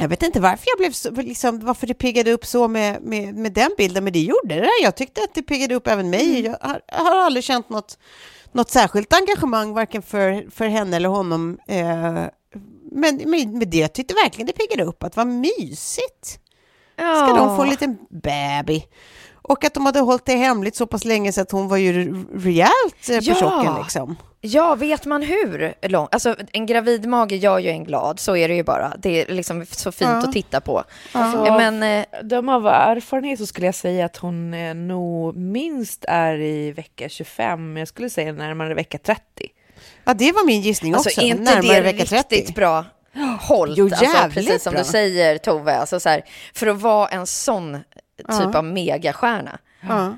Jag 0.00 0.08
vet 0.08 0.22
inte 0.22 0.40
varför 0.40 0.66
jag 0.66 0.78
blev 0.78 0.90
så, 0.92 1.10
liksom, 1.10 1.60
varför 1.60 1.86
det 1.86 1.94
piggade 1.94 2.32
upp 2.32 2.46
så 2.46 2.68
med, 2.68 3.02
med, 3.02 3.34
med 3.34 3.52
den 3.52 3.70
bilden, 3.76 4.04
men 4.04 4.12
det 4.12 4.20
gjorde 4.20 4.54
det. 4.54 4.70
Jag 4.82 4.96
tyckte 4.96 5.22
att 5.22 5.34
det 5.34 5.42
piggade 5.42 5.74
upp 5.74 5.86
även 5.86 6.10
mig. 6.10 6.40
Jag 6.40 6.56
har, 6.60 6.80
har 6.92 7.16
aldrig 7.16 7.44
känt 7.44 7.68
något, 7.68 7.98
något 8.52 8.70
särskilt 8.70 9.12
engagemang, 9.12 9.74
varken 9.74 10.02
för, 10.02 10.50
för 10.50 10.66
henne 10.66 10.96
eller 10.96 11.08
honom. 11.08 11.58
Eh, 11.66 12.24
men 12.92 13.16
med, 13.16 13.48
med 13.48 13.68
det 13.68 13.78
jag 13.78 13.92
tyckte 13.92 14.14
verkligen 14.14 14.46
det 14.46 14.52
piggade 14.52 14.84
upp, 14.84 15.02
att 15.02 15.16
vad 15.16 15.26
mysigt. 15.26 16.40
Ska 16.94 17.36
de 17.36 17.56
få 17.56 17.62
en 17.62 17.68
liten 17.68 17.98
baby? 18.10 18.84
Och 19.50 19.64
att 19.64 19.74
de 19.74 19.86
hade 19.86 20.00
hållit 20.00 20.24
det 20.24 20.36
hemligt 20.36 20.76
så 20.76 20.86
pass 20.86 21.04
länge 21.04 21.32
så 21.32 21.40
att 21.40 21.50
hon 21.50 21.68
var 21.68 21.76
ju 21.76 21.92
re- 22.04 22.26
rejält 22.44 23.08
eh, 23.10 23.16
på 23.18 23.24
Ja. 23.24 23.34
chocken 23.50 23.82
liksom. 23.82 24.16
Ja, 24.40 24.74
vet 24.74 25.04
man 25.06 25.22
hur 25.22 25.74
lång? 25.88 26.08
Alltså, 26.10 26.36
en 26.52 26.66
gravid 26.66 27.06
mage 27.08 27.36
gör 27.36 27.58
ju 27.58 27.68
en 27.70 27.84
glad, 27.84 28.20
så 28.20 28.36
är 28.36 28.48
det 28.48 28.54
ju 28.54 28.62
bara. 28.64 28.92
Det 28.98 29.22
är 29.22 29.34
liksom 29.34 29.66
så 29.70 29.92
fint 29.92 30.10
Ja. 30.10 30.16
att 30.18 30.32
titta 30.32 30.60
på. 30.60 30.84
Alltså, 31.12 31.54
Men 31.54 31.82
eh, 31.82 32.04
De 32.22 32.48
av 32.48 32.66
erfarenhet 32.66 33.38
så 33.38 33.46
skulle 33.46 33.66
jag 33.66 33.74
säga 33.74 34.04
att 34.04 34.16
hon 34.16 34.54
eh, 34.54 34.74
nog 34.74 35.36
minst 35.36 36.04
är 36.08 36.34
i 36.40 36.72
vecka 36.72 37.08
25, 37.08 37.76
jag 37.76 37.88
skulle 37.88 38.10
säga 38.10 38.32
närmare 38.32 38.74
vecka 38.74 38.98
30. 38.98 39.22
Ja, 40.04 40.14
det 40.14 40.32
var 40.32 40.46
min 40.46 40.60
gissning 40.60 40.94
alltså, 40.94 41.08
också. 41.08 41.20
inte 41.20 41.42
Närmare 41.54 41.74
det 41.76 41.80
vecka 41.80 42.04
30. 42.04 42.34
riktigt 42.36 42.54
bra 42.56 42.84
hållt? 43.40 43.78
Jo, 43.78 43.84
alltså, 43.84 44.06
precis 44.34 44.62
som 44.62 44.72
bra. 44.72 44.82
du 44.82 44.88
säger, 44.88 45.38
Tove. 45.38 45.76
Alltså, 45.76 46.00
så 46.00 46.08
här, 46.08 46.24
för 46.54 46.66
att 46.66 46.80
vara 46.80 47.08
en 47.08 47.26
sån 47.26 47.78
typ 48.22 48.50
Ja. 48.52 48.58
av 48.58 48.64
megastjärna. 48.64 49.58
Ja. 49.88 50.16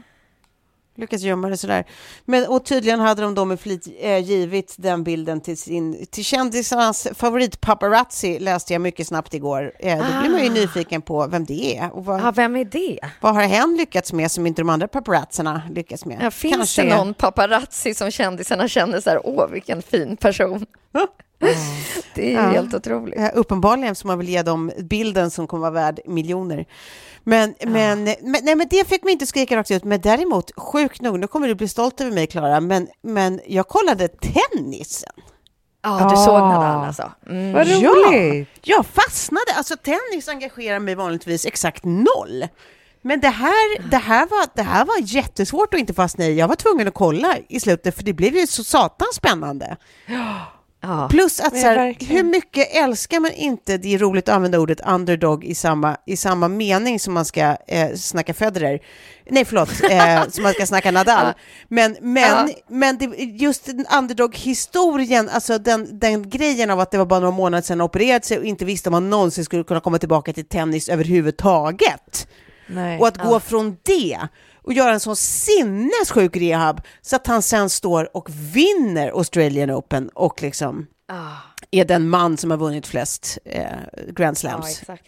Lyckas 0.96 1.20
gömma 1.22 1.48
det 1.48 1.56
sådär. 1.56 1.84
Men, 2.24 2.46
och 2.46 2.64
tydligen 2.64 3.00
hade 3.00 3.22
de 3.22 3.34
då 3.34 3.44
med 3.44 3.60
flit 3.60 3.86
eh, 4.00 4.18
givit 4.18 4.74
den 4.78 5.04
bilden 5.04 5.40
till, 5.40 5.56
sin, 5.58 6.06
till 6.06 6.24
kändisarnas 6.24 7.08
favoritpaparazzi, 7.14 8.38
läste 8.38 8.72
jag 8.72 8.82
mycket 8.82 9.06
snabbt 9.06 9.34
igår. 9.34 9.72
Eh, 9.78 9.98
då 9.98 10.20
blir 10.20 10.30
man 10.30 10.42
ju 10.44 10.50
nyfiken 10.50 11.02
på 11.02 11.26
vem 11.26 11.44
det 11.44 11.78
är. 11.78 11.90
Och 11.92 12.04
vad, 12.04 12.20
Ja, 12.20 12.30
vem 12.30 12.56
är 12.56 12.64
det? 12.64 12.98
vad 13.20 13.34
har 13.34 13.42
hen 13.42 13.76
lyckats 13.76 14.12
med 14.12 14.30
som 14.30 14.46
inte 14.46 14.62
de 14.62 14.68
andra 14.70 14.88
paparazzerna 14.88 15.62
lyckats 15.70 16.04
med? 16.04 16.18
Ja, 16.22 16.30
finns 16.30 16.56
Kanske- 16.56 16.82
det 16.82 16.96
någon 16.96 17.14
paparazzi 17.14 17.94
som 17.94 18.10
kändisarna 18.10 18.68
känner 18.68 19.00
så 19.00 19.10
här, 19.10 19.20
åh 19.26 19.46
vilken 19.48 19.82
fin 19.82 20.16
person? 20.16 20.66
det 22.14 22.22
är 22.22 22.28
ju 22.30 22.32
Ja. 22.32 22.40
helt 22.42 22.74
otroligt. 22.74 23.20
Uppenbarligen 23.34 23.94
så 23.94 24.06
man 24.06 24.18
vill 24.18 24.28
ge 24.28 24.42
dem 24.42 24.72
bilden 24.78 25.30
som 25.30 25.46
kommer 25.46 25.60
vara 25.60 25.70
värd 25.70 26.00
miljoner. 26.06 26.66
Men, 27.24 27.54
men, 27.66 28.04
men, 28.04 28.14
nej, 28.42 28.54
men 28.56 28.66
det 28.70 28.88
fick 28.88 29.04
mig 29.04 29.12
inte 29.12 29.26
skrika 29.26 29.56
rakt 29.56 29.70
ut. 29.70 29.84
Men 29.84 30.00
däremot, 30.00 30.50
sjukt 30.56 31.00
nog, 31.00 31.18
nu 31.18 31.26
kommer 31.26 31.48
du 31.48 31.54
bli 31.54 31.68
stolt 31.68 32.00
över 32.00 32.12
mig 32.12 32.26
Klara, 32.26 32.60
men, 32.60 32.88
men 33.02 33.40
jag 33.46 33.68
kollade 33.68 34.08
tennisen. 34.08 35.10
Ja, 35.84 36.08
du 36.10 36.16
såg 36.16 36.38
Nadal 36.40 36.84
alltså. 36.86 37.12
Mm. 37.28 37.52
Vad 37.52 37.66
Ja, 37.66 37.88
roligt! 37.90 38.48
jag 38.62 38.86
fastnade. 38.86 39.52
Alltså 39.56 39.76
tennis 39.76 40.28
engagerar 40.28 40.78
mig 40.78 40.94
vanligtvis 40.94 41.46
exakt 41.46 41.84
noll. 41.84 42.46
Men 43.02 43.20
det 43.20 43.28
här, 43.28 43.88
det, 43.90 43.96
här 43.96 44.26
var, 44.26 44.46
det 44.56 44.62
här 44.62 44.84
var 44.84 44.94
jättesvårt 45.00 45.74
att 45.74 45.80
inte 45.80 45.94
fastna 45.94 46.24
i. 46.24 46.38
Jag 46.38 46.48
var 46.48 46.56
tvungen 46.56 46.88
att 46.88 46.94
kolla 46.94 47.36
i 47.48 47.60
slutet 47.60 47.96
för 47.96 48.02
det 48.04 48.12
blev 48.12 48.36
ju 48.36 48.46
så 48.46 48.64
satans 48.64 49.14
spännande. 49.14 49.76
Ja. 50.84 51.08
Plus 51.10 51.40
att 51.40 51.58
så 51.58 51.66
här, 51.66 51.96
hur 52.00 52.22
mycket 52.22 52.74
älskar 52.76 53.20
man 53.20 53.32
inte, 53.32 53.76
det 53.76 53.94
är 53.94 53.98
roligt 53.98 54.28
att 54.28 54.34
använda 54.34 54.58
ordet 54.58 54.80
underdog 54.86 55.44
i 55.44 55.54
samma, 55.54 55.96
i 56.06 56.16
samma 56.16 56.48
mening 56.48 57.00
som 57.00 57.14
man 57.14 57.24
ska 57.24 57.56
eh, 57.68 57.94
snacka 57.96 58.34
Federer. 58.34 58.80
Nej, 59.30 59.44
förlåt, 59.44 59.68
eh, 59.90 60.28
som 60.30 60.42
man 60.42 60.52
ska 60.52 60.66
snacka 60.66 60.90
Nadal. 60.90 61.32
Men, 61.68 61.96
men, 62.00 62.22
Ja. 62.22 62.48
men 62.68 62.98
det, 62.98 63.04
just 63.24 63.68
underdog-historien, 63.98 65.28
alltså 65.28 65.58
den, 65.58 65.98
den 65.98 66.30
grejen 66.30 66.70
av 66.70 66.80
att 66.80 66.90
det 66.90 66.98
var 66.98 67.06
bara 67.06 67.20
några 67.20 67.36
månader 67.36 67.62
sedan 67.62 67.80
han 67.80 67.84
opererat 67.84 68.24
sig 68.24 68.38
och 68.38 68.44
inte 68.44 68.64
visste 68.64 68.88
om 68.88 68.94
han 68.94 69.10
någonsin 69.10 69.44
skulle 69.44 69.64
kunna 69.64 69.80
komma 69.80 69.98
tillbaka 69.98 70.32
till 70.32 70.44
tennis 70.48 70.88
överhuvudtaget. 70.88 72.28
Nej. 72.66 72.98
Och 72.98 73.08
att 73.08 73.18
gå 73.18 73.40
från 73.40 73.76
det 73.82 74.18
och 74.62 74.72
göra 74.72 74.92
en 74.92 75.00
sån 75.00 75.16
sinnessjuk 75.16 76.36
rehab 76.36 76.80
så 77.02 77.16
att 77.16 77.26
han 77.26 77.42
sen 77.42 77.70
står 77.70 78.16
och 78.16 78.28
vinner 78.30 79.08
Australian 79.08 79.70
Open 79.70 80.08
och 80.08 80.42
liksom 80.42 80.86
Ah, 81.08 81.36
är 81.70 81.84
den 81.84 82.08
man 82.08 82.36
som 82.36 82.50
har 82.50 82.58
vunnit 82.58 82.86
flest 82.86 83.38
eh, 83.44 83.66
Grand 84.08 84.36
ja, 84.36 84.40
Slams. 84.40 84.80
exakt. 84.80 85.04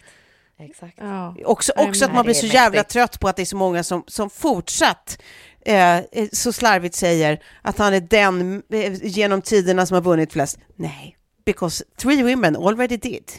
exakt. 0.59 0.97
Ja. 0.97 1.35
också 1.45 1.73
också 1.77 2.05
att 2.05 2.13
man 2.13 2.25
blir 2.25 2.35
så 2.35 2.45
jävla 2.45 2.79
mäktigt. 2.79 2.93
trött 2.93 3.19
på 3.19 3.27
att 3.27 3.35
det 3.35 3.41
är 3.41 3.45
så 3.45 3.55
många 3.57 3.83
som, 3.83 4.03
som 4.07 4.29
fortsatt 4.29 5.21
eh, 5.65 5.97
eh, 5.97 6.03
så 6.31 6.53
slarvigt 6.53 6.95
säger 6.95 7.43
att 7.61 7.77
han 7.77 7.93
är 7.93 7.99
den 8.01 8.63
eh, 8.69 8.93
genom 9.05 9.41
tiderna 9.41 9.85
som 9.85 9.95
har 9.95 10.01
vunnit 10.01 10.33
flest. 10.33 10.59
Nej, 10.75 11.17
because 11.45 11.83
three 11.97 12.23
women 12.23 12.55
already 12.55 12.97
did. 12.97 13.31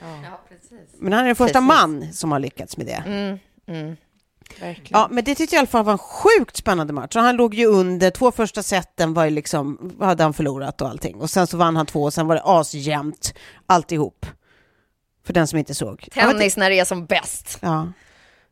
Ja, 0.00 0.40
precis. 0.48 0.88
Men 0.98 1.12
han 1.12 1.22
är 1.22 1.26
den 1.26 1.36
första 1.36 1.60
Precis. 1.60 1.68
man 1.68 2.12
som 2.12 2.32
har 2.32 2.38
lyckats 2.38 2.76
med 2.76 2.86
det. 2.86 3.02
Mm, 3.06 3.38
mm. 3.66 3.96
Verkligen. 4.60 5.00
Ja, 5.00 5.08
men 5.10 5.24
det 5.24 5.34
tyckte 5.34 5.56
jag 5.56 5.58
i 5.58 5.62
alla 5.62 5.66
fall 5.66 5.84
var 5.84 5.92
en 5.92 5.98
sjukt 5.98 6.56
spännande 6.56 6.92
match. 6.92 7.16
Och 7.16 7.22
han 7.22 7.36
låg 7.36 7.54
ju 7.54 7.66
under, 7.66 8.10
två 8.10 8.32
första 8.32 8.62
seten 8.62 9.14
var 9.14 9.24
ju 9.24 9.30
liksom, 9.30 9.92
hade 10.00 10.22
han 10.22 10.34
förlorat 10.34 10.80
och 10.80 10.88
allting. 10.88 11.16
Och 11.16 11.30
sen 11.30 11.46
så 11.46 11.56
vann 11.56 11.76
han 11.76 11.86
två 11.86 12.02
och 12.02 12.14
sen 12.14 12.26
var 12.26 12.34
det 12.34 12.42
asjämnt 12.44 13.34
alltihop. 13.66 14.26
För 15.26 15.32
den 15.32 15.46
som 15.46 15.58
inte 15.58 15.74
såg. 15.74 16.08
Tennis 16.12 16.56
när 16.56 16.70
det 16.70 16.78
är 16.78 16.84
som 16.84 17.06
bäst. 17.06 17.58
Ja. 17.60 17.92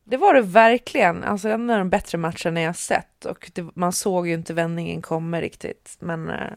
Det 0.05 0.16
var 0.16 0.34
det 0.34 0.42
verkligen. 0.42 1.24
Alltså 1.24 1.49
en 1.49 1.70
av 1.70 1.78
de 1.78 1.90
bättre 1.90 2.18
matcherna 2.18 2.61
jag 2.61 2.76
sett 2.76 3.24
och 3.24 3.51
det, 3.55 3.66
man 3.74 3.92
såg 3.92 4.28
ju 4.28 4.34
inte 4.34 4.55
vändningen 4.55 5.03
komma 5.03 5.40
riktigt. 5.40 5.97
Men, 5.99 6.30
eh, 6.30 6.51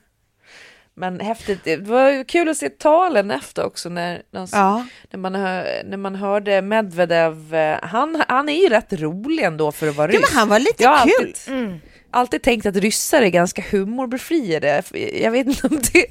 men 1.00 1.20
häftigt. 1.20 1.60
Det 1.64 1.78
var 1.78 2.10
ju 2.10 2.24
kul 2.26 2.50
att 2.50 2.58
se 2.58 2.70
talen 2.70 3.32
efter 3.32 3.66
också 3.66 3.90
när, 3.90 4.22
ja. 4.32 4.86
när, 5.12 5.18
man, 5.20 5.36
hör, 5.36 5.84
när 5.86 5.98
man 5.98 6.16
hörde 6.16 6.62
Medvedev. 6.62 7.56
eh, 7.56 7.78
Han, 7.84 8.24
han 8.28 8.50
är 8.50 8.62
ju 8.64 8.70
rätt 8.70 8.94
rolig 8.94 9.44
ändå 9.44 9.72
för 9.72 9.88
att 9.88 9.96
vara 9.96 10.12
ja, 10.14 10.20
ryss. 10.20 10.30
men 10.30 10.38
han 10.40 10.48
var 10.50 10.60
lite 10.60 10.84
Jag 10.84 11.04
kul. 11.04 11.12
alltid, 11.20 11.38
Mm. 11.48 11.80
alltid 12.12 12.42
tänkt 12.42 12.66
att 12.66 12.76
ryssar 12.76 13.22
är 13.22 13.30
ganska 13.30 13.64
humorbefriade. 13.72 14.84
Jag 15.22 15.32
vet 15.32 15.48
inte 15.48 15.68
om 15.68 15.80
det... 15.94 16.06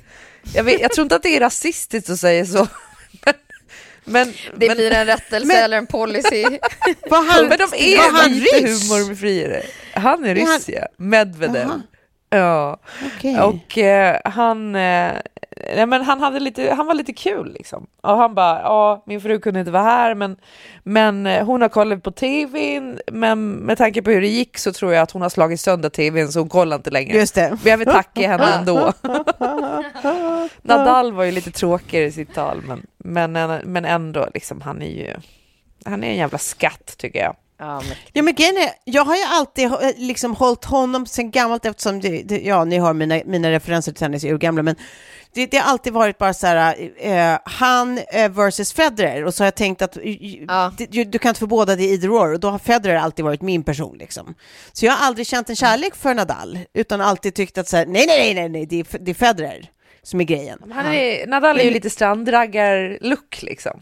Jag, 0.55 0.65
vet, 0.65 0.81
jag 0.81 0.93
tror 0.93 1.03
inte 1.03 1.17
att 1.17 1.23
det 1.23 1.37
är 1.37 1.41
rasistiskt 1.41 2.11
att 2.11 2.19
säga 2.21 2.47
så. 2.47 2.67
Men, 4.05 4.33
Det 4.57 4.67
men, 4.69 4.77
blir 4.77 4.93
en 4.93 5.07
rättelse 5.07 5.47
men- 5.47 5.57
eller 5.57 5.79
en 5.79 5.87
policy. 5.87 6.45
Han, 7.11 7.47
men 7.49 7.59
de 7.59 7.69
är 7.77 8.13
han 8.23 8.33
lite 8.33 8.57
ryss? 8.57 8.91
humorbefriade. 8.91 9.63
Han 9.95 10.25
är 10.25 10.37
Ja, 10.37 10.45
ryss, 10.57 10.69
ja. 10.69 10.87
Medvedev. 10.97 11.63
Jaha. 11.69 11.83
Ja, 12.31 12.79
Okej. 13.17 13.41
och 13.41 13.79
eh, 13.79 14.21
han, 14.25 14.75
eh, 14.75 15.13
nej, 15.75 15.87
men 15.87 16.03
han, 16.03 16.21
hade 16.21 16.41
lite, 16.41 16.75
han 16.75 16.87
var 16.87 16.95
lite 16.95 17.13
kul 17.13 17.53
liksom. 17.53 17.87
Och 18.01 18.17
han 18.17 18.35
bara, 18.35 18.61
ja 18.63 19.03
min 19.07 19.21
fru 19.21 19.39
kunde 19.41 19.61
inte 19.61 19.73
vara 19.73 19.83
här 19.83 20.15
men, 20.15 20.37
men 20.83 21.27
eh, 21.27 21.45
hon 21.45 21.63
har 21.63 21.69
kollat 21.69 22.03
på 22.03 22.11
tvn 22.11 23.01
men 23.13 23.51
med 23.51 23.79
tanke 23.79 24.03
på 24.03 24.11
hur 24.11 24.21
det 24.21 24.29
gick 24.29 24.59
så 24.59 24.73
tror 24.73 24.93
jag 24.93 25.03
att 25.03 25.11
hon 25.11 25.23
har 25.23 25.29
slagit 25.29 25.61
sönder 25.61 25.89
tvn 25.89 26.33
så 26.33 26.39
hon 26.39 26.49
kollar 26.49 26.77
inte 26.77 26.91
längre. 26.91 27.19
Just 27.19 27.35
det. 27.35 27.49
Men 27.51 27.71
jag 27.71 27.79
vill 27.79 27.87
tacka 27.87 28.29
henne 28.29 28.55
ändå. 28.55 28.93
Nadal 30.63 31.13
var 31.13 31.25
ju 31.25 31.33
lite 31.33 31.51
tråkigare 31.51 32.05
i 32.05 32.13
sitt 32.13 32.35
tal 32.35 32.63
men, 32.63 32.87
men, 33.33 33.61
men 33.65 33.85
ändå 33.85 34.29
liksom 34.35 34.61
han 34.61 34.83
är 34.83 34.91
ju, 34.91 35.15
han 35.85 36.05
är 36.05 36.09
en 36.09 36.17
jävla 36.17 36.39
skatt 36.39 36.95
tycker 36.99 37.19
jag. 37.19 37.37
Ja, 38.13 38.23
men 38.23 38.35
grejen 38.35 38.57
är, 38.57 38.71
jag 38.85 39.05
har 39.05 39.17
ju 39.17 39.23
alltid 39.23 39.65
eh, 39.65 39.79
liksom 39.97 40.35
hållit 40.35 40.65
honom 40.65 41.07
sen 41.07 41.31
gammalt 41.31 41.65
eftersom, 41.67 42.01
det, 42.01 42.23
det, 42.23 42.41
ja 42.41 42.65
ni 42.65 42.77
har 42.79 42.95
mina, 42.95 43.21
mina 43.27 43.51
referenser 43.51 43.93
till 43.93 43.99
tennis 43.99 44.25
är 44.25 44.33
urgamla, 44.33 44.63
men 44.63 44.77
det, 45.35 45.47
det 45.47 45.57
har 45.57 45.71
alltid 45.73 45.93
varit 45.93 46.19
bara 46.19 46.35
så 46.35 46.47
här, 46.47 46.91
eh, 46.99 47.39
han 47.45 47.99
eh, 47.99 48.31
versus 48.31 48.73
Federer 48.73 49.25
och 49.25 49.35
så 49.35 49.43
har 49.43 49.47
jag 49.47 49.55
tänkt 49.55 49.83
att 49.83 49.97
Ja. 50.49 50.73
du, 50.89 51.05
du 51.05 51.19
kan 51.19 51.29
inte 51.29 51.41
få 51.41 51.47
båda 51.47 51.77
det 51.77 51.83
either 51.85 52.11
or 52.11 52.33
och 52.33 52.41
då 52.41 52.51
har 52.51 52.59
Federer 52.59 52.97
alltid 52.97 53.25
varit 53.25 53.43
min 53.43 53.63
person 53.63 53.97
liksom. 53.99 54.35
Så 54.73 54.87
jag 54.87 54.93
har 54.93 55.07
aldrig 55.07 55.27
känt 55.27 55.51
en 55.51 55.57
kärlek 55.57 55.95
för 55.95 56.15
Nadal 56.15 56.59
utan 56.75 57.01
alltid 57.01 57.35
tyckt 57.35 57.59
att 57.59 57.69
så 57.69 57.77
här, 57.77 57.87
nej 57.87 58.07
nej 58.07 58.19
nej 58.19 58.35
nej, 58.35 58.49
nej 58.49 58.67
det, 58.67 58.81
är, 58.81 58.99
det 58.99 59.11
är 59.11 59.15
Federer 59.15 59.71
som 60.03 60.21
är 60.21 60.25
grejen. 60.25 60.59
Han 60.73 60.87
är, 60.87 61.27
Nadal 61.27 61.61
är 61.61 61.65
ju 61.65 61.71
lite 61.71 61.91
strandraggar-look 61.91 63.43
liksom. 63.43 63.81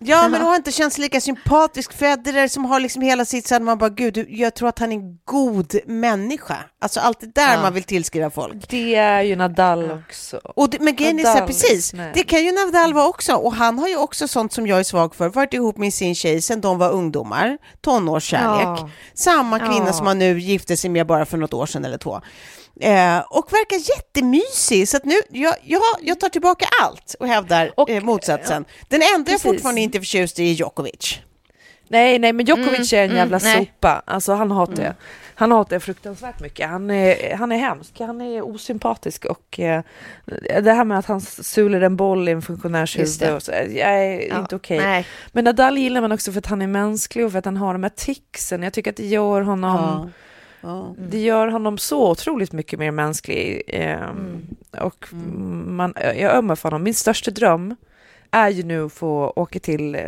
Ja, 0.00 0.28
men 0.28 0.40
hon 0.40 0.48
har 0.48 0.56
inte 0.56 0.72
känts 0.72 0.98
lika 0.98 1.20
sympatisk. 1.20 1.92
Federer 1.92 2.48
som 2.48 2.64
har 2.64 2.80
liksom 2.80 3.02
hela 3.02 3.24
sitt 3.24 3.50
här, 3.50 3.60
man 3.60 3.78
bara 3.78 3.90
gud, 3.90 4.26
jag 4.28 4.54
tror 4.54 4.68
att 4.68 4.78
han 4.78 4.92
är 4.92 4.96
en 4.96 5.18
god 5.24 5.74
människa. 5.86 6.56
Alltså 6.80 7.00
allt 7.00 7.20
det 7.20 7.34
där 7.34 7.54
Ja. 7.54 7.62
man 7.62 7.74
vill 7.74 7.82
tillskriva 7.84 8.30
folk. 8.30 8.68
Det 8.70 8.94
är 8.94 9.22
ju 9.22 9.36
Nadal 9.36 9.90
också. 9.90 10.36
Och 10.44 10.70
det, 10.70 10.78
men 10.80 10.96
grejen 10.96 11.18
är 11.18 11.22
så 11.22 11.28
här, 11.28 11.46
precis, 11.46 11.92
nej. 11.92 12.12
det 12.14 12.22
kan 12.22 12.44
ju 12.44 12.52
Nadal 12.52 12.94
vara 12.94 13.06
också. 13.08 13.34
Och 13.34 13.52
han 13.54 13.78
har 13.78 13.88
ju 13.88 13.96
också 13.96 14.28
sånt 14.28 14.52
som 14.52 14.66
jag 14.66 14.78
är 14.78 14.84
svag 14.84 15.14
för, 15.14 15.28
varit 15.28 15.54
ihop 15.54 15.76
med 15.76 15.94
sin 15.94 16.14
tjej 16.14 16.42
sedan 16.42 16.60
de 16.60 16.78
var 16.78 16.90
ungdomar, 16.90 17.58
tonårskärlek. 17.80 18.62
Ja. 18.80 18.90
Samma 19.14 19.58
kvinna 19.58 19.86
Ja. 19.86 19.92
som 19.92 20.06
han 20.06 20.18
nu 20.18 20.40
gifte 20.40 20.76
sig 20.76 20.90
med 20.90 21.06
bara 21.06 21.26
för 21.26 21.36
något 21.36 21.54
år 21.54 21.66
sedan 21.66 21.84
eller 21.84 21.98
två. 21.98 22.20
Eh, 22.80 23.18
och 23.18 23.52
verkar 23.52 23.76
jättemysig, 23.96 24.88
så 24.88 24.96
att 24.96 25.04
nu, 25.04 25.14
jag, 25.30 25.54
jag, 25.64 25.82
jag 26.02 26.20
tar 26.20 26.28
tillbaka 26.28 26.66
allt 26.82 27.14
och 27.20 27.26
hävdar 27.28 27.72
Och- 27.76 27.90
eh, 27.90 28.02
motsatsen. 28.02 28.64
Den 28.88 29.00
enda 29.02 29.14
jag 29.16 29.24
Precis. 29.26 29.42
fortfarande 29.42 29.80
inte 29.80 29.98
är 29.98 30.00
förtjust 30.00 30.38
i 30.38 30.50
är 30.50 30.52
Djokovic. 30.52 31.18
Nej, 31.88 32.18
nej, 32.18 32.32
men 32.32 32.46
Djokovic 32.46 32.92
är 32.92 32.98
en 32.98 33.04
mm, 33.04 33.16
jävla 33.16 33.38
nej. 33.42 33.56
sopa. 33.58 34.02
Alltså 34.06 34.32
han 34.32 34.50
hatar 34.50 34.82
jag. 34.82 34.94
Han 35.34 35.52
hatar 35.52 35.74
jag 35.76 35.82
fruktansvärt 35.82 36.40
mycket. 36.40 36.68
Han 36.68 36.90
är, 36.90 37.34
han 37.36 37.52
är 37.52 37.56
hemsk, 37.58 38.00
han 38.00 38.20
är 38.20 38.42
osympatisk 38.42 39.24
och 39.24 39.60
eh, 39.60 39.82
det 40.62 40.72
här 40.72 40.84
med 40.84 40.98
att 40.98 41.06
han 41.06 41.20
sular 41.20 41.80
en 41.80 41.96
boll 41.96 42.28
i 42.28 42.32
en 42.32 42.42
funktionärs 42.42 42.98
huvud 42.98 43.34
och 43.34 43.42
så, 43.42 43.52
jag 43.52 44.04
är 44.04 44.28
Ja, 44.28 44.38
inte 44.38 44.56
okej. 44.56 44.78
Nej. 44.78 45.06
Men 45.32 45.44
Nadal 45.44 45.78
gillar 45.78 46.00
man 46.00 46.12
också 46.12 46.32
för 46.32 46.38
att 46.38 46.46
han 46.46 46.62
är 46.62 46.66
mänsklig 46.66 47.26
och 47.26 47.32
för 47.32 47.38
att 47.38 47.44
han 47.44 47.56
har 47.56 47.72
de 47.72 47.82
här 47.82 47.90
ticsen. 47.96 48.62
Jag 48.62 48.72
tycker 48.72 48.90
att 48.90 48.96
det 48.96 49.06
gör 49.06 49.40
honom 49.40 49.74
Ja. 49.74 50.10
Det 50.98 51.18
gör 51.18 51.48
honom 51.48 51.78
så 51.78 52.10
otroligt 52.10 52.52
mycket 52.52 52.78
mer 52.78 52.90
mänsklig. 52.90 53.62
ehm, 53.66 54.46
Och 54.80 55.06
man, 55.66 55.94
jag 55.96 56.34
ömmar 56.36 56.56
för 56.56 56.68
honom. 56.70 56.82
Min 56.82 56.94
största 56.94 57.30
dröm 57.30 57.76
är 58.30 58.48
ju 58.48 58.62
nu 58.62 58.84
att 58.84 58.92
få 58.92 59.32
åka 59.36 59.58
till 59.58 59.94
eh, 59.94 60.02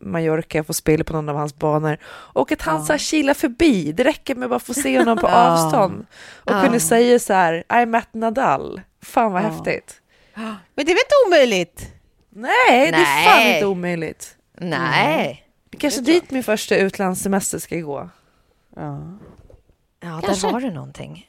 Mallorca 0.00 0.60
och 0.60 0.66
få 0.66 0.72
spela 0.72 1.04
på 1.04 1.12
någon 1.12 1.28
av 1.28 1.36
hans 1.36 1.54
banor. 1.58 1.96
Och 2.06 2.52
att 2.52 2.62
han 2.62 2.84
så 2.84 2.92
här 2.92 2.98
kilar 2.98 3.34
förbi. 3.34 3.92
Det 3.92 4.04
räcker 4.04 4.34
med 4.34 4.44
att 4.44 4.50
bara 4.50 4.58
få 4.60 4.74
se 4.74 4.98
honom 4.98 5.18
på 5.18 5.26
Ja. 5.30 5.52
avstånd. 5.52 6.06
Och 6.34 6.52
Ja. 6.52 6.62
kunna 6.64 6.78
säga 6.80 7.18
så 7.18 7.32
här, 7.32 7.64
I 7.82 7.86
met 7.86 8.14
Nadal. 8.14 8.80
Fan 9.02 9.32
vad 9.32 9.42
Ja. 9.42 9.48
häftigt. 9.48 10.00
Men 10.34 10.56
det 10.74 10.82
är 10.82 10.86
väl 10.86 10.90
inte 10.90 11.26
omöjligt? 11.26 11.92
Nej, 12.30 12.92
det 12.92 12.98
är 12.98 13.24
fan 13.24 13.38
Nej. 13.38 13.54
inte 13.54 13.66
omöjligt. 13.66 14.36
Nej. 14.60 15.46
Det 15.70 15.76
kanske 15.76 16.00
dit 16.00 16.30
min 16.30 16.42
första 16.44 16.76
utlandssemester 16.76 17.58
ska 17.58 17.76
gå. 17.76 18.08
Ja. 18.76 19.00
Ja, 20.06 20.20
Kanske. 20.24 20.46
där 20.46 20.52
var 20.52 20.60
det 20.60 20.70
någonting. 20.70 21.28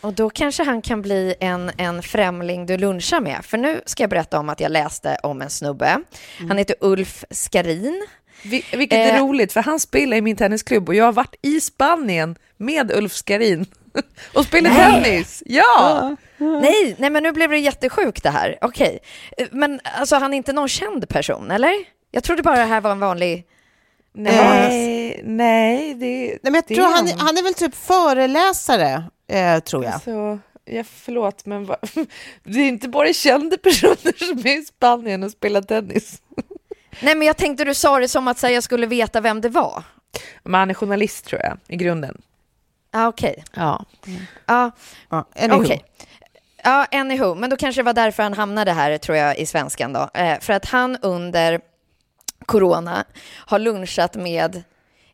Och 0.00 0.12
då 0.12 0.30
kanske 0.30 0.62
han 0.64 0.82
kan 0.82 1.02
bli 1.02 1.34
en, 1.40 1.70
en 1.76 2.02
främling 2.02 2.66
du 2.66 2.76
lunchar 2.78 3.20
med. 3.20 3.44
För 3.44 3.58
nu 3.58 3.80
ska 3.86 4.02
jag 4.02 4.10
berätta 4.10 4.38
om 4.38 4.48
att 4.48 4.60
jag 4.60 4.72
läste 4.72 5.18
om 5.22 5.42
en 5.42 5.50
snubbe. 5.50 6.00
Han 6.48 6.58
heter 6.58 6.76
Ulf 6.80 7.24
Skarin. 7.30 8.06
Vi- 8.42 8.64
Vilket 8.72 8.98
är 8.98 9.14
Eh. 9.16 9.20
roligt, 9.22 9.52
för 9.52 9.62
han 9.62 9.80
spelar 9.80 10.16
i 10.16 10.20
min 10.20 10.36
tennisklubb 10.36 10.88
och 10.88 10.94
jag 10.94 11.04
har 11.04 11.12
varit 11.12 11.34
i 11.42 11.60
Spanien 11.60 12.36
med 12.56 12.92
Ulf 12.92 13.12
Skarin 13.12 13.66
och 14.34 14.44
spelat 14.44 14.76
tennis. 14.76 15.42
Ja! 15.46 16.16
Nej, 16.38 16.94
nej, 16.98 17.10
men 17.10 17.22
nu 17.22 17.32
blev 17.32 17.50
det 17.50 17.58
jättesjukt 17.58 18.22
det 18.22 18.30
här. 18.30 18.58
Okej, 18.60 18.98
Eh, 19.38 19.46
men 19.52 19.80
alltså 19.98 20.16
han 20.16 20.32
är 20.32 20.36
inte 20.36 20.52
någon 20.52 20.68
känd 20.68 21.08
person, 21.08 21.50
eller? 21.50 21.72
Jag 22.10 22.24
trodde 22.24 22.42
bara 22.42 22.56
det 22.56 22.64
här 22.64 22.80
var 22.80 22.90
en 22.92 23.00
vanlig... 23.00 23.44
Nej, 24.12 25.20
nej, 25.24 25.94
det, 25.94 26.28
Nej, 26.28 26.38
men 26.42 26.54
jag 26.54 26.64
det 26.66 26.74
tror 26.74 26.84
han, 26.84 27.08
han 27.18 27.36
är 27.36 27.42
väl 27.42 27.54
typ 27.54 27.74
föreläsare, 27.74 29.04
eh, 29.28 29.60
tror 29.60 29.84
jag. 29.84 29.92
Alltså, 29.94 30.38
ja, 30.64 30.84
förlåt, 30.84 31.46
men 31.46 31.64
va, 31.66 31.76
det 32.44 32.58
är 32.58 32.68
inte 32.68 32.88
bara 32.88 33.12
kända 33.12 33.56
personer 33.56 34.26
som 34.26 34.38
är 34.38 34.58
i 34.58 34.62
Spanien 34.62 35.22
och 35.22 35.30
spelar 35.30 35.62
tennis. 35.62 36.22
Nej, 37.00 37.14
men 37.14 37.26
jag 37.26 37.36
tänkte 37.36 37.64
du 37.64 37.74
sa 37.74 37.98
det 37.98 38.08
som 38.08 38.28
att 38.28 38.38
så 38.38 38.46
här, 38.46 38.54
jag 38.54 38.62
skulle 38.62 38.86
veta 38.86 39.20
vem 39.20 39.40
det 39.40 39.48
var. 39.48 39.82
Men 40.42 40.54
han 40.58 40.70
är 40.70 40.74
journalist 40.74 41.24
tror 41.24 41.40
jag, 41.42 41.58
i 41.68 41.76
grunden. 41.76 42.22
Ja, 42.90 43.08
okej. 43.08 43.44
Ja. 43.54 43.84
Ja, 44.46 44.70
Ja, 45.10 45.24
anywho. 45.36 45.62
Okej. 45.62 45.84
Ja, 46.64 46.86
anywho. 46.92 47.34
Men 47.34 47.50
då 47.50 47.56
kanske 47.56 47.78
det 47.78 47.84
var 47.84 47.92
därför 47.92 48.22
han 48.22 48.34
hamnade 48.34 48.72
här, 48.72 48.98
tror 48.98 49.16
jag, 49.16 49.38
i 49.38 49.46
svenskan 49.46 49.92
då. 49.92 50.08
Eh, 50.14 50.40
för 50.40 50.52
att 50.52 50.64
han 50.64 50.96
under 51.02 51.60
corona 52.48 53.04
har 53.46 53.58
lunchat 53.58 54.16
med 54.16 54.62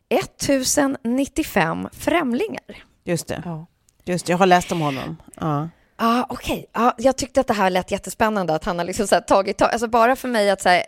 1095 0.09 1.89
främlingar. 1.91 2.83
Just 3.03 3.27
det. 3.27 3.41
Ja. 3.45 3.65
Just 4.03 4.25
det, 4.25 4.31
jag 4.31 4.37
har 4.37 4.45
läst 4.45 4.71
om 4.71 4.81
honom. 4.81 5.17
Ja. 5.35 5.69
Ah, 5.97 6.25
Okej, 6.29 6.53
okay. 6.53 6.83
ah, 6.85 6.91
jag 6.97 7.17
tyckte 7.17 7.41
att 7.41 7.47
det 7.47 7.53
här 7.53 7.69
lät 7.69 7.91
jättespännande, 7.91 8.55
att 8.55 8.65
han 8.65 8.77
har 8.77 8.85
liksom 8.85 9.07
så 9.07 9.15
här 9.15 9.21
tagit 9.21 9.57
tag, 9.57 9.69
alltså 9.71 9.87
bara 9.87 10.15
för 10.15 10.27
mig 10.27 10.49
att 10.49 10.61
så 10.61 10.69
här, 10.69 10.83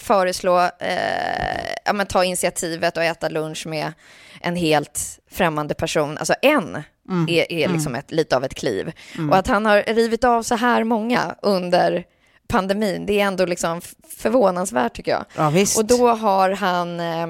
föreslå, 0.00 0.58
eh, 0.78 1.60
ja, 1.84 1.92
men 1.92 2.06
ta 2.06 2.24
initiativet 2.24 2.96
och 2.96 3.02
äta 3.02 3.28
lunch 3.28 3.66
med 3.66 3.92
en 4.40 4.56
helt 4.56 5.20
främmande 5.30 5.74
person, 5.74 6.18
alltså 6.18 6.34
en 6.42 6.82
mm. 7.08 7.28
är, 7.28 7.52
är 7.52 7.68
liksom 7.68 7.92
mm. 7.92 7.98
ett, 7.98 8.10
lite 8.10 8.36
av 8.36 8.44
ett 8.44 8.54
kliv. 8.54 8.92
Mm. 9.14 9.30
Och 9.30 9.36
att 9.36 9.46
han 9.46 9.66
har 9.66 9.82
rivit 9.82 10.24
av 10.24 10.42
så 10.42 10.54
här 10.54 10.84
många 10.84 11.34
under 11.42 12.04
pandemin, 12.48 13.06
det 13.06 13.20
är 13.20 13.26
ändå 13.26 13.46
liksom 13.46 13.80
förvånansvärt 14.08 14.92
tycker 14.94 15.10
jag. 15.10 15.24
Ja, 15.36 15.52
och 15.78 15.84
då 15.84 16.08
har 16.08 16.50
han 16.50 17.00
eh, 17.00 17.28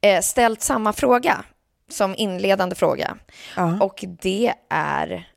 eh, 0.00 0.20
ställt 0.20 0.62
samma 0.62 0.92
fråga 0.92 1.44
som 1.88 2.14
inledande 2.14 2.74
fråga. 2.74 3.16
Ja. 3.56 3.78
Och 3.80 4.04
det 4.22 4.54
är 4.68 5.28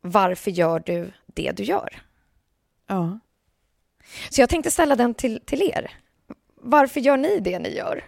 varför 0.00 0.50
gör 0.50 0.82
du 0.86 1.12
det 1.26 1.52
du 1.52 1.62
gör? 1.62 2.02
Ja. 2.88 3.18
Så 4.30 4.40
jag 4.40 4.48
tänkte 4.48 4.70
ställa 4.70 4.96
den 4.96 5.14
till, 5.14 5.40
till 5.44 5.62
er. 5.62 5.90
Varför 6.62 7.00
gör 7.00 7.16
ni 7.16 7.38
det 7.40 7.58
ni 7.58 7.76
gör? 7.76 8.04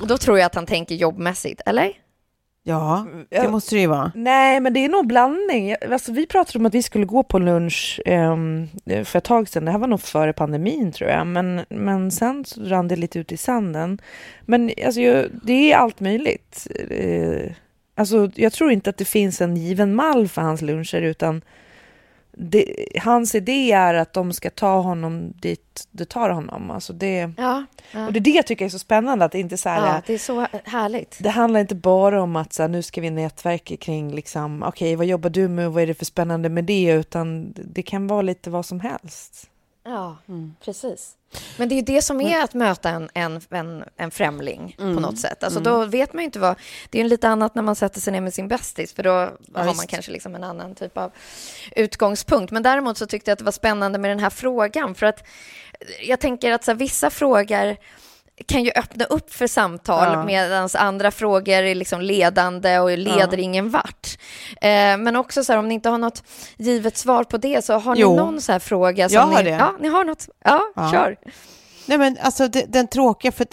Och 0.00 0.06
då 0.06 0.18
tror 0.18 0.38
jag 0.38 0.46
att 0.46 0.54
han 0.54 0.66
tänker 0.66 0.94
jobbmässigt, 0.94 1.60
eller? 1.66 1.92
Ja, 2.66 3.06
det 3.28 3.48
måste 3.48 3.74
det 3.74 3.80
ju 3.80 3.86
vara. 3.86 4.12
Nej, 4.14 4.60
men 4.60 4.72
det 4.72 4.80
är 4.80 4.88
nog 4.88 5.06
blandning. 5.06 5.74
Alltså, 5.92 6.12
vi 6.12 6.26
pratade 6.26 6.58
om 6.58 6.66
att 6.66 6.74
vi 6.74 6.82
skulle 6.82 7.04
gå 7.04 7.22
på 7.22 7.38
lunch 7.38 8.00
um, 8.06 8.68
för 9.04 9.16
ett 9.16 9.24
tag 9.24 9.48
sedan. 9.48 9.64
Det 9.64 9.70
här 9.70 9.78
var 9.78 9.86
nog 9.88 10.00
före 10.00 10.32
pandemin 10.32 10.92
tror 10.92 11.10
jag. 11.10 11.26
Men, 11.26 11.60
men 11.68 12.10
sen 12.10 12.44
så 12.44 12.62
rann 12.62 12.88
det 12.88 12.96
lite 12.96 13.18
ut 13.18 13.32
i 13.32 13.36
sanden. 13.36 13.98
Men 14.46 14.70
alltså, 14.86 15.00
det 15.42 15.72
är 15.72 15.76
allt 15.76 16.00
möjligt. 16.00 16.66
Uh, 16.90 17.50
alltså, 17.94 18.30
jag 18.34 18.52
tror 18.52 18.70
inte 18.70 18.90
att 18.90 18.96
det 18.96 19.04
finns 19.04 19.40
en 19.40 19.56
given 19.56 19.94
mall 19.94 20.28
för 20.28 20.42
hans 20.42 20.62
luncher 20.62 21.02
utan 21.02 21.42
det, 22.36 22.88
hans 23.02 23.34
idé 23.34 23.72
är 23.72 23.94
att 23.94 24.12
de 24.12 24.32
ska 24.32 24.50
ta 24.50 24.80
honom 24.80 25.32
dit 25.40 25.88
det 25.90 26.04
tar 26.04 26.30
honom. 26.30 26.70
Alltså 26.70 26.92
det, 26.92 27.32
ja, 27.36 27.64
ja. 27.92 28.06
Och 28.06 28.12
det 28.12 28.18
är 28.18 28.20
det 28.20 28.30
jag 28.30 28.46
tycker 28.46 28.64
är 28.64 28.68
så 28.68 28.78
spännande. 28.78 29.24
Att 29.24 29.32
det, 29.32 29.40
inte 29.40 29.56
så 29.56 29.68
här, 29.68 29.86
ja, 29.86 30.02
det 30.06 30.14
är 30.14 30.18
så 30.18 30.46
härligt. 30.64 31.18
Det 31.20 31.30
handlar 31.30 31.60
inte 31.60 31.74
bara 31.74 32.22
om 32.22 32.36
att 32.36 32.52
så 32.52 32.62
här, 32.62 32.68
nu 32.68 32.82
ska 32.82 33.00
vi 33.00 33.10
nätverka 33.10 33.76
kring, 33.76 34.14
liksom, 34.14 34.62
okej 34.62 34.86
okay, 34.86 34.96
vad 34.96 35.06
jobbar 35.06 35.30
du 35.30 35.48
med 35.48 35.66
och 35.66 35.72
vad 35.74 35.82
är 35.82 35.86
det 35.86 35.94
för 35.94 36.04
spännande 36.04 36.48
med 36.48 36.64
det? 36.64 36.90
Utan 36.92 37.52
det 37.52 37.82
kan 37.82 38.06
vara 38.06 38.22
lite 38.22 38.50
vad 38.50 38.66
som 38.66 38.80
helst. 38.80 39.50
Ja, 39.84 40.16
mm. 40.28 40.54
precis. 40.64 41.16
Men 41.56 41.68
det 41.68 41.74
är 41.74 41.76
ju 41.76 41.82
det 41.82 42.02
som 42.02 42.20
är 42.20 42.44
att 42.44 42.54
möta 42.54 42.90
en, 42.90 43.08
en, 43.14 43.40
en, 43.50 43.84
en 43.96 44.10
främling 44.10 44.76
mm. 44.78 44.94
på 44.94 45.00
något 45.00 45.18
sätt. 45.18 45.44
Alltså, 45.44 45.60
mm. 45.60 45.72
Då 45.72 45.84
vet 45.84 46.12
man 46.12 46.22
ju 46.22 46.24
inte 46.24 46.38
vad... 46.38 46.56
Det 46.90 46.98
är 46.98 47.02
ju 47.02 47.08
lite 47.08 47.28
annat 47.28 47.54
när 47.54 47.62
man 47.62 47.76
sätter 47.76 48.00
sig 48.00 48.12
ner 48.12 48.20
med 48.20 48.34
sin 48.34 48.48
bästis, 48.48 48.92
för 48.92 49.02
då 49.02 49.10
ja, 49.10 49.30
har 49.54 49.74
man 49.74 49.86
kanske 49.86 50.12
liksom 50.12 50.34
en 50.34 50.44
annan 50.44 50.74
typ 50.74 50.98
av 50.98 51.12
utgångspunkt. 51.76 52.52
Men 52.52 52.62
däremot 52.62 52.98
så 52.98 53.06
tyckte 53.06 53.30
jag 53.30 53.32
att 53.32 53.38
det 53.38 53.44
var 53.44 53.52
spännande 53.52 53.98
med 53.98 54.10
den 54.10 54.18
här 54.18 54.30
frågan, 54.30 54.94
för 54.94 55.06
att 55.06 55.26
jag 56.02 56.20
tänker 56.20 56.52
att 56.52 56.64
så 56.64 56.70
här, 56.70 56.78
vissa 56.78 57.10
frågor 57.10 57.76
kan 58.46 58.64
ju 58.64 58.70
öppna 58.70 59.04
upp 59.04 59.32
för 59.32 59.46
samtal 59.46 60.12
ja. 60.12 60.24
medan 60.24 60.68
andra 60.74 61.10
frågor 61.10 61.54
är 61.54 61.74
liksom 61.74 62.00
ledande 62.00 62.78
och 62.78 62.98
leder 62.98 63.38
ja. 63.38 63.44
ingen 63.44 63.70
vart. 63.70 64.18
Eh, 64.60 64.96
men 64.96 65.16
också 65.16 65.44
så 65.44 65.52
här, 65.52 65.58
om 65.58 65.68
ni 65.68 65.74
inte 65.74 65.88
har 65.88 65.98
något 65.98 66.22
givet 66.56 66.96
svar 66.96 67.24
på 67.24 67.36
det 67.36 67.64
så 67.64 67.74
har 67.74 67.94
ni 67.94 68.00
jo. 68.00 68.16
någon 68.16 68.40
så 68.40 68.52
här 68.52 68.58
fråga? 68.58 69.08
Som 69.08 69.14
Jag 69.14 69.22
har 69.22 69.42
ni, 69.42 69.50
det. 69.50 69.56
Ja, 69.56 69.74
ni 69.80 69.88
har 69.88 70.04
något? 70.04 70.28
Ja, 70.44 70.60
ja. 70.76 70.90
kör. 70.92 71.16
Nej, 71.86 71.98
men 71.98 72.18
alltså 72.22 72.48
det, 72.48 72.64
den 72.72 72.86
tråkiga, 72.86 73.32
för 73.32 73.46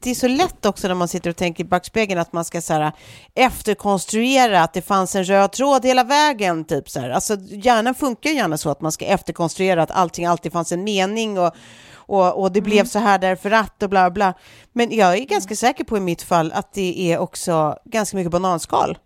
det 0.00 0.10
är 0.10 0.14
så 0.14 0.28
lätt 0.28 0.66
också 0.66 0.88
när 0.88 0.94
man 0.94 1.08
sitter 1.08 1.30
och 1.30 1.36
tänker 1.36 1.64
i 1.64 1.66
backspegeln 1.66 2.20
att 2.20 2.32
man 2.32 2.44
ska 2.44 2.60
så 2.60 2.72
här, 2.72 2.92
efterkonstruera 3.34 4.62
att 4.62 4.72
det 4.72 4.82
fanns 4.82 5.14
en 5.14 5.24
röd 5.24 5.52
tråd 5.52 5.84
hela 5.84 6.04
vägen. 6.04 6.64
Typ 6.64 6.90
så 6.90 7.00
här. 7.00 7.10
Alltså, 7.10 7.36
hjärnan 7.40 7.94
funkar 7.94 8.30
gärna 8.30 8.58
så 8.58 8.70
att 8.70 8.80
man 8.80 8.92
ska 8.92 9.04
efterkonstruera 9.04 9.82
att 9.82 9.90
allting 9.90 10.26
alltid 10.26 10.52
fanns 10.52 10.72
en 10.72 10.84
mening 10.84 11.38
och 11.38 11.54
och, 12.08 12.42
och 12.42 12.52
det 12.52 12.58
mm. 12.58 12.70
blev 12.70 12.84
så 12.84 12.98
här 12.98 13.18
därför 13.18 13.50
att 13.50 13.82
och 13.82 13.90
bla 13.90 14.10
bla. 14.10 14.34
Men 14.72 14.96
jag 14.96 15.18
är 15.18 15.24
ganska 15.24 15.50
mm. 15.50 15.56
säker 15.56 15.84
på 15.84 15.96
i 15.96 16.00
mitt 16.00 16.22
fall 16.22 16.52
att 16.52 16.72
det 16.72 17.12
är 17.12 17.18
också 17.18 17.78
ganska 17.84 18.16
mycket 18.16 18.32
bananskal. 18.32 18.98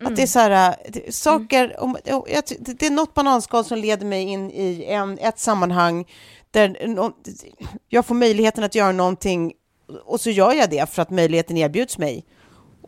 Mm. 0.00 0.12
Att 0.12 0.16
det 0.16 0.22
är 0.22 0.26
så 0.26 0.38
här, 0.38 0.76
äh, 0.84 1.00
saker, 1.10 1.80
om, 1.80 1.96
det 2.58 2.86
är 2.86 2.90
något 2.90 3.14
bananskal 3.14 3.64
som 3.64 3.78
leder 3.78 4.06
mig 4.06 4.22
in 4.22 4.50
i 4.50 4.84
en, 4.88 5.18
ett 5.18 5.38
sammanhang 5.38 6.06
där 6.56 7.12
jag 7.88 8.06
får 8.06 8.14
möjligheten 8.14 8.64
att 8.64 8.74
göra 8.74 8.92
någonting 8.92 9.52
och 10.04 10.20
så 10.20 10.30
gör 10.30 10.52
jag 10.52 10.70
det 10.70 10.90
för 10.90 11.02
att 11.02 11.10
möjligheten 11.10 11.56
erbjuds 11.56 11.98
mig. 11.98 12.24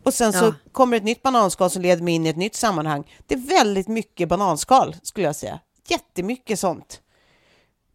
Och 0.03 0.15
sen 0.15 0.33
så 0.33 0.45
ja. 0.45 0.55
kommer 0.73 0.97
ett 0.97 1.05
nytt 1.05 1.23
bananskal 1.23 1.71
som 1.71 1.83
leder 1.83 2.03
mig 2.03 2.15
in 2.15 2.27
i 2.27 2.29
ett 2.29 2.37
nytt 2.37 2.55
sammanhang. 2.55 3.05
Det 3.27 3.35
är 3.35 3.39
väldigt 3.39 3.89
mycket 3.89 4.29
bananskal 4.29 4.97
skulle 5.03 5.27
jag 5.27 5.37
säga. 5.37 5.61
Jättemycket 5.89 6.59
sånt. 6.59 7.01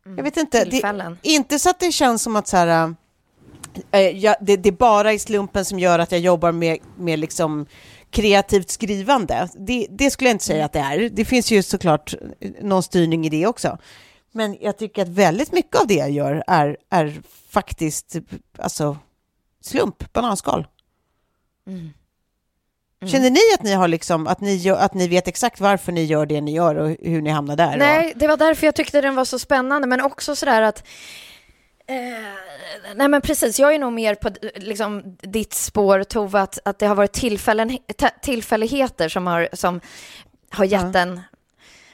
Mm. 0.05 0.17
Jag 0.17 0.23
vet 0.23 0.37
inte, 0.37 0.65
det, 0.65 1.17
inte 1.21 1.59
så 1.59 1.69
att 1.69 1.79
det 1.79 1.91
känns 1.91 2.23
som 2.23 2.35
att 2.35 2.47
så 2.47 2.57
här, 2.57 2.95
äh, 3.91 3.99
jag, 4.01 4.35
det, 4.41 4.57
det, 4.57 4.69
är 4.69 4.73
bara 4.73 5.13
i 5.13 5.19
slumpen 5.19 5.65
som 5.65 5.79
gör 5.79 5.99
att 5.99 6.11
jag 6.11 6.21
jobbar 6.21 6.51
med, 6.51 6.77
med 6.97 7.19
liksom 7.19 7.65
kreativt 8.09 8.69
skrivande. 8.69 9.49
Det, 9.55 9.87
det 9.89 10.11
skulle 10.11 10.29
jag 10.29 10.35
inte 10.35 10.45
säga 10.45 10.57
mm. 10.57 10.65
att 10.65 10.73
det 10.73 10.79
är. 10.79 11.09
Det 11.09 11.25
finns 11.25 11.51
ju 11.51 11.63
såklart 11.63 12.13
någon 12.61 12.83
styrning 12.83 13.25
i 13.25 13.29
det 13.29 13.47
också. 13.47 13.77
Men 14.33 14.57
jag 14.61 14.77
tycker 14.77 15.01
att 15.01 15.07
väldigt 15.07 15.51
mycket 15.51 15.81
av 15.81 15.87
det 15.87 15.93
jag 15.93 16.11
gör 16.11 16.43
är, 16.47 16.77
är 16.89 17.21
faktiskt 17.49 18.15
alltså, 18.57 18.97
slump, 19.61 20.13
bananskal. 20.13 20.67
Mm. 21.67 21.79
Mm. 21.79 23.11
Känner 23.11 23.29
ni 23.29 23.39
att 23.53 23.63
ni 23.63 23.73
har 23.73 23.87
liksom, 23.87 24.27
att 24.27 24.41
ni, 24.41 24.69
att 24.69 24.93
ni 24.93 25.07
vet 25.07 25.27
exakt 25.27 25.59
varför 25.59 25.91
ni 25.91 26.03
gör 26.03 26.25
det 26.25 26.41
ni 26.41 26.53
gör 26.53 26.75
och 26.75 26.97
hur 27.01 27.21
ni 27.21 27.29
hamnar 27.29 27.55
där? 27.55 27.77
Nej, 27.77 28.13
det 28.15 28.27
var 28.27 28.37
därför 28.37 28.67
jag 28.67 28.75
tyckte 28.75 29.01
den 29.01 29.15
var 29.15 29.25
så 29.25 29.39
spännande, 29.39 29.87
men 29.87 30.01
också 30.01 30.35
sådär 30.35 30.61
att 30.61 30.87
Eh, 31.87 32.95
nej 32.95 33.07
men 33.07 33.21
precis, 33.21 33.59
jag 33.59 33.75
är 33.75 33.79
nog 33.79 33.93
mer 33.93 34.15
på 34.15 34.29
liksom, 34.55 35.17
ditt 35.21 35.53
spår 35.53 36.03
Tove, 36.03 36.39
att, 36.39 36.59
att 36.65 36.79
det 36.79 36.87
har 36.87 36.95
varit 36.95 37.13
tillfällen, 37.13 37.77
tillfälligheter 38.21 39.09
som 39.09 39.27
har, 39.27 39.49
som 39.53 39.81
har 40.49 40.65
gett 40.65 40.93
ja. 40.93 40.99
en 40.99 41.21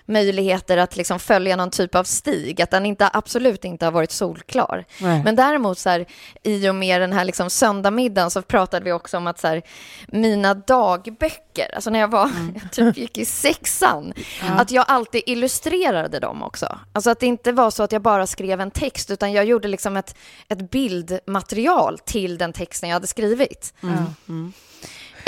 möjligheter 0.10 0.78
att 0.78 0.96
liksom 0.96 1.20
följa 1.20 1.56
någon 1.56 1.70
typ 1.70 1.96
av 1.96 2.04
stig, 2.04 2.62
att 2.62 2.72
den 2.72 2.86
inte, 2.86 3.10
absolut 3.14 3.66
inte 3.66 3.86
har 3.86 3.92
varit 3.92 4.12
solklar. 4.12 4.86
Nej. 5.02 5.24
Men 5.24 5.36
däremot 5.36 5.78
så 5.78 5.90
här, 5.90 6.06
i 6.44 6.70
och 6.70 6.76
med 6.76 7.02
den 7.02 7.14
här 7.14 7.26
liksom 7.26 7.50
söndagmiddagen 7.50 8.32
så 8.32 8.42
pratade 8.42 8.86
vi 8.86 8.92
också 8.92 9.18
om 9.18 9.28
att 9.28 9.40
så 9.40 9.48
här, 9.48 9.62
mina 10.08 10.54
dagböcker, 10.54 11.76
alltså 11.76 11.90
när 11.90 12.00
jag 12.00 12.12
var, 12.12 12.26
mm. 12.26 12.56
jag 12.62 12.72
typ 12.72 12.98
gick 12.98 13.18
i 13.18 13.26
sexan, 13.26 14.14
ja. 14.42 14.54
att 14.54 14.72
jag 14.72 14.86
alltid 14.88 15.24
illustrerade 15.26 16.20
dem 16.20 16.44
också. 16.44 16.80
Alltså 16.94 17.10
att 17.10 17.20
det 17.20 17.26
inte 17.26 17.52
var 17.52 17.72
så 17.72 17.84
att 17.84 17.92
jag 17.92 18.02
bara 18.02 18.28
skrev 18.28 18.62
en 18.62 18.72
text, 18.72 19.12
utan 19.12 19.32
jag 19.32 19.46
gjorde 19.46 19.68
liksom 19.68 19.98
ett, 19.98 20.16
ett 20.48 20.72
bildmaterial 20.72 22.00
till 22.00 22.38
den 22.38 22.54
texten 22.54 22.90
jag 22.90 22.96
hade 22.96 23.08
skrivit. 23.08 23.74
Mm. 23.84 24.54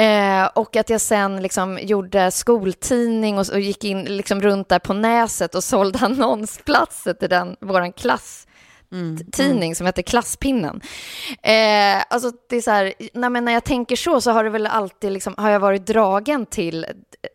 Eh, 0.01 0.45
och 0.45 0.75
att 0.75 0.89
jag 0.89 1.01
sen 1.01 1.41
liksom 1.41 1.79
gjorde 1.81 2.31
skoltidning 2.31 3.37
och, 3.39 3.49
och 3.49 3.59
gick 3.59 3.83
in 3.83 4.03
liksom 4.03 4.41
runt 4.41 4.69
där 4.69 4.79
på 4.79 4.93
Näset 4.93 5.55
och 5.55 5.63
sålde 5.63 5.99
annonsplatser 6.01 7.13
till 7.13 7.29
den, 7.29 7.55
vår 7.59 7.91
klass 7.91 8.47
mm, 8.91 9.17
tidning 9.31 9.63
mm. 9.63 9.75
som 9.75 9.85
heter 9.85 10.01
Klasspinnen. 10.01 10.81
Eh, 11.41 12.03
alltså 12.09 12.31
det 12.49 12.55
är 12.55 12.61
så 12.61 12.71
här, 12.71 12.93
nej, 13.13 13.29
men 13.29 13.45
när 13.45 13.51
jag 13.51 13.63
tänker 13.63 13.95
så 13.95 14.21
så 14.21 14.31
har 14.31 14.43
det 14.43 14.49
väl 14.49 14.67
alltid 14.67 15.11
liksom, 15.11 15.35
har 15.37 15.49
jag 15.49 15.59
varit 15.59 15.85
dragen 15.85 16.45
till 16.45 16.85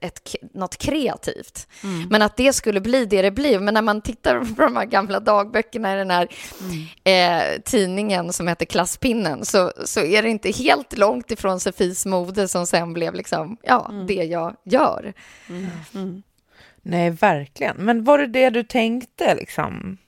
ett, 0.00 0.34
något 0.54 0.76
kreativt. 0.76 1.68
Mm. 1.82 2.08
Men 2.08 2.22
att 2.22 2.36
det 2.36 2.52
skulle 2.52 2.80
bli 2.80 3.04
det 3.04 3.22
det 3.22 3.30
blir. 3.30 3.60
Men 3.60 3.74
när 3.74 3.82
man 3.82 4.00
tittar 4.00 4.40
på 4.56 4.62
de 4.62 4.76
här 4.76 4.84
gamla 4.84 5.20
dagböckerna 5.20 5.94
i 5.94 5.98
den 5.98 6.10
här 6.10 6.28
eh, 7.04 7.60
tidningen 7.64 8.32
som 8.32 8.48
heter 8.48 8.66
Klasspinnen 8.66 9.44
så, 9.44 9.72
så 9.84 10.00
är 10.00 10.22
det 10.22 10.28
inte 10.28 10.50
helt 10.50 10.98
långt 10.98 11.30
ifrån 11.30 11.60
Sofies 11.60 12.06
mode 12.06 12.48
som 12.48 12.66
sen 12.66 12.92
blev 12.92 13.14
liksom, 13.14 13.56
ja, 13.62 13.86
mm. 13.90 14.06
det 14.06 14.24
jag 14.24 14.56
gör. 14.64 15.12
Mm. 15.48 15.66
Mm. 15.94 16.22
Nej, 16.82 17.10
verkligen. 17.10 17.76
Men 17.76 18.04
var 18.04 18.18
det 18.18 18.26
det 18.26 18.50
du 18.50 18.62
tänkte 18.62 19.34
liksom? 19.34 19.98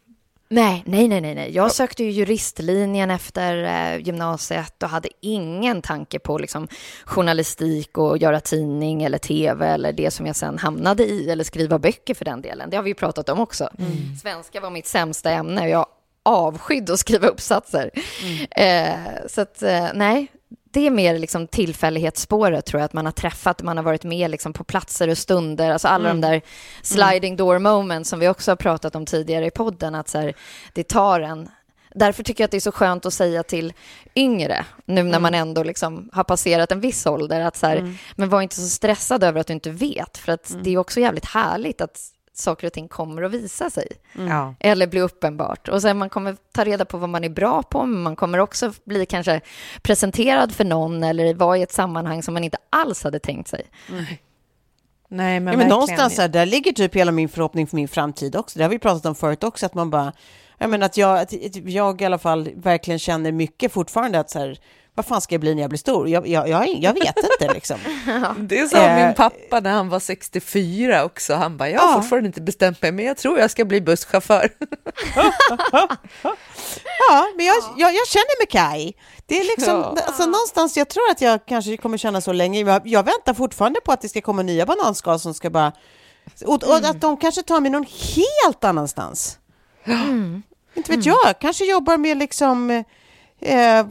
Nej, 0.51 0.83
nej, 0.87 1.09
nej, 1.09 1.21
nej. 1.21 1.51
Jag 1.55 1.73
sökte 1.73 2.05
ju 2.05 2.11
juristlinjen 2.11 3.11
efter 3.11 3.65
eh, 3.65 4.03
gymnasiet 4.07 4.83
och 4.83 4.89
hade 4.89 5.09
ingen 5.21 5.83
tanke 5.83 6.19
på 6.19 6.39
liksom, 6.39 6.69
journalistik 7.05 7.99
och 7.99 8.19
göra 8.19 8.41
tidning 8.41 9.03
eller 9.03 9.19
tv 9.19 9.67
eller 9.67 9.93
det 9.93 10.11
som 10.11 10.27
jag 10.27 10.37
sen 10.37 10.59
hamnade 10.59 11.05
i 11.05 11.31
eller 11.31 11.45
skriva 11.45 11.79
böcker 11.79 12.15
för 12.15 12.25
den 12.25 12.43
delen. 12.43 12.71
Det 12.71 12.77
har 12.77 12.85
vi 12.85 12.91
ju 12.91 12.95
pratat 12.95 13.29
om 13.29 13.41
också. 13.41 13.69
Mm. 13.79 14.17
Svenska 14.23 14.61
var 14.61 14.71
mitt 14.71 14.87
sämsta 14.87 15.31
ämne 15.31 15.63
och 15.63 15.69
jag 15.69 15.87
avskydde 16.23 16.93
att 16.93 17.01
skriva 17.01 17.29
uppsatser. 17.29 17.91
Mm. 18.23 18.47
Eh, 18.51 19.27
så 19.27 19.41
att, 19.41 19.63
eh, 19.63 19.87
nej, 19.95 20.27
det 20.71 20.87
är 20.87 20.91
mer 20.91 21.19
liksom 21.19 21.47
tillfällighetsspåret 21.47 22.67
tror 22.67 22.81
jag, 22.81 22.85
att 22.85 22.93
man 22.93 23.05
har 23.05 23.13
träffat, 23.13 23.63
man 23.63 23.77
har 23.77 23.85
varit 23.85 24.05
med 24.05 24.31
liksom 24.31 24.53
på 24.53 24.65
platser 24.65 25.09
och 25.09 25.19
stunder, 25.19 25.71
alltså 25.71 25.89
alla 25.89 26.11
mm. 26.11 26.21
de 26.21 26.29
där 26.29 26.43
sliding 26.83 27.37
door 27.37 27.59
moments 27.59 28.11
som 28.11 28.21
vi 28.21 28.29
också 28.29 28.51
har 28.51 28.57
pratat 28.57 28.97
om 28.97 29.07
tidigare 29.07 29.47
i 29.47 29.51
podden, 29.51 29.95
att 29.95 30.09
så 30.09 30.19
här, 30.19 30.35
det 30.73 30.89
tar 30.89 31.21
en. 31.21 31.49
Därför 31.95 32.23
tycker 32.23 32.43
jag 32.43 32.47
att 32.47 32.51
det 32.51 32.59
är 32.59 32.61
så 32.61 32.73
skönt 32.73 33.07
att 33.07 33.15
säga 33.15 33.43
till 33.43 33.73
yngre, 34.17 34.65
nu 34.85 35.03
när 35.03 35.21
man 35.21 35.35
ändå 35.35 35.63
liksom 35.63 36.11
har 36.13 36.25
passerat 36.25 36.73
en 36.73 36.81
viss 36.81 37.07
ålder, 37.07 37.41
att 37.41 37.57
så 37.57 37.67
här, 37.67 37.95
men 38.17 38.29
var 38.29 38.43
inte 38.43 38.57
så 38.57 38.69
stressad 38.69 39.25
över 39.25 39.41
att 39.41 39.47
du 39.47 39.53
inte 39.53 39.71
vet, 39.71 40.19
för 40.19 40.33
att 40.33 40.57
det 40.63 40.71
är 40.71 40.79
också 40.79 41.01
jävligt 41.01 41.25
härligt 41.25 41.81
att 41.81 42.01
saker 42.39 42.67
och 42.67 42.73
ting 42.73 42.89
kommer 42.89 43.23
att 43.23 43.33
visa 43.33 43.71
sig. 43.71 43.89
Ja. 44.29 44.55
Eller 44.61 44.87
bli 44.87 45.01
uppenbart. 45.01 45.69
Och 45.69 45.83
sen 45.83 45.99
man 45.99 46.11
kommer 46.11 46.37
ta 46.53 46.65
reda 46.65 46.85
på 46.85 46.99
vad 46.99 47.09
man 47.09 47.25
är 47.25 47.29
bra 47.29 47.63
på, 47.63 47.87
men 47.87 48.03
man 48.03 48.17
kommer 48.17 48.39
också 48.39 48.73
bli 48.85 49.07
kanske 49.07 49.41
presenterad 49.83 50.53
för 50.53 50.65
någon 50.65 51.03
eller 51.03 51.35
vara 51.35 51.59
i 51.59 51.63
ett 51.63 51.73
sammanhang 51.73 52.23
som 52.23 52.35
man 52.35 52.45
inte 52.45 52.59
alls 52.71 53.05
hade 53.05 53.19
tänkt 53.19 53.49
sig. 53.49 53.67
Nej, 55.09 55.41
men, 55.41 55.53
Ja, 55.53 55.59
men 55.59 55.69
någonstans 55.69 56.17
där, 56.17 56.29
där 56.29 56.47
ligger 56.47 56.73
typ 56.73 56.95
hela 56.95 57.13
min 57.13 57.29
förhoppning 57.29 57.67
för 57.67 57.77
min 57.77 57.89
framtid 57.89 58.37
också. 58.37 58.59
Det 58.59 58.65
har 58.65 58.71
vi 58.71 58.79
pratat 58.79 59.07
om 59.07 59.15
förut 59.15 59.45
också, 59.45 59.67
att 59.67 59.75
man 59.75 59.91
bara... 59.91 60.13
Jag 60.59 60.71
menar 60.71 60.87
att 60.87 60.97
jag, 60.97 61.19
att 61.19 61.33
jag 61.65 62.03
i 62.03 62.05
alla 62.05 62.19
fall 62.19 62.51
verkligen 62.57 62.99
känner 62.99 63.33
mycket 63.33 63.73
fortfarande 63.73 64.21
att 64.21 64.31
så 64.31 64.39
här, 64.39 64.59
vad 64.99 65.07
fan 65.07 65.21
ska 65.21 65.35
jag 65.35 65.41
bli 65.41 65.55
när 65.55 65.63
jag 65.63 65.71
blir 65.71 65.79
stor? 65.79 66.09
Jag, 66.09 66.29
jag, 66.29 66.49
jag, 66.49 66.69
jag 66.69 66.93
vet 66.95 67.17
inte 67.17 67.55
liksom. 67.55 67.79
Det 68.39 68.69
sa 68.69 68.79
Eh, 68.79 69.07
min 69.07 69.15
pappa 69.15 69.61
när 69.61 69.71
han 69.71 69.89
var 69.89 70.01
64 70.01 71.05
också. 71.05 71.35
Han 71.35 71.57
bara, 71.57 71.69
jag 71.71 71.81
har 71.81 71.89
Ja. 71.89 71.95
fortfarande 72.03 72.27
inte 72.27 72.41
bestämt 72.41 72.83
mig, 72.83 72.93
men 72.93 73.05
jag 73.05 73.17
tror 73.17 73.39
jag 73.39 73.51
ska 73.51 73.65
bli 73.65 73.81
busschaufför. 73.81 74.51
Ja, 77.11 77.27
men 77.37 77.47
jag, 77.47 77.57
jag, 77.77 77.95
jag 77.95 78.07
känner 78.09 78.41
med 78.43 78.49
Kai. 78.51 78.93
Det 79.27 79.39
är 79.41 79.45
liksom, 79.45 79.75
Ja. 79.75 79.97
alltså 80.07 80.25
någonstans, 80.25 80.77
jag 80.77 80.89
tror 80.89 81.11
att 81.11 81.21
jag 81.21 81.47
kanske 81.47 81.77
kommer 81.77 81.99
känna 81.99 82.21
så 82.21 82.33
länge. 82.33 82.61
Jag, 82.61 82.87
jag 82.87 83.03
väntar 83.03 83.35
fortfarande 83.35 83.81
på 83.81 83.93
att 83.93 84.01
det 84.01 84.09
ska 84.09 84.21
komma 84.21 84.43
nya 84.43 84.67
bananskal 84.67 85.21
som 85.21 85.35
ska 85.35 85.51
bara... 85.51 85.73
Och, 86.47 86.63
och 86.65 86.75
att 86.77 87.01
de 87.01 87.17
kanske 87.17 87.43
tar 87.43 87.61
mig 87.61 87.71
någon 87.71 87.87
helt 88.17 88.65
annanstans. 88.65 89.39
Inte 90.75 90.97
vet 90.97 91.07
jag, 91.07 91.39
kanske 91.41 91.65
jobbar 91.65 91.97
med 91.97 92.17
liksom... 92.19 92.85
Eh, 93.41 93.87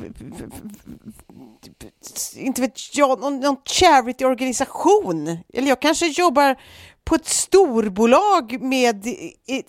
inte 2.36 2.62
vet 2.62 2.96
jag, 2.96 3.20
någon, 3.20 3.40
någon 3.40 3.58
charity-organisation. 3.66 5.38
Eller 5.54 5.68
jag 5.68 5.82
kanske 5.82 6.08
jobbar 6.08 6.56
på 7.04 7.16
ett 7.16 7.26
storbolag 7.28 8.62
med 8.62 9.08
i- 9.08 9.36
i- 9.48 9.64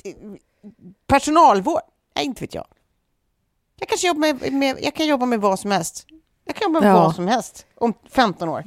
personalvård. 1.06 1.80
Nej, 2.16 2.24
inte 2.24 2.40
vet 2.40 2.54
jag. 2.54 2.66
Jag, 3.80 3.88
kanske 3.88 4.06
jobbar 4.08 4.20
med, 4.20 4.52
med, 4.52 4.78
jag 4.82 4.94
kan 4.94 5.06
jobba 5.06 5.26
med 5.26 5.40
vad 5.40 5.58
som 5.60 5.70
helst. 5.70 6.06
Jag 6.44 6.56
kan 6.56 6.64
jobba 6.72 6.80
med 6.80 6.90
Ja. 6.90 6.94
vad 7.04 7.14
som 7.14 7.28
helst 7.28 7.66
om 7.74 7.94
15 8.10 8.48
år. 8.48 8.64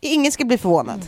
Ingen 0.00 0.32
ska 0.32 0.44
bli 0.44 0.58
förvånad. 0.58 1.00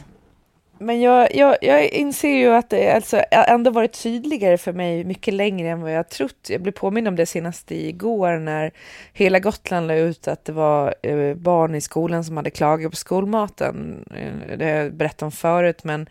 Men 0.78 1.00
jag, 1.00 1.34
jag, 1.34 1.56
jag 1.60 1.84
inser 1.84 2.28
ju 2.28 2.54
att 2.54 2.70
det 2.70 2.90
alltså, 2.90 3.22
ändå 3.30 3.70
varit 3.70 4.02
tydligare 4.02 4.58
för 4.58 4.72
mig 4.72 5.04
mycket 5.04 5.34
längre 5.34 5.68
än 5.68 5.80
vad 5.80 5.92
jag 5.92 6.08
trott. 6.08 6.46
Jag 6.48 6.62
blev 6.62 6.72
påmind 6.72 7.08
om 7.08 7.16
det 7.16 7.26
senast 7.26 7.70
igår 7.72 8.38
när 8.38 8.72
hela 9.12 9.38
Gotland 9.38 9.86
la 9.86 9.94
ut 9.94 10.28
att 10.28 10.44
det 10.44 10.52
var 10.52 10.94
eh, 11.02 11.34
barn 11.34 11.74
i 11.74 11.80
skolan 11.80 12.24
som 12.24 12.36
hade 12.36 12.50
klagat 12.50 12.90
på 12.90 12.96
skolmaten. 12.96 14.04
Eh, 14.16 14.58
det 14.58 14.64
har 14.64 14.72
jag 14.72 14.94
berättat 14.94 15.22
om 15.22 15.32
förut, 15.32 15.84
men 15.84 16.08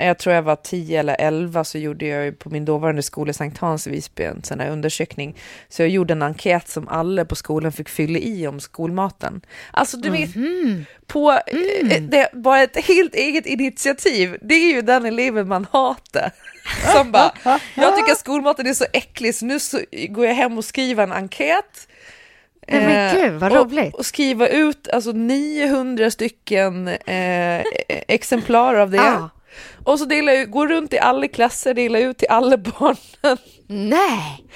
jag 0.00 0.18
tror 0.18 0.34
jag 0.34 0.42
var 0.42 0.56
10 0.56 1.00
eller 1.00 1.16
11 1.18 1.64
så 1.64 1.78
gjorde 1.78 2.06
jag 2.06 2.38
på 2.38 2.50
min 2.50 2.64
dåvarande 2.64 3.02
skola 3.02 3.32
Sankt 3.32 3.58
Hans 3.58 3.86
i 3.86 3.90
Visby 3.90 4.22
en 4.22 4.42
sån 4.42 4.60
här 4.60 4.70
undersökning. 4.70 5.36
Så 5.68 5.82
jag 5.82 5.88
gjorde 5.88 6.12
en 6.12 6.22
enkät 6.22 6.68
som 6.68 6.88
alla 6.88 7.24
på 7.24 7.34
skolan 7.34 7.72
fick 7.72 7.88
fylla 7.88 8.18
i 8.18 8.46
om 8.46 8.60
skolmaten. 8.60 9.40
Alltså 9.70 9.96
du 9.96 10.10
vet, 10.10 10.30
på 11.06 11.32
eh, 11.32 12.02
det 12.02 12.28
var 12.32 12.58
ett 12.58 12.86
helt 12.86 13.14
eget 13.14 13.46
initiativ. 13.46 14.36
Det 14.42 14.54
är 14.54 14.74
ju 14.74 14.82
den 14.82 15.06
eleven 15.06 15.48
man 15.48 15.66
hatar. 15.72 16.30
Som 16.94 17.12
bara, 17.12 17.32
jag 17.74 17.96
tycker 17.96 18.12
att 18.12 18.18
skolmaten 18.18 18.66
är 18.66 18.74
så 18.74 18.84
äcklig 18.92 19.34
så 19.34 19.44
nu 19.44 19.60
så 19.60 19.80
går 20.08 20.26
jag 20.26 20.34
hem 20.34 20.58
och 20.58 20.64
skriver 20.64 21.02
en 21.02 21.12
enkät. 21.12 21.88
Nej, 22.68 22.80
men 22.80 22.98
Eh, 22.98 23.14
gud, 23.14 23.40
vad 23.40 23.52
och, 23.52 23.70
roligt. 23.72 23.94
Och 23.94 24.06
skriva 24.06 24.48
ut 24.48 24.88
alltså 24.88 25.12
900 25.12 26.10
stycken 26.10 26.88
eh, 26.88 27.62
exemplar 28.08 28.74
av 28.74 28.90
det. 28.90 29.00
Ah. 29.00 29.30
Och 29.84 29.98
så 29.98 30.04
delar 30.04 30.32
jag, 30.32 30.50
går 30.50 30.68
runt 30.68 30.92
i 30.92 30.98
alla 30.98 31.28
klasser, 31.28 31.74
delar 31.74 32.00
ut 32.00 32.18
till 32.18 32.28
alla 32.30 32.56
barnen 32.56 33.38
Nej! 33.66 34.46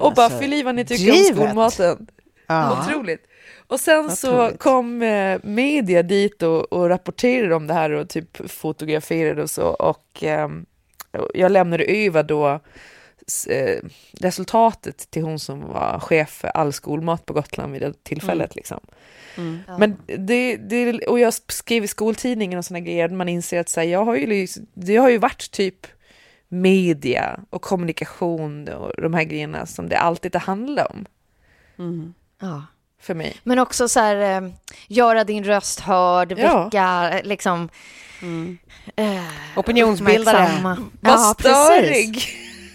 och 0.00 0.14
bara 0.14 0.24
alltså, 0.24 0.38
fyll 0.38 0.52
i 0.52 0.62
vad 0.62 0.74
ni 0.74 0.84
tycker 0.84 1.10
om 1.12 1.18
drivet. 1.18 1.36
skolmaten. 1.36 2.06
Ja. 2.46 2.86
Otroligt. 2.88 3.26
Och 3.66 3.80
sen 3.80 4.06
Vad 4.06 4.18
så 4.18 4.32
otroligt. 4.44 4.58
kom 4.58 5.02
eh, 5.02 5.38
media 5.42 6.02
dit 6.02 6.42
och, 6.42 6.72
och 6.72 6.88
rapporterade 6.88 7.54
om 7.54 7.66
det 7.66 7.74
här 7.74 7.90
och 7.90 8.08
typ 8.08 8.50
fotograferade 8.50 9.42
och 9.42 9.50
så 9.50 9.62
och 9.62 10.24
och 11.12 11.30
jag 11.34 11.52
lämnade 11.52 11.84
över 11.84 12.22
då 12.22 12.60
eh, 13.46 13.78
resultatet 14.20 15.10
till 15.10 15.22
hon 15.22 15.38
som 15.38 15.60
var 15.60 15.98
chef 16.00 16.30
för 16.30 16.48
all 16.48 16.72
skolmat 16.72 17.26
på 17.26 17.32
Gotland 17.32 17.72
vid 17.72 17.82
det 17.82 18.04
tillfället. 18.04 18.56
Liksom. 18.56 18.80
Men 19.78 19.96
det, 20.18 20.56
det, 20.56 20.98
och 21.06 21.20
jag 21.20 21.34
skrev 21.34 21.84
i 21.84 21.88
skoltidningen 21.88 22.58
och 22.58 22.64
såna 22.64 22.80
grejer, 22.80 23.08
man 23.08 23.28
inser 23.28 23.60
att 23.60 23.68
så 23.68 23.80
här, 23.80 23.86
jag 23.86 24.04
har 24.04 24.16
ju, 24.16 24.46
det 24.74 24.96
har 24.96 25.08
ju 25.08 25.18
varit 25.18 25.50
typ 25.50 25.86
media 26.48 27.40
och 27.50 27.62
kommunikation 27.62 28.68
och 28.68 29.02
de 29.02 29.14
här 29.14 29.24
grejerna 29.24 29.66
som 29.66 29.88
det 29.88 29.98
alltid 29.98 30.34
har 30.34 30.40
handlat 30.40 30.86
om 30.90 31.06
Ja. 32.40 32.62
för 33.00 33.14
mig. 33.14 33.36
Men 33.44 33.58
också 33.58 33.88
så 33.88 34.00
här, 34.00 34.42
eh, 34.42 34.50
göra 34.88 35.24
din 35.24 35.44
röst 35.44 35.80
hörd, 35.80 36.34
Ja. 36.38 36.64
väcka 36.64 37.10
eh, 37.18 37.24
liksom... 37.26 37.68
eh, 38.96 39.22
Opinionsbildare. 39.56 40.48
Vad 40.62 40.78
Ja, 41.02 41.34
precis. 41.38 41.56
störig! 41.56 42.24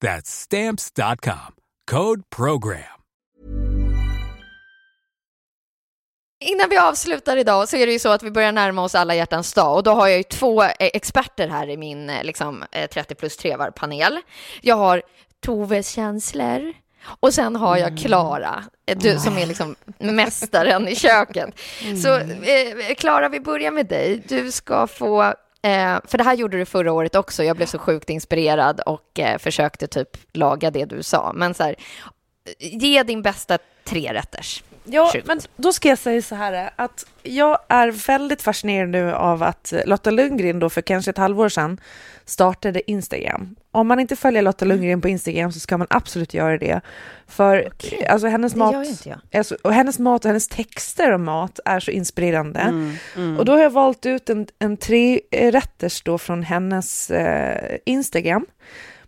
That's 0.00 0.30
stamps.com. 0.30 1.54
Code 1.90 2.22
program. 2.36 2.98
Innan 6.40 6.68
vi 6.70 6.78
avslutar 6.78 7.36
idag 7.36 7.68
så 7.68 7.76
är 7.76 7.86
det 7.86 7.92
ju 7.92 7.98
så 7.98 8.08
att 8.08 8.22
vi 8.22 8.30
börjar 8.30 8.52
närma 8.52 8.82
oss 8.82 8.94
alla 8.94 9.14
hjärtans 9.14 9.54
dag 9.54 9.76
och 9.76 9.82
då 9.82 9.90
har 9.90 10.08
jag 10.08 10.16
ju 10.16 10.22
två 10.22 10.62
eh, 10.62 10.70
experter 10.78 11.48
här 11.48 11.68
i 11.68 11.76
min 11.76 12.10
eh, 12.10 12.24
liksom, 12.24 12.64
30 12.92 13.14
plus 13.14 13.36
3 13.36 13.56
panel. 13.76 14.18
Jag 14.60 14.76
har 14.76 15.02
Toves 15.46 15.90
känslor 15.90 16.72
och 17.20 17.34
sen 17.34 17.56
har 17.56 17.76
jag 17.76 17.98
Klara, 17.98 18.64
eh, 18.86 18.98
du 18.98 19.18
som 19.18 19.38
är 19.38 19.46
liksom 19.46 19.76
mästaren 19.98 20.88
i 20.88 20.96
köket. 20.96 21.50
Så 22.02 22.20
Klara, 22.96 23.28
vi 23.28 23.40
börjar 23.40 23.70
med 23.70 23.86
dig. 23.86 24.22
Du 24.28 24.52
ska 24.52 24.86
få 24.86 25.34
Eh, 25.62 25.98
för 26.04 26.18
det 26.18 26.24
här 26.24 26.34
gjorde 26.34 26.58
du 26.58 26.64
förra 26.64 26.92
året 26.92 27.14
också. 27.14 27.44
Jag 27.44 27.56
blev 27.56 27.66
så 27.66 27.78
sjukt 27.78 28.10
inspirerad 28.10 28.80
och 28.80 29.18
eh, 29.18 29.38
försökte 29.38 29.86
typ 29.86 30.08
laga 30.32 30.70
det 30.70 30.84
du 30.84 31.02
sa. 31.02 31.32
Men 31.34 31.54
så 31.54 31.62
här, 31.62 31.76
eh, 32.58 32.78
ge 32.82 33.02
din 33.02 33.22
bästa 33.22 33.58
trerätters. 33.84 34.62
Ja, 34.90 35.10
Shoot. 35.12 35.26
men 35.26 35.40
då 35.56 35.72
ska 35.72 35.88
jag 35.88 35.98
säga 35.98 36.22
så 36.22 36.34
här 36.34 36.70
att 36.76 37.06
jag 37.22 37.58
är 37.68 37.90
väldigt 37.90 38.42
fascinerad 38.42 38.88
nu 38.88 39.12
av 39.12 39.42
att 39.42 39.72
Lotta 39.86 40.10
Lundgren 40.10 40.58
då 40.58 40.70
för 40.70 40.80
kanske 40.80 41.10
ett 41.10 41.18
halvår 41.18 41.48
sedan 41.48 41.80
startade 42.24 42.90
Instagram. 42.90 43.56
Om 43.70 43.88
man 43.88 44.00
inte 44.00 44.16
följer 44.16 44.42
Lotta 44.42 44.64
Mm. 44.64 44.76
Lundgren 44.76 45.00
på 45.00 45.08
Instagram 45.08 45.52
så 45.52 45.60
ska 45.60 45.78
man 45.78 45.86
absolut 45.90 46.34
göra 46.34 46.58
det. 46.58 46.80
För 47.26 47.68
alltså 48.08 48.26
hennes 48.28 48.52
Det 48.52 48.58
mat. 48.58 48.74
Alltså, 49.34 49.56
och 49.62 49.72
hennes 49.72 49.98
mat 49.98 50.24
och 50.24 50.28
hennes 50.28 50.48
texter 50.48 51.12
om 51.12 51.24
mat 51.24 51.60
är 51.64 51.80
så 51.80 51.90
inspirerande. 51.90 52.60
Mm, 53.16 53.38
Och 53.38 53.44
då 53.44 53.52
har 53.52 53.58
jag 53.58 53.70
valt 53.70 54.06
ut 54.06 54.30
en, 54.30 54.46
en 54.58 54.76
tre 54.76 55.20
rätters 55.32 56.02
då 56.02 56.18
från 56.18 56.42
hennes 56.42 57.10
eh, 57.10 57.76
Instagram. 57.84 58.46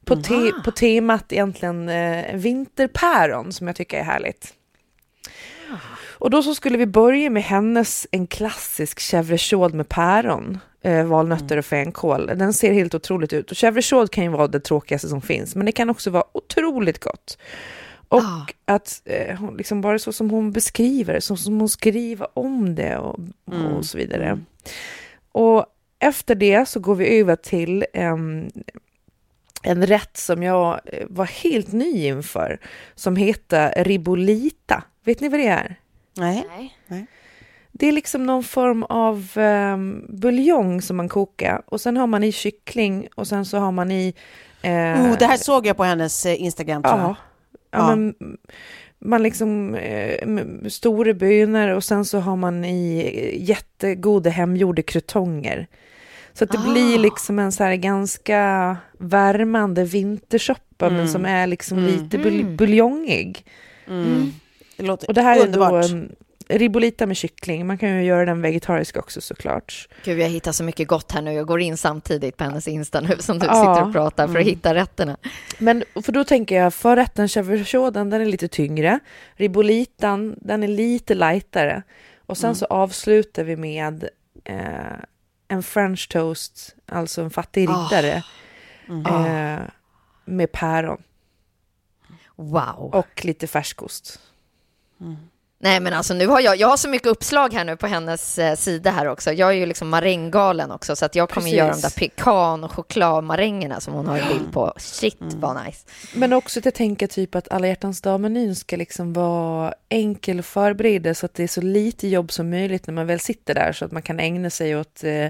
På, 0.04 0.16
te, 0.16 0.52
på 0.64 0.70
temat 0.70 1.32
egentligen 1.32 1.88
eh, 1.88 2.34
vinterpäron 2.34 3.52
som 3.52 3.66
jag 3.66 3.76
tycker 3.76 3.98
är 3.98 4.02
härligt. 4.04 4.54
Och 6.18 6.30
då 6.30 6.42
så 6.42 6.54
skulle 6.54 6.78
vi 6.78 6.86
börja 6.86 7.30
med 7.30 7.42
hennes 7.42 8.06
en 8.10 8.26
klassisk 8.26 8.98
chèvre 8.98 9.74
med 9.74 9.88
päron, 9.88 10.58
eh, 10.82 11.04
valnötter 11.04 11.56
och 11.56 11.64
fänkål. 11.64 12.26
Den 12.26 12.52
ser 12.52 12.72
helt 12.72 12.94
otroligt 12.94 13.32
ut 13.32 13.50
och 13.50 13.56
chèvre 13.56 14.08
kan 14.08 14.24
ju 14.24 14.30
vara 14.30 14.48
det 14.48 14.60
tråkigaste 14.60 15.08
som 15.08 15.22
finns, 15.22 15.56
men 15.56 15.66
det 15.66 15.72
kan 15.72 15.90
också 15.90 16.10
vara 16.10 16.24
otroligt 16.32 16.98
gott. 16.98 17.38
Och 18.08 18.22
Ah. 18.22 18.46
att 18.64 19.02
eh, 19.04 19.36
hon 19.38 19.56
liksom 19.56 19.80
bara 19.80 19.98
så 19.98 20.12
som 20.12 20.30
hon 20.30 20.52
beskriver, 20.52 21.20
så 21.20 21.36
som 21.36 21.60
hon 21.60 21.68
skriver 21.68 22.38
om 22.38 22.74
det 22.74 22.98
och, 22.98 23.18
och 23.76 23.84
så 23.86 23.98
vidare. 23.98 24.38
Och 25.32 25.66
efter 25.98 26.34
det 26.34 26.68
så 26.68 26.80
går 26.80 26.94
vi 26.94 27.18
över 27.20 27.36
till 27.36 27.84
em, 27.92 28.50
en 29.62 29.86
rätt 29.86 30.16
som 30.16 30.42
jag 30.42 30.80
eh, 30.84 31.06
var 31.08 31.24
helt 31.24 31.72
ny 31.72 32.06
inför, 32.06 32.58
som 32.94 33.16
heter 33.16 33.84
ribolita. 33.84 34.82
Vet 35.10 35.20
ni 35.20 35.28
vad 35.28 35.40
det 35.40 35.46
är? 35.46 35.76
Nej. 36.16 36.44
Nej. 36.86 37.06
Det 37.72 37.86
är 37.88 37.92
liksom 37.92 38.26
någon 38.26 38.42
form 38.44 38.82
av 38.82 39.30
um, 39.36 40.06
buljong 40.08 40.82
som 40.82 40.96
man 40.96 41.08
kokar 41.08 41.62
och 41.66 41.80
sen 41.80 41.96
har 41.96 42.06
man 42.06 42.24
i 42.24 42.32
kyckling 42.32 43.08
och 43.14 43.26
sen 43.26 43.44
så 43.44 43.58
har 43.58 43.72
man 43.72 43.90
i... 43.90 44.14
eh, 44.62 44.70
Oh, 44.72 45.18
det 45.18 45.26
här 45.26 45.36
såg 45.36 45.66
jag 45.66 45.76
på 45.76 45.84
hennes 45.84 46.26
eh, 46.26 46.42
Instagram 46.42 46.82
tror 46.82 46.94
ja, 46.94 47.00
jag. 47.02 47.08
ja, 47.10 47.16
Ja. 47.90 47.96
Men, 47.96 48.14
man 48.98 49.22
liksom 49.22 49.74
eh, 49.74 50.28
stora 50.68 51.14
bönor 51.14 51.68
och 51.68 51.84
sen 51.84 52.04
så 52.04 52.18
har 52.18 52.36
man 52.36 52.64
i 52.64 52.98
eh, 53.14 53.48
jättegoda 53.48 54.30
hemgjorda 54.30 54.82
krutonger. 54.82 55.66
Så 56.32 56.44
att 56.44 56.50
det 56.50 56.58
Ah. 56.58 56.72
blir 56.72 56.98
liksom 56.98 57.38
en 57.38 57.52
så 57.52 57.64
här 57.64 57.74
ganska 57.76 58.76
värmande 58.98 59.84
vintersoppa 59.84 60.86
men 60.88 60.94
Mm. 60.94 61.08
som 61.08 61.24
är 61.24 61.46
liksom 61.46 61.78
Mm. 61.78 61.90
lite 61.90 62.18
bul- 62.18 62.56
buljongig. 62.56 63.44
Mm. 63.88 64.32
Det 64.80 64.86
låter 64.86 65.08
Och 65.08 65.14
det 65.14 65.22
här 65.22 65.40
underbart. 65.44 65.72
är 65.84 65.88
då 65.88 65.94
en 65.94 66.16
ribolita 66.48 67.06
med 67.06 67.16
kyckling. 67.16 67.66
Man 67.66 67.78
kan 67.78 67.88
ju 67.96 68.02
göra 68.04 68.24
den 68.24 68.42
vegetarisk 68.42 68.96
också 68.96 69.20
såklart. 69.20 69.88
Gud, 70.04 70.18
jag 70.18 70.28
hittar 70.28 70.52
så 70.52 70.64
mycket 70.64 70.88
gott 70.88 71.12
här 71.12 71.22
nu. 71.22 71.32
Jag 71.32 71.46
går 71.46 71.60
in 71.60 71.76
samtidigt 71.76 72.36
på 72.36 72.44
hennes 72.44 72.68
Insta 72.68 73.00
nu 73.00 73.16
som 73.18 73.38
du 73.38 73.46
Ja. 73.46 73.54
sitter 73.54 73.86
och 73.86 73.92
pratar 73.92 74.28
för 74.28 74.38
att 74.38 74.46
hitta 74.46 74.74
rätterna. 74.74 75.16
Men 75.58 75.84
för 76.04 76.12
då 76.12 76.24
tänker 76.24 76.56
jag 76.56 76.74
förrätten 76.74 77.26
chèvre 77.28 77.90
den 77.90 78.12
är 78.12 78.24
lite 78.24 78.48
tyngre. 78.48 78.98
Ribolitan, 79.34 80.34
den 80.40 80.62
är 80.62 80.68
lite 80.68 81.14
lightare. 81.14 81.82
Och 82.26 82.38
sen 82.38 82.54
så 82.54 82.66
avslutar 82.66 83.44
vi 83.44 83.56
med 83.56 84.08
eh, 84.44 84.56
en 85.48 85.62
french 85.62 86.08
toast, 86.08 86.74
alltså 86.86 87.22
en 87.22 87.30
fattig 87.30 87.62
riddare. 87.68 88.22
Eh, 88.88 89.60
med 90.24 90.52
päron 90.52 91.02
Wow. 92.36 92.90
och 92.94 93.24
lite 93.24 93.46
färskost. 93.46 94.20
Nej, 95.62 95.80
men 95.80 95.92
alltså 95.92 96.14
nu 96.14 96.26
har 96.26 96.40
jag, 96.40 96.56
jag 96.56 96.68
har 96.68 96.76
så 96.76 96.88
mycket 96.88 97.08
uppslag 97.08 97.52
här 97.54 97.64
nu 97.64 97.76
på 97.76 97.86
hennes 97.86 98.38
eh, 98.38 98.56
sida 98.56 98.90
här 98.90 99.06
också. 99.06 99.32
Jag 99.32 99.48
är 99.48 99.54
ju 99.54 99.66
liksom 99.66 99.88
maränggalen 99.88 100.70
också, 100.70 100.96
så 100.96 101.04
att 101.04 101.14
jag 101.14 101.28
kommer 101.28 101.44
Precis. 101.44 101.58
göra 101.58 101.72
de 101.72 101.80
där 101.80 101.90
pekan 101.90 102.64
och 102.64 102.72
chokladmarängerna 102.72 103.80
som 103.80 103.94
hon 103.94 104.06
har 104.06 104.18
en 104.18 104.28
bild 104.28 104.52
på. 104.52 104.72
Shit, 104.76 105.16
vad 105.20 105.64
nice. 105.64 105.86
Men 106.14 106.32
också 106.32 106.58
att 106.58 106.64
jag 106.64 106.74
tänker 106.74 107.06
typ 107.06 107.34
att 107.34 107.48
alla 107.48 107.68
hjärtans 107.68 108.00
dag-menyn 108.00 108.56
ska 108.56 108.76
liksom 108.76 109.12
vara 109.12 109.74
enkel 109.88 110.38
att 110.38 110.46
förbereda 110.46 111.14
så 111.14 111.26
att 111.26 111.34
det 111.34 111.42
är 111.42 111.48
så 111.48 111.60
lite 111.60 112.08
jobb 112.08 112.32
som 112.32 112.50
möjligt 112.50 112.86
när 112.86 112.94
man 112.94 113.06
väl 113.06 113.20
sitter 113.20 113.54
där 113.54 113.72
så 113.72 113.84
att 113.84 113.92
man 113.92 114.02
kan 114.02 114.20
ägna 114.20 114.50
sig 114.50 114.76
åt 114.76 115.04
eh, 115.04 115.26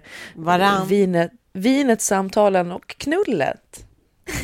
vinet, 0.89 1.31
vinet, 1.53 2.01
samtalen 2.01 2.73
och 2.73 2.89
knullet. 2.89 3.85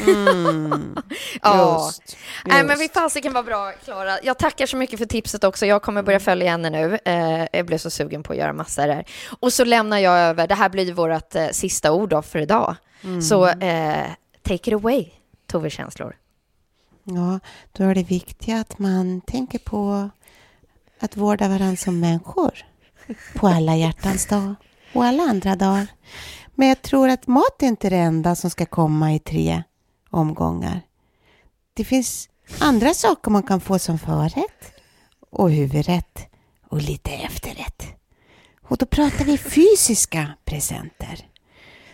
Ja. 1.42 1.84
Just. 1.86 2.16
Nej, 2.44 2.64
men 2.64 2.80
Just. 2.80 2.82
vi 2.82 2.88
fasiken 2.88 3.32
var 3.32 3.42
bra, 3.42 3.72
Klara. 3.84 4.18
Jag 4.22 4.38
tackar 4.38 4.66
så 4.66 4.76
mycket 4.76 4.98
för 4.98 5.06
tipset 5.06 5.44
också. 5.44 5.66
Jag 5.66 5.82
kommer 5.82 6.02
börja 6.02 6.20
följa 6.20 6.50
henne 6.50 6.70
nu. 6.70 6.98
Eh, 7.04 7.46
jag 7.52 7.66
blev 7.66 7.78
så 7.78 7.90
sugen 7.90 8.22
på 8.22 8.32
att 8.32 8.38
göra 8.38 8.52
massa 8.52 8.86
där. 8.86 9.04
Och 9.40 9.52
så 9.52 9.64
lämnar 9.64 9.98
jag 9.98 10.18
över, 10.18 10.46
det 10.46 10.54
här 10.54 10.68
blir 10.68 10.92
vårt 10.92 11.34
eh, 11.34 11.48
sista 11.48 11.92
ord 11.92 12.08
då 12.08 12.22
för 12.22 12.38
idag. 12.38 12.76
Så 13.22 13.48
eh, 13.48 14.06
take 14.42 14.70
it 14.70 14.74
away, 14.74 15.06
Tove 15.46 15.70
Känslor. 15.70 16.16
Ja, 17.04 17.40
då 17.72 17.84
är 17.84 17.94
det 17.94 18.02
viktigt 18.02 18.54
att 18.54 18.78
man 18.78 19.20
tänker 19.20 19.58
på 19.58 20.10
att 21.00 21.16
vårda 21.16 21.48
varandra 21.48 21.76
som 21.76 22.00
människor. 22.00 22.52
På 23.34 23.48
alla 23.48 23.76
hjärtans 23.76 24.26
dag 24.26 24.54
och 24.92 25.04
alla 25.04 25.22
andra 25.22 25.56
dagar. 25.56 25.86
Men 26.54 26.68
jag 26.68 26.82
tror 26.82 27.08
att 27.08 27.26
mat 27.26 27.62
är 27.62 27.66
inte 27.66 27.90
det 27.90 27.96
enda 27.96 28.34
som 28.34 28.50
ska 28.50 28.66
komma 28.66 29.14
i 29.14 29.18
tre 29.18 29.62
omgångar. 30.16 30.80
Det 31.74 31.84
finns 31.84 32.28
andra 32.58 32.94
saker 32.94 33.30
man 33.30 33.42
kan 33.42 33.60
få 33.60 33.78
som 33.78 33.98
förrätt 33.98 34.72
och 35.30 35.50
huvudrätt 35.50 36.26
och 36.68 36.82
lite 36.82 37.10
efterrätt. 37.10 37.86
Och 38.62 38.76
då 38.76 38.86
pratar 38.86 39.24
vi 39.24 39.38
fysiska 39.38 40.32
presenter. 40.44 41.28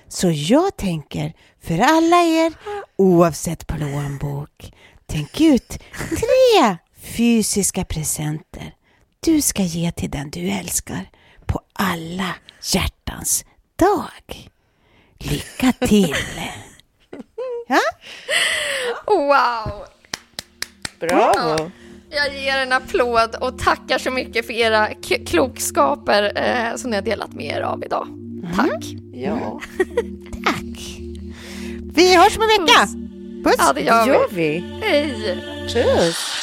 Så 0.08 0.30
jag 0.30 0.76
tänker 0.76 1.32
för 1.60 1.78
alla 1.78 2.16
er, 2.16 2.52
oavsett 2.96 3.66
plånbok, 3.66 4.72
tänk 5.06 5.40
ut 5.40 5.78
tre 6.08 6.76
fysiska 7.02 7.84
presenter 7.84 8.74
du 9.24 9.42
ska 9.42 9.62
ge 9.62 9.92
till 9.92 10.10
den 10.10 10.30
du 10.30 10.50
älskar 10.50 11.10
på 11.46 11.60
alla 11.72 12.34
hjärtans 12.62 13.44
dag. 13.76 14.50
Lycka 15.18 15.72
till! 15.72 16.14
Ja? 17.68 17.80
Wow! 19.06 19.84
Bravo! 21.00 21.70
Jag 22.10 22.34
ger 22.34 22.58
en 22.58 22.72
applåd 22.72 23.36
och 23.40 23.58
tackar 23.58 23.98
så 23.98 24.10
mycket 24.10 24.46
för 24.46 24.52
era 24.52 24.88
klokskaper 25.26 26.32
eh, 26.36 26.76
som 26.76 26.90
ni 26.90 26.96
har 26.96 27.02
delat 27.02 27.32
med 27.32 27.56
er 27.56 27.60
av 27.60 27.84
idag. 27.84 28.08
Tack! 28.56 28.84
Ja, 29.12 29.60
Tack! 30.44 30.98
Vi 31.94 32.16
hörs 32.16 32.36
om 32.36 32.42
en 32.42 32.48
vecka! 32.48 32.88
Puss! 33.44 33.56
Ja, 33.58 33.72
det 33.72 33.80
gör 33.80 34.06
gör 34.06 34.26
vi. 34.30 34.64
vi. 34.80 34.86
Hej! 34.86 35.38
Tschüss! 35.68 36.42